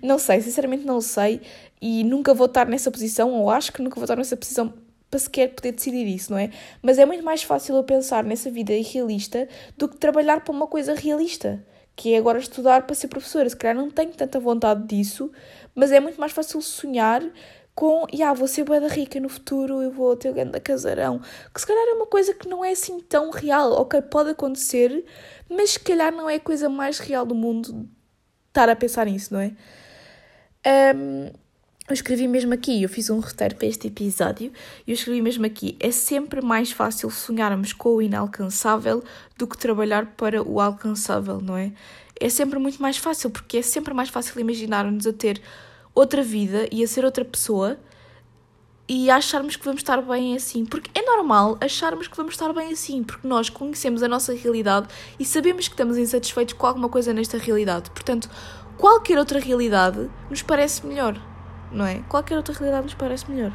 Não 0.01 0.17
sei, 0.17 0.39
sinceramente 0.39 0.85
não 0.85 1.01
sei 1.01 1.41
e 1.81 2.05
nunca 2.05 2.33
vou 2.33 2.45
estar 2.45 2.67
nessa 2.67 2.89
posição, 2.89 3.33
ou 3.33 3.49
acho 3.49 3.73
que 3.73 3.81
nunca 3.81 3.95
vou 3.95 4.05
estar 4.05 4.15
nessa 4.15 4.37
posição 4.37 4.73
para 5.11 5.19
sequer 5.19 5.49
poder 5.49 5.73
decidir 5.73 6.07
isso, 6.07 6.31
não 6.31 6.39
é? 6.39 6.49
Mas 6.81 6.97
é 6.97 7.05
muito 7.05 7.23
mais 7.23 7.43
fácil 7.43 7.75
eu 7.75 7.83
pensar 7.83 8.23
nessa 8.23 8.49
vida 8.49 8.71
irrealista 8.71 9.47
do 9.77 9.89
que 9.89 9.97
trabalhar 9.97 10.41
para 10.41 10.53
uma 10.53 10.65
coisa 10.65 10.95
realista, 10.95 11.63
que 11.95 12.13
é 12.13 12.17
agora 12.17 12.39
estudar 12.39 12.87
para 12.87 12.95
ser 12.95 13.09
professora. 13.09 13.49
Se 13.49 13.57
calhar 13.57 13.75
não 13.75 13.91
tenho 13.91 14.13
tanta 14.13 14.39
vontade 14.39 14.87
disso, 14.87 15.29
mas 15.75 15.91
é 15.91 15.99
muito 15.99 16.19
mais 16.19 16.31
fácil 16.31 16.61
sonhar 16.61 17.21
com, 17.75 18.05
yeah, 18.13 18.33
vou 18.37 18.47
ser 18.47 18.63
boeda 18.63 18.87
rica 18.87 19.19
no 19.19 19.29
futuro, 19.29 19.81
eu 19.81 19.91
vou 19.91 20.15
ter 20.15 20.29
o 20.29 20.33
grande 20.33 20.59
casarão, 20.59 21.19
que 21.53 21.59
se 21.59 21.67
calhar 21.67 21.83
é 21.87 21.93
uma 21.93 22.05
coisa 22.05 22.33
que 22.33 22.47
não 22.47 22.63
é 22.63 22.71
assim 22.71 22.99
tão 22.99 23.31
real, 23.31 23.71
ok, 23.73 24.01
pode 24.03 24.31
acontecer, 24.31 25.05
mas 25.49 25.71
se 25.71 25.79
calhar 25.79 26.11
não 26.11 26.29
é 26.29 26.35
a 26.35 26.39
coisa 26.39 26.69
mais 26.69 26.99
real 26.99 27.25
do 27.25 27.35
mundo 27.35 27.89
estar 28.47 28.69
a 28.69 28.75
pensar 28.75 29.05
nisso, 29.05 29.33
não 29.33 29.41
é? 29.41 29.53
Um, 30.95 31.31
eu 31.91 31.93
escrevi 31.93 32.27
mesmo 32.27 32.53
aqui, 32.53 32.81
eu 32.81 32.89
fiz 32.89 33.09
um 33.09 33.19
roteiro 33.19 33.55
para 33.55 33.67
este 33.67 33.87
episódio, 33.87 34.51
e 34.87 34.91
eu 34.91 34.93
escrevi 34.93 35.21
mesmo 35.21 35.45
aqui: 35.45 35.75
é 35.79 35.91
sempre 35.91 36.41
mais 36.41 36.71
fácil 36.71 37.09
sonharmos 37.11 37.73
com 37.73 37.95
o 37.95 38.01
inalcançável 38.01 39.03
do 39.37 39.45
que 39.45 39.57
trabalhar 39.57 40.05
para 40.17 40.41
o 40.41 40.59
alcançável, 40.59 41.41
não 41.41 41.57
é? 41.57 41.73
É 42.19 42.29
sempre 42.29 42.59
muito 42.59 42.81
mais 42.81 42.97
fácil, 42.97 43.29
porque 43.29 43.57
é 43.57 43.61
sempre 43.61 43.93
mais 43.93 44.09
fácil 44.09 44.39
imaginar-nos 44.39 45.05
a 45.05 45.13
ter 45.13 45.41
outra 45.93 46.23
vida 46.23 46.67
e 46.71 46.83
a 46.83 46.87
ser 46.87 47.03
outra 47.03 47.25
pessoa 47.25 47.77
e 48.87 49.09
acharmos 49.09 49.55
que 49.55 49.65
vamos 49.65 49.81
estar 49.81 50.01
bem 50.01 50.35
assim. 50.35 50.65
Porque 50.65 50.91
é 50.97 51.03
normal 51.03 51.57
acharmos 51.59 52.07
que 52.07 52.15
vamos 52.15 52.33
estar 52.33 52.53
bem 52.53 52.71
assim, 52.71 53.03
porque 53.03 53.27
nós 53.27 53.49
conhecemos 53.49 54.03
a 54.03 54.07
nossa 54.07 54.33
realidade 54.33 54.87
e 55.19 55.25
sabemos 55.25 55.67
que 55.67 55.73
estamos 55.73 55.97
insatisfeitos 55.97 56.53
com 56.53 56.67
alguma 56.67 56.89
coisa 56.89 57.11
nesta 57.11 57.37
realidade. 57.37 57.89
Portanto, 57.89 58.29
qualquer 58.77 59.17
outra 59.17 59.39
realidade 59.39 60.09
nos 60.29 60.41
parece 60.41 60.85
melhor 60.85 61.30
não 61.71 61.85
é? 61.85 62.03
Qualquer 62.09 62.35
outra 62.37 62.53
realidade 62.53 62.83
nos 62.83 62.93
parece 62.93 63.29
melhor. 63.29 63.51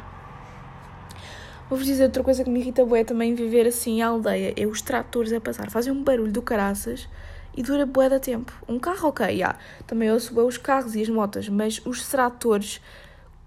Vou-vos 1.69 1.85
dizer 1.85 2.05
outra 2.05 2.23
coisa 2.23 2.43
que 2.43 2.49
me 2.49 2.59
irrita 2.61 2.85
bué 2.85 3.03
também 3.03 3.35
viver 3.35 3.67
assim 3.67 3.97
em 3.97 4.01
aldeia, 4.01 4.53
é 4.55 4.65
os 4.65 4.81
tratores 4.81 5.33
a 5.33 5.41
passar, 5.41 5.69
fazem 5.69 5.91
um 5.91 6.01
barulho 6.01 6.31
do 6.31 6.41
caraças 6.41 7.09
e 7.55 7.61
dura 7.61 7.85
bué 7.85 8.07
da 8.07 8.19
tempo. 8.19 8.53
Um 8.69 8.79
carro, 8.79 9.09
ok, 9.09 9.25
yeah. 9.25 9.59
também 9.85 10.09
ouço 10.11 10.33
bué 10.33 10.43
os 10.43 10.57
carros 10.57 10.95
e 10.95 11.01
as 11.01 11.09
motas, 11.09 11.49
mas 11.49 11.81
os 11.85 12.07
tratores, 12.07 12.79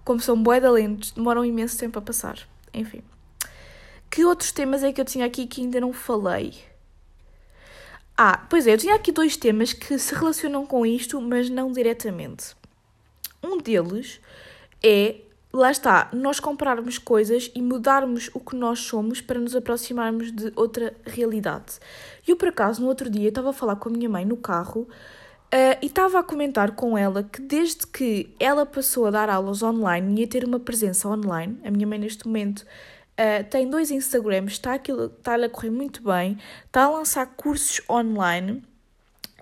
como 0.03 0.19
são 0.19 0.41
bué 0.41 0.59
da 0.59 0.69
lentos, 0.69 1.11
demoram 1.11 1.43
imenso 1.43 1.79
tempo 1.79 1.97
a 1.97 2.01
passar. 2.01 2.37
Enfim. 2.73 3.01
Que 4.09 4.23
outros 4.25 4.51
temas 4.51 4.83
é 4.83 4.91
que 4.91 5.01
eu 5.01 5.05
tinha 5.05 5.25
aqui 5.25 5.47
que 5.47 5.61
ainda 5.61 5.79
não 5.79 5.91
falei? 5.91 6.53
Ah, 8.15 8.45
pois 8.49 8.67
é, 8.67 8.73
eu 8.73 8.77
tinha 8.77 8.93
aqui 8.93 9.11
dois 9.11 9.35
temas 9.35 9.73
que 9.73 9.97
se 9.97 10.13
relacionam 10.13 10.63
com 10.65 10.85
isto, 10.85 11.19
mas 11.19 11.49
não 11.49 11.71
diretamente. 11.71 12.55
Um 13.41 13.57
deles 13.57 14.19
é, 14.83 15.15
lá 15.53 15.71
está, 15.71 16.09
nós 16.13 16.39
comprarmos 16.39 16.97
coisas 16.97 17.51
e 17.53 17.61
mudarmos 17.61 18.29
o 18.33 18.39
que 18.39 18.55
nós 18.55 18.79
somos 18.79 19.21
para 19.21 19.39
nos 19.39 19.55
aproximarmos 19.55 20.31
de 20.31 20.51
outra 20.55 20.93
realidade. 21.05 21.79
E 22.27 22.31
eu, 22.31 22.37
por 22.37 22.49
acaso, 22.49 22.81
no 22.81 22.87
outro 22.87 23.09
dia, 23.09 23.29
estava 23.29 23.49
a 23.49 23.53
falar 23.53 23.75
com 23.75 23.89
a 23.89 23.91
minha 23.91 24.09
mãe 24.09 24.25
no 24.25 24.37
carro 24.37 24.87
Uh, 25.53 25.75
e 25.81 25.87
estava 25.87 26.17
a 26.17 26.23
comentar 26.23 26.71
com 26.71 26.97
ela 26.97 27.23
que 27.23 27.41
desde 27.41 27.85
que 27.85 28.33
ela 28.39 28.65
passou 28.65 29.05
a 29.05 29.11
dar 29.11 29.29
aulas 29.29 29.61
online 29.61 30.21
e 30.21 30.23
a 30.23 30.27
ter 30.27 30.45
uma 30.45 30.61
presença 30.61 31.09
online, 31.09 31.59
a 31.65 31.69
minha 31.69 31.85
mãe 31.85 31.99
neste 31.99 32.25
momento 32.25 32.59
uh, 32.59 33.43
tem 33.49 33.69
dois 33.69 33.91
Instagrams, 33.91 34.53
está, 34.53 34.77
está 34.77 35.35
a 35.35 35.49
correr 35.49 35.69
muito 35.69 36.01
bem, 36.01 36.37
está 36.65 36.83
a 36.85 36.89
lançar 36.89 37.25
cursos 37.35 37.81
online, 37.89 38.63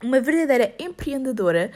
uma 0.01 0.19
verdadeira 0.19 0.73
empreendedora. 0.79 1.69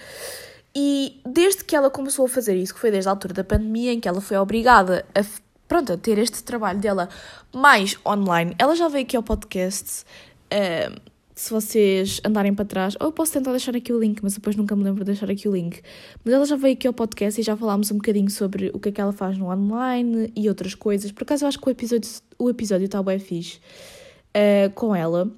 E 0.76 1.22
desde 1.26 1.64
que 1.64 1.76
ela 1.76 1.90
começou 1.90 2.26
a 2.26 2.30
fazer 2.30 2.56
isso, 2.56 2.74
que 2.74 2.80
foi 2.80 2.90
desde 2.90 3.08
a 3.08 3.12
altura 3.12 3.34
da 3.34 3.44
pandemia, 3.44 3.94
em 3.94 4.00
que 4.00 4.08
ela 4.08 4.22
foi 4.22 4.38
obrigada 4.38 5.06
a, 5.14 5.24
pronto, 5.68 5.94
a 5.94 5.98
ter 5.98 6.18
este 6.18 6.44
trabalho 6.44 6.80
dela 6.80 7.10
mais 7.54 7.98
online, 8.06 8.56
ela 8.58 8.76
já 8.76 8.88
veio 8.88 9.06
aqui 9.06 9.16
ao 9.16 9.24
podcast. 9.24 10.04
Uh, 10.46 11.14
se 11.36 11.50
vocês 11.50 12.22
andarem 12.24 12.54
para 12.54 12.66
trás, 12.66 12.96
ou 13.00 13.08
eu 13.08 13.12
posso 13.12 13.34
tentar 13.34 13.52
deixar 13.52 13.76
aqui 13.76 13.92
o 13.92 14.00
link, 14.00 14.22
mas 14.22 14.36
depois 14.36 14.56
nunca 14.56 14.76
me 14.76 14.84
lembro 14.84 15.04
de 15.04 15.12
deixar 15.12 15.30
aqui 15.30 15.48
o 15.48 15.54
link. 15.54 15.82
Mas 16.24 16.34
ela 16.34 16.46
já 16.46 16.56
veio 16.56 16.74
aqui 16.76 16.88
ao 16.88 16.94
podcast 16.94 17.40
e 17.42 17.44
já 17.44 17.58
falámos 17.58 17.90
um 17.92 17.96
bocadinho 17.96 18.30
sobre 18.30 18.70
o 18.74 18.80
que 18.80 18.90
é 18.90 18.92
que 18.92 19.02
ela 19.02 19.12
faz 19.12 19.38
no 19.38 19.52
online 19.52 20.32
e 20.36 20.48
outras 20.48 20.76
coisas. 20.76 21.12
Por 21.12 21.24
acaso 21.24 21.44
eu 21.44 21.48
acho 21.48 21.60
que 21.60 21.68
o 21.68 21.72
episódio, 21.72 22.10
o 22.38 22.50
episódio 22.50 22.86
está 22.86 23.02
bem 23.02 23.18
fixe 23.18 23.58
uh, 23.58 24.72
com 24.76 24.96
ela. 24.96 25.30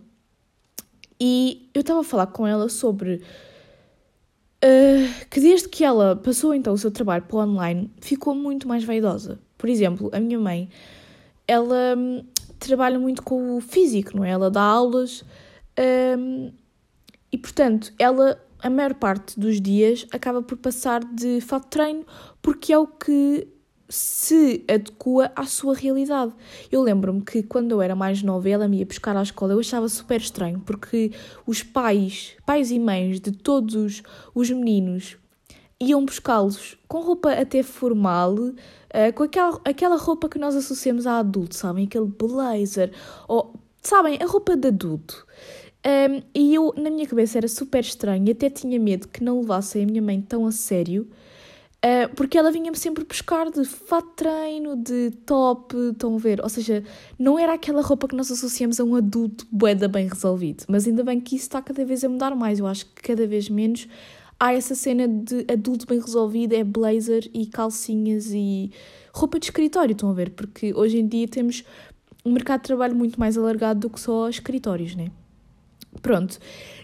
E 1.19 1.69
eu 1.73 1.79
estava 1.79 2.01
a 2.01 2.03
falar 2.03 2.27
com 2.27 2.45
ela 2.45 2.67
sobre 2.67 3.21
uh, 4.65 5.25
que 5.29 5.39
desde 5.39 5.69
que 5.69 5.83
ela 5.83 6.15
passou 6.15 6.53
então 6.53 6.73
o 6.73 6.77
seu 6.77 6.91
trabalho 6.91 7.23
para 7.23 7.37
o 7.37 7.39
online, 7.39 7.91
ficou 8.01 8.33
muito 8.33 8.67
mais 8.67 8.83
vaidosa. 8.83 9.39
Por 9.57 9.69
exemplo, 9.69 10.09
a 10.11 10.19
minha 10.19 10.39
mãe, 10.39 10.69
ela 11.47 11.95
um, 11.95 12.25
trabalha 12.59 12.99
muito 12.99 13.21
com 13.21 13.57
o 13.57 13.61
físico, 13.61 14.17
não 14.17 14.23
é? 14.23 14.31
Ela 14.31 14.49
dá 14.49 14.61
aulas 14.61 15.23
um, 16.17 16.51
e, 17.31 17.37
portanto, 17.37 17.93
ela, 17.99 18.41
a 18.59 18.69
maior 18.69 18.93
parte 18.95 19.39
dos 19.39 19.61
dias, 19.61 20.07
acaba 20.11 20.41
por 20.41 20.57
passar 20.57 21.03
de 21.03 21.41
fato 21.41 21.67
treino 21.67 22.05
porque 22.41 22.71
é 22.71 22.77
o 22.77 22.87
que 22.87 23.47
se 23.95 24.63
adequa 24.67 25.31
à 25.35 25.45
sua 25.45 25.73
realidade. 25.73 26.33
Eu 26.71 26.81
lembro-me 26.81 27.21
que 27.21 27.41
quando 27.41 27.71
eu 27.71 27.81
era 27.81 27.95
mais 27.95 28.21
nova, 28.21 28.49
ela 28.49 28.67
me 28.67 28.79
ia 28.79 28.85
buscar 28.85 29.15
à 29.15 29.23
escola, 29.23 29.53
eu 29.53 29.59
achava 29.59 29.87
super 29.87 30.19
estranho, 30.19 30.59
porque 30.59 31.11
os 31.47 31.63
pais, 31.63 32.35
pais 32.45 32.71
e 32.71 32.79
mães 32.79 33.19
de 33.21 33.31
todos 33.31 34.03
os 34.33 34.49
meninos 34.49 35.17
iam 35.79 36.03
buscá-los 36.03 36.77
com 36.87 37.01
roupa 37.01 37.31
até 37.31 37.63
formal, 37.63 38.33
uh, 38.35 39.13
com 39.15 39.23
aquela, 39.23 39.61
aquela 39.63 39.97
roupa 39.97 40.27
que 40.27 40.39
nós 40.39 40.55
associamos 40.55 41.07
a 41.07 41.19
adulto, 41.19 41.55
sabem? 41.55 41.85
Aquele 41.85 42.05
blazer, 42.05 42.91
ou, 43.27 43.53
sabem, 43.81 44.17
a 44.21 44.25
roupa 44.25 44.57
de 44.57 44.67
adulto. 44.67 45.25
Um, 45.85 46.21
e 46.33 46.55
eu, 46.55 46.73
na 46.75 46.89
minha 46.89 47.07
cabeça, 47.07 47.37
era 47.37 47.47
super 47.47 47.79
estranho, 47.79 48.31
até 48.31 48.49
tinha 48.49 48.79
medo 48.79 49.07
que 49.07 49.23
não 49.23 49.39
levassem 49.39 49.83
a 49.83 49.85
minha 49.85 50.01
mãe 50.01 50.19
tão 50.19 50.45
a 50.45 50.51
sério, 50.51 51.07
porque 52.15 52.37
ela 52.37 52.51
vinha-me 52.51 52.77
sempre 52.77 53.03
buscar 53.03 53.51
de 53.51 53.63
fato 53.65 54.09
treino, 54.15 54.75
de 54.75 55.11
top, 55.25 55.75
estão 55.91 56.15
a 56.15 56.17
ver? 56.17 56.41
Ou 56.41 56.49
seja, 56.49 56.83
não 57.19 57.37
era 57.37 57.53
aquela 57.53 57.81
roupa 57.81 58.07
que 58.07 58.15
nós 58.15 58.31
associamos 58.31 58.79
a 58.79 58.83
um 58.83 58.95
adulto 58.95 59.45
boeda 59.51 59.87
bem 59.87 60.07
resolvido. 60.07 60.63
Mas 60.67 60.87
ainda 60.87 61.03
bem 61.03 61.19
que 61.19 61.35
isso 61.35 61.45
está 61.45 61.61
cada 61.61 61.85
vez 61.85 62.03
a 62.03 62.09
mudar 62.09 62.35
mais. 62.35 62.59
Eu 62.59 62.67
acho 62.67 62.85
que 62.87 63.01
cada 63.01 63.27
vez 63.27 63.49
menos 63.49 63.87
há 64.39 64.53
essa 64.53 64.75
cena 64.75 65.07
de 65.07 65.45
adulto 65.51 65.85
bem 65.85 65.99
resolvido, 65.99 66.53
é 66.53 66.63
blazer 66.63 67.29
e 67.33 67.45
calcinhas 67.45 68.31
e 68.31 68.71
roupa 69.13 69.39
de 69.39 69.45
escritório, 69.45 69.93
estão 69.93 70.09
a 70.09 70.13
ver? 70.13 70.31
Porque 70.31 70.73
hoje 70.73 70.99
em 70.99 71.07
dia 71.07 71.27
temos 71.27 71.63
um 72.25 72.31
mercado 72.31 72.61
de 72.61 72.67
trabalho 72.67 72.95
muito 72.95 73.19
mais 73.19 73.37
alargado 73.37 73.81
do 73.81 73.89
que 73.89 73.99
só 73.99 74.27
escritórios, 74.27 74.95
né? 74.95 75.11
Pronto. 76.01 76.37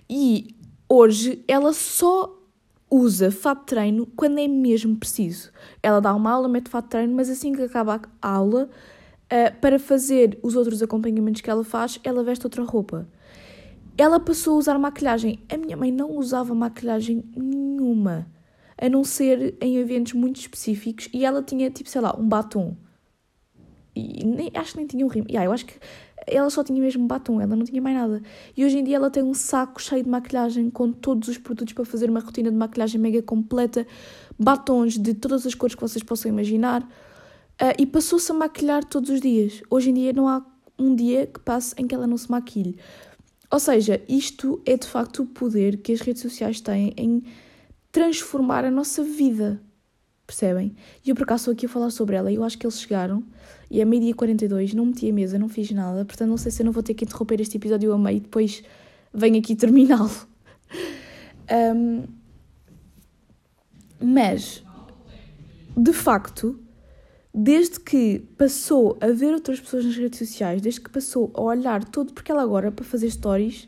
E 0.09 0.55
hoje 0.87 1.43
ela 1.47 1.73
só 1.73 2.40
usa 2.91 3.31
fato 3.31 3.61
de 3.61 3.65
treino 3.67 4.05
quando 4.15 4.39
é 4.39 4.47
mesmo 4.47 4.97
preciso. 4.97 5.49
Ela 5.81 6.01
dá 6.01 6.13
uma 6.13 6.29
aula, 6.29 6.49
mete 6.49 6.69
fato 6.69 6.85
de 6.85 6.89
treino, 6.89 7.15
mas 7.15 7.29
assim 7.29 7.53
que 7.53 7.61
acaba 7.61 8.01
a 8.21 8.29
aula, 8.29 8.69
uh, 9.31 9.59
para 9.61 9.79
fazer 9.79 10.37
os 10.43 10.55
outros 10.57 10.83
acompanhamentos 10.83 11.41
que 11.41 11.49
ela 11.49 11.63
faz, 11.63 11.99
ela 12.03 12.23
veste 12.23 12.45
outra 12.45 12.63
roupa. 12.63 13.07
Ela 13.97 14.19
passou 14.19 14.55
a 14.55 14.57
usar 14.57 14.77
maquilhagem. 14.77 15.39
A 15.49 15.57
minha 15.57 15.77
mãe 15.77 15.91
não 15.91 16.17
usava 16.17 16.53
maquilhagem 16.53 17.23
nenhuma, 17.35 18.27
a 18.77 18.89
não 18.89 19.03
ser 19.03 19.55
em 19.61 19.77
eventos 19.77 20.13
muito 20.13 20.39
específicos, 20.39 21.07
e 21.13 21.23
ela 21.23 21.41
tinha, 21.41 21.69
tipo, 21.69 21.89
sei 21.89 22.01
lá, 22.01 22.15
um 22.19 22.27
batom. 22.27 22.75
E 23.95 24.25
nem, 24.25 24.51
acho 24.55 24.71
que 24.71 24.77
nem 24.77 24.87
tinha 24.87 25.05
um 25.05 25.09
rimo. 25.09 25.27
Yeah, 25.27 25.45
eu 25.45 25.51
acho 25.51 25.65
que 25.65 25.73
ela 26.31 26.49
só 26.49 26.63
tinha 26.63 26.81
mesmo 26.81 27.05
batom, 27.05 27.41
ela 27.41 27.55
não 27.55 27.65
tinha 27.65 27.81
mais 27.81 27.95
nada. 27.95 28.21
E 28.55 28.65
hoje 28.65 28.79
em 28.79 28.83
dia 28.83 28.95
ela 28.95 29.09
tem 29.09 29.21
um 29.21 29.33
saco 29.33 29.81
cheio 29.81 30.03
de 30.03 30.09
maquilhagem 30.09 30.69
com 30.69 30.91
todos 30.91 31.27
os 31.27 31.37
produtos 31.37 31.73
para 31.73 31.85
fazer 31.85 32.09
uma 32.09 32.19
rotina 32.19 32.49
de 32.49 32.57
maquilhagem 32.57 32.99
mega 32.99 33.21
completa, 33.21 33.85
batons 34.39 34.97
de 34.97 35.13
todas 35.13 35.45
as 35.45 35.53
cores 35.53 35.75
que 35.75 35.81
vocês 35.81 36.03
possam 36.03 36.29
imaginar. 36.29 36.81
Uh, 37.61 37.77
e 37.77 37.85
passou-se 37.85 38.31
a 38.31 38.33
maquilhar 38.33 38.83
todos 38.83 39.09
os 39.09 39.21
dias. 39.21 39.61
Hoje 39.69 39.91
em 39.91 39.93
dia 39.93 40.13
não 40.13 40.27
há 40.27 40.43
um 40.79 40.95
dia 40.95 41.27
que 41.27 41.39
passe 41.39 41.75
em 41.77 41.85
que 41.85 41.93
ela 41.93 42.07
não 42.07 42.17
se 42.17 42.31
maquilhe. 42.31 42.77
Ou 43.51 43.59
seja, 43.59 44.01
isto 44.07 44.61
é 44.65 44.77
de 44.77 44.87
facto 44.87 45.23
o 45.23 45.25
poder 45.25 45.77
que 45.77 45.91
as 45.91 45.99
redes 45.99 46.21
sociais 46.21 46.61
têm 46.61 46.93
em 46.97 47.21
transformar 47.91 48.63
a 48.63 48.71
nossa 48.71 49.03
vida. 49.03 49.61
Percebem? 50.31 50.73
E 51.05 51.09
eu 51.09 51.15
por 51.15 51.23
acaso 51.23 51.41
estou 51.41 51.51
aqui 51.51 51.65
a 51.65 51.69
falar 51.69 51.89
sobre 51.89 52.15
ela 52.15 52.31
e 52.31 52.35
eu 52.35 52.43
acho 52.45 52.57
que 52.57 52.65
eles 52.65 52.79
chegaram 52.79 53.21
e 53.69 53.81
é 53.81 53.85
meio-dia 53.85 54.15
42, 54.15 54.73
não 54.73 54.85
meti 54.85 55.09
a 55.09 55.13
mesa, 55.13 55.37
não 55.37 55.49
fiz 55.49 55.69
nada, 55.71 56.05
portanto 56.05 56.29
não 56.29 56.37
sei 56.37 56.53
se 56.53 56.61
eu 56.61 56.65
não 56.65 56.71
vou 56.71 56.81
ter 56.81 56.93
que 56.93 57.03
interromper 57.03 57.41
este 57.41 57.57
episódio 57.57 57.91
a 57.91 57.97
meio 57.97 58.15
e 58.15 58.19
depois 58.21 58.63
venho 59.13 59.37
aqui 59.37 59.55
terminá-lo. 59.57 60.09
Um, 61.75 62.03
mas, 63.99 64.63
de 65.75 65.91
facto, 65.91 66.57
desde 67.33 67.81
que 67.81 68.19
passou 68.37 68.97
a 69.01 69.07
ver 69.07 69.33
outras 69.33 69.59
pessoas 69.59 69.83
nas 69.83 69.97
redes 69.97 70.17
sociais, 70.17 70.61
desde 70.61 70.79
que 70.79 70.89
passou 70.89 71.29
a 71.33 71.41
olhar 71.41 71.83
todo, 71.83 72.13
porque 72.13 72.31
ela 72.31 72.41
agora, 72.41 72.71
para 72.71 72.85
fazer 72.85 73.11
stories, 73.11 73.67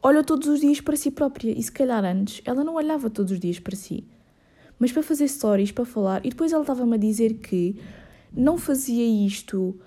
olha 0.00 0.22
todos 0.22 0.46
os 0.46 0.60
dias 0.60 0.80
para 0.80 0.94
si 0.94 1.10
própria. 1.10 1.50
E 1.50 1.60
se 1.60 1.72
calhar 1.72 2.04
antes, 2.04 2.42
ela 2.44 2.62
não 2.62 2.76
olhava 2.76 3.10
todos 3.10 3.32
os 3.32 3.40
dias 3.40 3.58
para 3.58 3.74
si. 3.74 4.06
Mas 4.78 4.92
para 4.92 5.02
fazer 5.02 5.26
stories, 5.28 5.72
para 5.72 5.84
falar, 5.84 6.24
e 6.24 6.30
depois 6.30 6.52
ela 6.52 6.62
estava-me 6.62 6.94
a 6.94 6.98
dizer 6.98 7.34
que 7.34 7.76
não 8.32 8.58
fazia 8.58 9.04
isto 9.26 9.78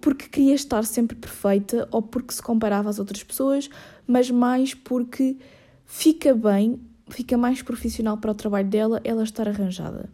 porque 0.00 0.28
queria 0.28 0.54
estar 0.54 0.84
sempre 0.84 1.16
perfeita 1.16 1.88
ou 1.90 2.02
porque 2.02 2.32
se 2.32 2.42
comparava 2.42 2.88
às 2.88 2.98
outras 2.98 3.22
pessoas, 3.22 3.68
mas 4.06 4.30
mais 4.30 4.74
porque 4.74 5.36
fica 5.84 6.34
bem, 6.34 6.80
fica 7.08 7.36
mais 7.36 7.62
profissional 7.62 8.18
para 8.18 8.30
o 8.30 8.34
trabalho 8.34 8.68
dela 8.68 9.00
ela 9.04 9.22
estar 9.22 9.48
arranjada. 9.48 10.08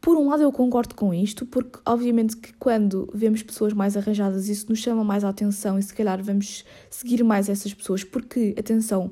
Por 0.00 0.16
um 0.16 0.28
lado 0.28 0.42
eu 0.42 0.52
concordo 0.52 0.94
com 0.94 1.12
isto, 1.12 1.44
porque 1.44 1.80
obviamente 1.84 2.36
que 2.36 2.52
quando 2.54 3.10
vemos 3.12 3.42
pessoas 3.42 3.72
mais 3.72 3.96
arranjadas 3.96 4.48
isso 4.48 4.66
nos 4.68 4.78
chama 4.78 5.02
mais 5.02 5.24
a 5.24 5.28
atenção 5.28 5.78
e 5.78 5.82
se 5.82 5.92
calhar 5.92 6.22
vamos 6.22 6.64
seguir 6.88 7.22
mais 7.24 7.48
essas 7.48 7.74
pessoas, 7.74 8.04
porque, 8.04 8.54
atenção, 8.58 9.10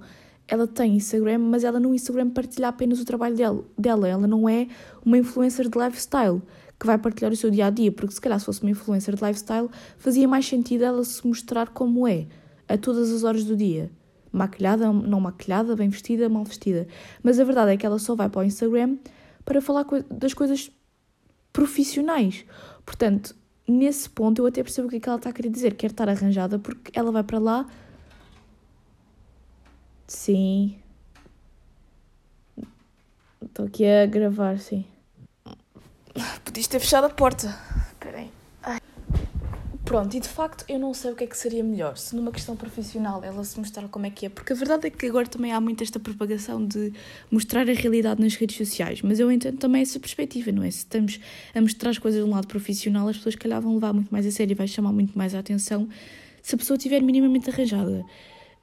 ela 0.49 0.67
tem 0.67 0.97
Instagram, 0.97 1.39
mas 1.39 1.65
ela 1.65 1.81
no 1.81 1.95
Instagram 1.95 2.31
partilha 2.31 2.69
apenas 2.69 3.01
o 3.01 3.05
trabalho 3.05 3.37
dela, 3.77 4.09
ela 4.09 4.27
não 4.27 4.49
é 4.49 4.69
uma 5.05 5.19
influencer 5.19 5.69
de 5.69 5.79
lifestyle 5.79 6.41
que 6.79 6.87
vai 6.87 6.99
partilhar 6.99 7.33
o 7.33 7.37
seu 7.37 7.51
dia 7.51 7.67
a 7.67 7.71
dia, 7.71 7.91
porque 7.91 8.15
se 8.15 8.21
calhar 8.21 8.39
se 8.39 8.47
fosse 8.47 8.63
uma 8.63 8.71
influencer 8.71 9.15
de 9.15 9.25
lifestyle, 9.25 9.69
fazia 9.97 10.29
mais 10.29 10.47
sentido 10.47 10.85
ela 10.85 11.03
se 11.05 11.27
mostrar 11.27 11.71
como 11.71 12.07
é, 12.07 12.27
a 12.69 12.77
todas 12.77 13.11
as 13.11 13.25
horas 13.25 13.45
do 13.45 13.57
dia. 13.57 13.91
Maquilhada, 14.31 14.93
não 14.93 15.19
maquilhada, 15.19 15.75
bem 15.75 15.89
vestida, 15.89 16.29
mal 16.29 16.45
vestida. 16.45 16.87
Mas 17.23 17.41
a 17.41 17.45
verdade 17.45 17.73
é 17.73 17.77
que 17.77 17.87
ela 17.87 17.99
só 17.99 18.15
vai 18.15 18.29
para 18.29 18.41
o 18.41 18.45
Instagram 18.45 18.97
para 19.45 19.63
falar 19.63 19.87
das 20.11 20.35
coisas 20.35 20.71
profissionais. 21.53 22.45
Portanto, 22.85 23.35
nesse 23.67 24.11
ponto 24.11 24.43
eu 24.43 24.47
até 24.47 24.63
percebo 24.63 24.89
o 24.89 24.91
que, 24.91 24.97
é 24.97 25.01
que 25.01 25.09
ela 25.09 25.17
está 25.17 25.31
a 25.31 25.33
querer 25.33 25.49
dizer. 25.49 25.75
Quer 25.75 25.91
estar 25.91 26.09
arranjada 26.09 26.59
porque 26.59 26.91
ela 26.95 27.11
vai 27.11 27.25
para 27.25 27.39
lá. 27.39 27.67
Sim. 30.07 30.77
Estou 33.43 33.67
aqui 33.67 33.85
a 33.85 34.07
gravar, 34.07 34.59
sim. 34.59 34.85
Podias 36.45 36.67
ter 36.67 36.81
fechado 36.81 37.05
a 37.05 37.11
porta. 37.11 37.49
Espera 37.93 38.29
Pronto, 39.87 40.17
e 40.17 40.21
de 40.21 40.29
facto 40.29 40.65
eu 40.69 40.81
não 40.81 40.93
sei 40.93 41.13
o 41.13 41.15
que 41.15 41.23
é 41.23 41.27
que 41.29 41.37
seria 41.37 41.63
melhor. 41.63 41.97
Se 41.97 42.17
numa 42.17 42.33
questão 42.33 42.57
profissional 42.57 43.23
ela 43.23 43.45
se 43.45 43.57
mostrar 43.57 43.87
como 43.89 44.05
é 44.05 44.11
que 44.11 44.27
é. 44.27 44.29
Porque 44.29 44.53
a 44.53 44.57
verdade 44.57 44.89
é 44.89 44.91
que 44.91 45.07
agora 45.07 45.29
também 45.29 45.53
há 45.53 45.61
muito 45.61 45.81
esta 45.85 46.01
propagação 46.01 46.67
de 46.67 46.93
mostrar 47.31 47.71
a 47.71 47.73
realidade 47.73 48.21
nas 48.21 48.35
redes 48.35 48.57
sociais. 48.57 49.01
Mas 49.01 49.21
eu 49.21 49.31
entendo 49.31 49.59
também 49.59 49.83
essa 49.83 50.01
perspectiva, 50.01 50.51
não 50.51 50.65
é? 50.65 50.71
Se 50.73 50.79
estamos 50.79 51.21
a 51.55 51.61
mostrar 51.61 51.91
as 51.91 51.99
coisas 51.99 52.21
de 52.21 52.29
um 52.29 52.35
lado 52.35 52.49
profissional, 52.49 53.07
as 53.07 53.17
pessoas, 53.17 53.37
calhar, 53.37 53.63
vão 53.63 53.75
levar 53.75 53.93
muito 53.93 54.11
mais 54.11 54.27
a 54.27 54.31
sério 54.33 54.53
e 54.53 54.55
vai 54.57 54.67
chamar 54.67 54.93
muito 54.93 55.17
mais 55.17 55.37
a 55.37 55.39
atenção 55.39 55.89
se 56.43 56.57
a 56.57 56.59
pessoa 56.59 56.77
estiver 56.77 57.01
minimamente 57.01 57.49
arranjada. 57.49 58.05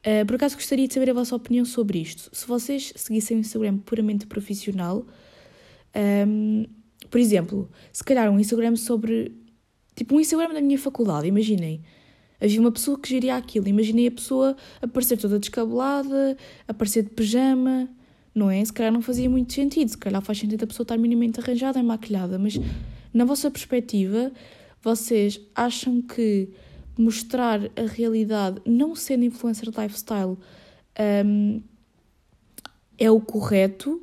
Uh, 0.06 0.26
por 0.26 0.36
acaso 0.36 0.56
gostaria 0.56 0.86
de 0.86 0.94
saber 0.94 1.12
a 1.12 1.13
vossa 1.13 1.36
opinião 1.36 1.63
sobre 1.63 2.00
isto. 2.00 2.30
Se 2.34 2.46
vocês 2.46 2.92
seguissem 2.96 3.38
o 3.38 3.39
Instagram 3.39 3.78
puramente 3.78 4.28
profissional. 4.28 5.06
Um, 6.28 6.66
por 7.10 7.20
exemplo, 7.20 7.70
se 7.92 8.04
calhar 8.04 8.30
um 8.30 8.39
Instagram 8.39 8.76
sobre. 8.76 9.32
Tipo, 9.96 10.16
um 10.16 10.20
Instagram 10.20 10.54
da 10.54 10.62
minha 10.62 10.78
faculdade, 10.78 11.28
imaginem. 11.28 11.82
Havia 12.42 12.60
uma 12.60 12.72
pessoa 12.72 13.00
que 13.00 13.08
geria 13.08 13.38
aquilo. 13.38 13.68
Imaginei 13.70 14.08
a 14.08 14.12
pessoa 14.12 14.58
aparecer 14.82 15.18
toda 15.18 15.39
descabelada, 15.39 16.36
aparecer 16.68 17.04
de 17.04 17.12
pijama, 17.12 17.88
não 18.36 18.50
é? 18.50 18.66
Se 18.66 18.74
calhar 18.74 18.92
não 18.92 19.02
fazia 19.02 19.30
muito 19.30 19.54
sentido. 19.54 19.88
Se 19.89 19.98
calhar 19.98 20.22
faz 20.22 20.39
sentido 20.39 20.63
a 20.63 20.68
pessoa 20.68 20.84
estar 20.84 20.98
minimamente 20.98 21.39
arranjada 21.39 21.80
e 21.80 21.84
maquilhada. 21.84 22.38
Mas, 22.38 22.60
na 23.13 23.24
vossa 23.24 23.50
perspectiva, 23.50 24.32
vocês 24.82 25.39
acham 25.56 26.02
que 26.02 26.50
mostrar 26.97 27.60
a 27.75 27.86
realidade, 27.88 28.62
não 28.65 28.95
sendo 28.95 29.25
influencer 29.25 29.67
lifestyle, 29.67 30.38
um, 31.25 31.62
é 32.97 33.10
o 33.10 33.19
correto 33.19 34.01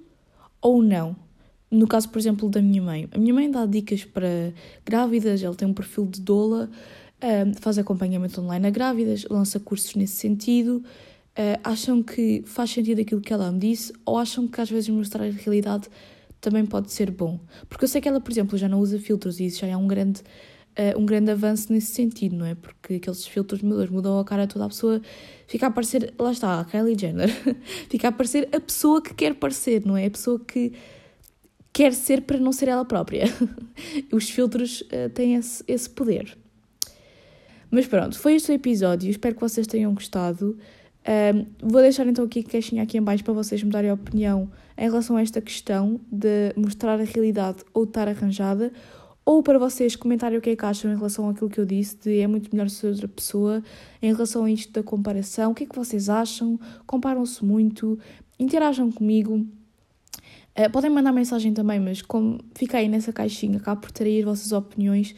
ou 0.61 0.83
não? 0.83 1.17
no 1.71 1.87
caso, 1.87 2.09
por 2.09 2.19
exemplo, 2.19 2.49
da 2.49 2.61
minha 2.61 2.83
mãe, 2.83 3.09
a 3.13 3.19
minha 3.19 3.33
mãe 3.33 3.49
dá 3.49 3.65
dicas 3.65 4.05
para 4.05 4.53
grávidas, 4.85 5.43
ela 5.43 5.55
tem 5.55 5.69
um 5.69 5.73
perfil 5.73 6.07
de 6.07 6.21
doula, 6.21 6.69
uh, 7.23 7.61
faz 7.61 7.79
acompanhamento 7.79 8.41
online 8.41 8.67
a 8.67 8.71
grávidas, 8.71 9.25
lança 9.31 9.61
cursos 9.61 9.95
nesse 9.95 10.17
sentido. 10.17 10.83
Uh, 11.31 11.61
acham 11.63 12.03
que 12.03 12.43
faz 12.45 12.71
sentido 12.71 13.01
aquilo 13.01 13.21
que 13.21 13.33
ela 13.33 13.53
me 13.53 13.61
disse 13.61 13.93
ou 14.05 14.19
acham 14.19 14.49
que 14.49 14.61
às 14.61 14.69
vezes 14.69 14.89
mostrar 14.89 15.25
a 15.25 15.31
realidade 15.31 15.89
também 16.41 16.67
pode 16.67 16.91
ser 16.91 17.11
bom? 17.11 17.39
Porque 17.69 17.85
eu 17.85 17.89
sei 17.89 18.01
que 18.01 18.09
ela, 18.09 18.21
por 18.21 18.33
exemplo, 18.33 18.59
já 18.59 18.69
não 18.69 18.81
usa 18.81 18.99
filtros 18.99 19.39
e 19.39 19.47
isso 19.47 19.61
já 19.61 19.69
é 19.69 19.77
um 19.77 19.87
grande, 19.87 20.23
uh, 20.81 20.99
um 20.99 21.05
grande 21.05 21.31
avanço 21.31 21.73
nesse 21.73 21.93
sentido, 21.93 22.37
não 22.37 22.47
é? 22.47 22.55
Porque 22.55 22.95
aqueles 22.95 23.27
filtros, 23.27 23.61
Deus, 23.61 23.91
mudam 23.91 24.19
a 24.19 24.25
cara 24.25 24.47
toda 24.47 24.65
a 24.65 24.69
pessoa, 24.69 25.01
fica 25.47 25.67
a 25.67 25.71
parecer, 25.71 26.15
lá 26.19 26.33
está, 26.33 26.61
a 26.61 26.65
Kylie 26.65 26.99
Jenner, 26.99 27.29
fica 27.91 28.09
a 28.09 28.13
parecer 28.13 28.49
a 28.53 28.61
pessoa 28.61 29.03
que 29.03 29.13
quer 29.13 29.35
parecer, 29.35 29.85
não 29.85 29.97
é? 29.97 30.07
A 30.07 30.11
pessoa 30.11 30.41
que 30.41 30.73
quer 31.73 31.93
ser 31.93 32.23
para 32.23 32.39
não 32.39 32.53
ser 32.53 32.69
ela 32.69 32.85
própria. 32.85 33.25
Os 34.13 34.31
filtros 34.31 34.81
uh, 34.83 35.11
têm 35.13 35.35
esse, 35.35 35.63
esse 35.69 35.89
poder. 35.89 36.37
Mas 37.71 37.87
pronto, 37.87 38.19
foi 38.19 38.35
este 38.35 38.51
o 38.51 38.55
episódio. 38.55 39.11
Espero 39.11 39.35
que 39.35 39.41
vocês 39.41 39.67
tenham 39.67 39.95
gostado. 39.95 40.59
Um, 41.01 41.47
vou 41.63 41.81
deixar 41.81 42.07
então 42.07 42.25
aqui 42.25 42.41
a 42.41 42.45
caixinha 42.51 42.83
aqui 42.83 42.99
em 42.99 43.03
baixo 43.03 43.25
para 43.25 43.33
vocês 43.33 43.63
me 43.63 43.71
darem 43.71 43.91
a 43.91 43.95
opinião 43.95 44.51
em 44.77 44.85
relação 44.85 45.17
a 45.17 45.23
esta 45.23 45.41
questão 45.41 46.01
de 46.11 46.53
mostrar 46.57 47.01
a 47.01 47.05
realidade 47.05 47.65
ou 47.73 47.85
estar 47.85 48.07
arranjada, 48.07 48.73
ou 49.25 49.43
para 49.43 49.59
vocês 49.59 49.95
comentarem 49.97 50.39
o 50.39 50.41
que 50.41 50.51
é 50.51 50.57
que 50.57 50.65
acham 50.65 50.93
em 50.93 50.97
relação 50.97 51.29
àquilo 51.29 51.51
que 51.51 51.61
eu 51.61 51.67
disse, 51.67 51.97
de 51.97 52.21
é 52.21 52.27
muito 52.27 52.51
melhor 52.55 52.69
ser 52.69 52.89
outra 52.89 53.09
pessoa, 53.09 53.63
em 54.03 54.13
relação 54.13 54.45
a 54.45 54.51
isto 54.51 54.73
da 54.73 54.83
comparação, 54.83 55.53
o 55.53 55.55
que 55.55 55.65
é 55.65 55.67
que 55.67 55.77
vocês 55.77 56.09
acham, 56.09 56.59
comparam-se 56.87 57.45
muito, 57.45 57.99
interajam 58.39 58.91
comigo, 58.91 59.47
Uh, 60.59 60.69
podem 60.69 60.91
mandar 60.91 61.13
mensagem 61.13 61.55
também, 61.55 61.79
mas 61.79 62.03
como 62.03 62.41
fiquei 62.57 62.89
nessa 62.89 63.13
caixinha, 63.13 63.59
acabo 63.59 63.81
por 63.81 64.05
aí 64.05 64.19
as 64.19 64.25
vossas 64.25 64.51
opiniões 64.51 65.15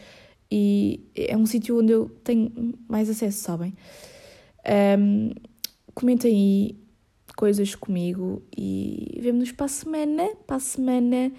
e 0.54 1.00
é 1.14 1.34
um 1.34 1.46
sítio 1.46 1.80
onde 1.80 1.92
eu 1.92 2.10
tenho 2.22 2.74
mais 2.86 3.08
acesso, 3.08 3.38
sabem? 3.38 3.74
Um, 4.98 5.30
comentem 5.94 6.30
aí 6.30 6.76
coisas 7.34 7.74
comigo 7.74 8.42
e 8.54 9.18
vemo-nos 9.22 9.50
para 9.50 9.64
a 9.64 9.68
semana. 9.68 10.28
Para 10.46 10.56
a 10.56 10.60
semana 10.60 11.32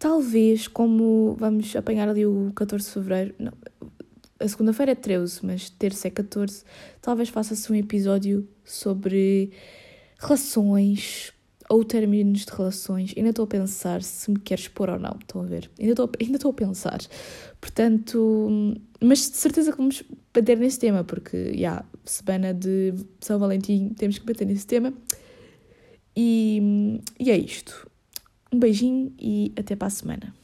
talvez, 0.00 0.66
como 0.66 1.36
vamos 1.38 1.76
apanhar 1.76 2.08
ali 2.08 2.24
o 2.26 2.50
14 2.56 2.86
de 2.86 2.92
fevereiro, 2.92 3.34
não, 3.38 3.52
a 4.40 4.48
segunda-feira 4.48 4.92
é 4.92 4.94
13, 4.94 5.44
mas 5.44 5.68
terça 5.68 6.08
é 6.08 6.10
14, 6.10 6.64
talvez 7.02 7.28
faça-se 7.28 7.70
um 7.70 7.76
episódio 7.76 8.48
sobre 8.64 9.52
relações 10.18 11.34
ou 11.68 11.84
términos 11.84 12.46
de 12.46 12.50
relações. 12.50 13.12
Ainda 13.14 13.28
estou 13.28 13.44
a 13.44 13.46
pensar 13.46 14.02
se 14.02 14.30
me 14.30 14.38
quero 14.38 14.62
expor 14.62 14.88
ou 14.88 14.98
não, 14.98 15.16
estão 15.20 15.42
a 15.42 15.44
ver? 15.44 15.70
Ainda 15.78 15.92
estou, 15.92 16.10
ainda 16.18 16.36
estou 16.36 16.50
a 16.50 16.54
pensar. 16.54 16.98
Portanto, 17.60 18.40
mas 19.02 19.30
de 19.30 19.36
certeza 19.36 19.70
que 19.70 19.76
vamos 19.76 20.02
bater 20.32 20.58
nesse 20.58 20.78
tema, 20.78 21.04
porque, 21.04 21.52
já, 21.52 21.52
yeah, 21.52 21.84
semana 22.06 22.54
de 22.54 22.94
São 23.20 23.38
Valentim, 23.38 23.90
temos 23.90 24.18
que 24.18 24.24
bater 24.24 24.46
nesse 24.46 24.66
tema. 24.66 24.94
E, 26.16 26.98
e 27.18 27.30
é 27.30 27.36
isto. 27.36 27.89
Um 28.52 28.58
beijinho 28.58 29.12
e 29.18 29.52
até 29.56 29.76
para 29.76 29.86
a 29.86 29.90
semana. 29.90 30.39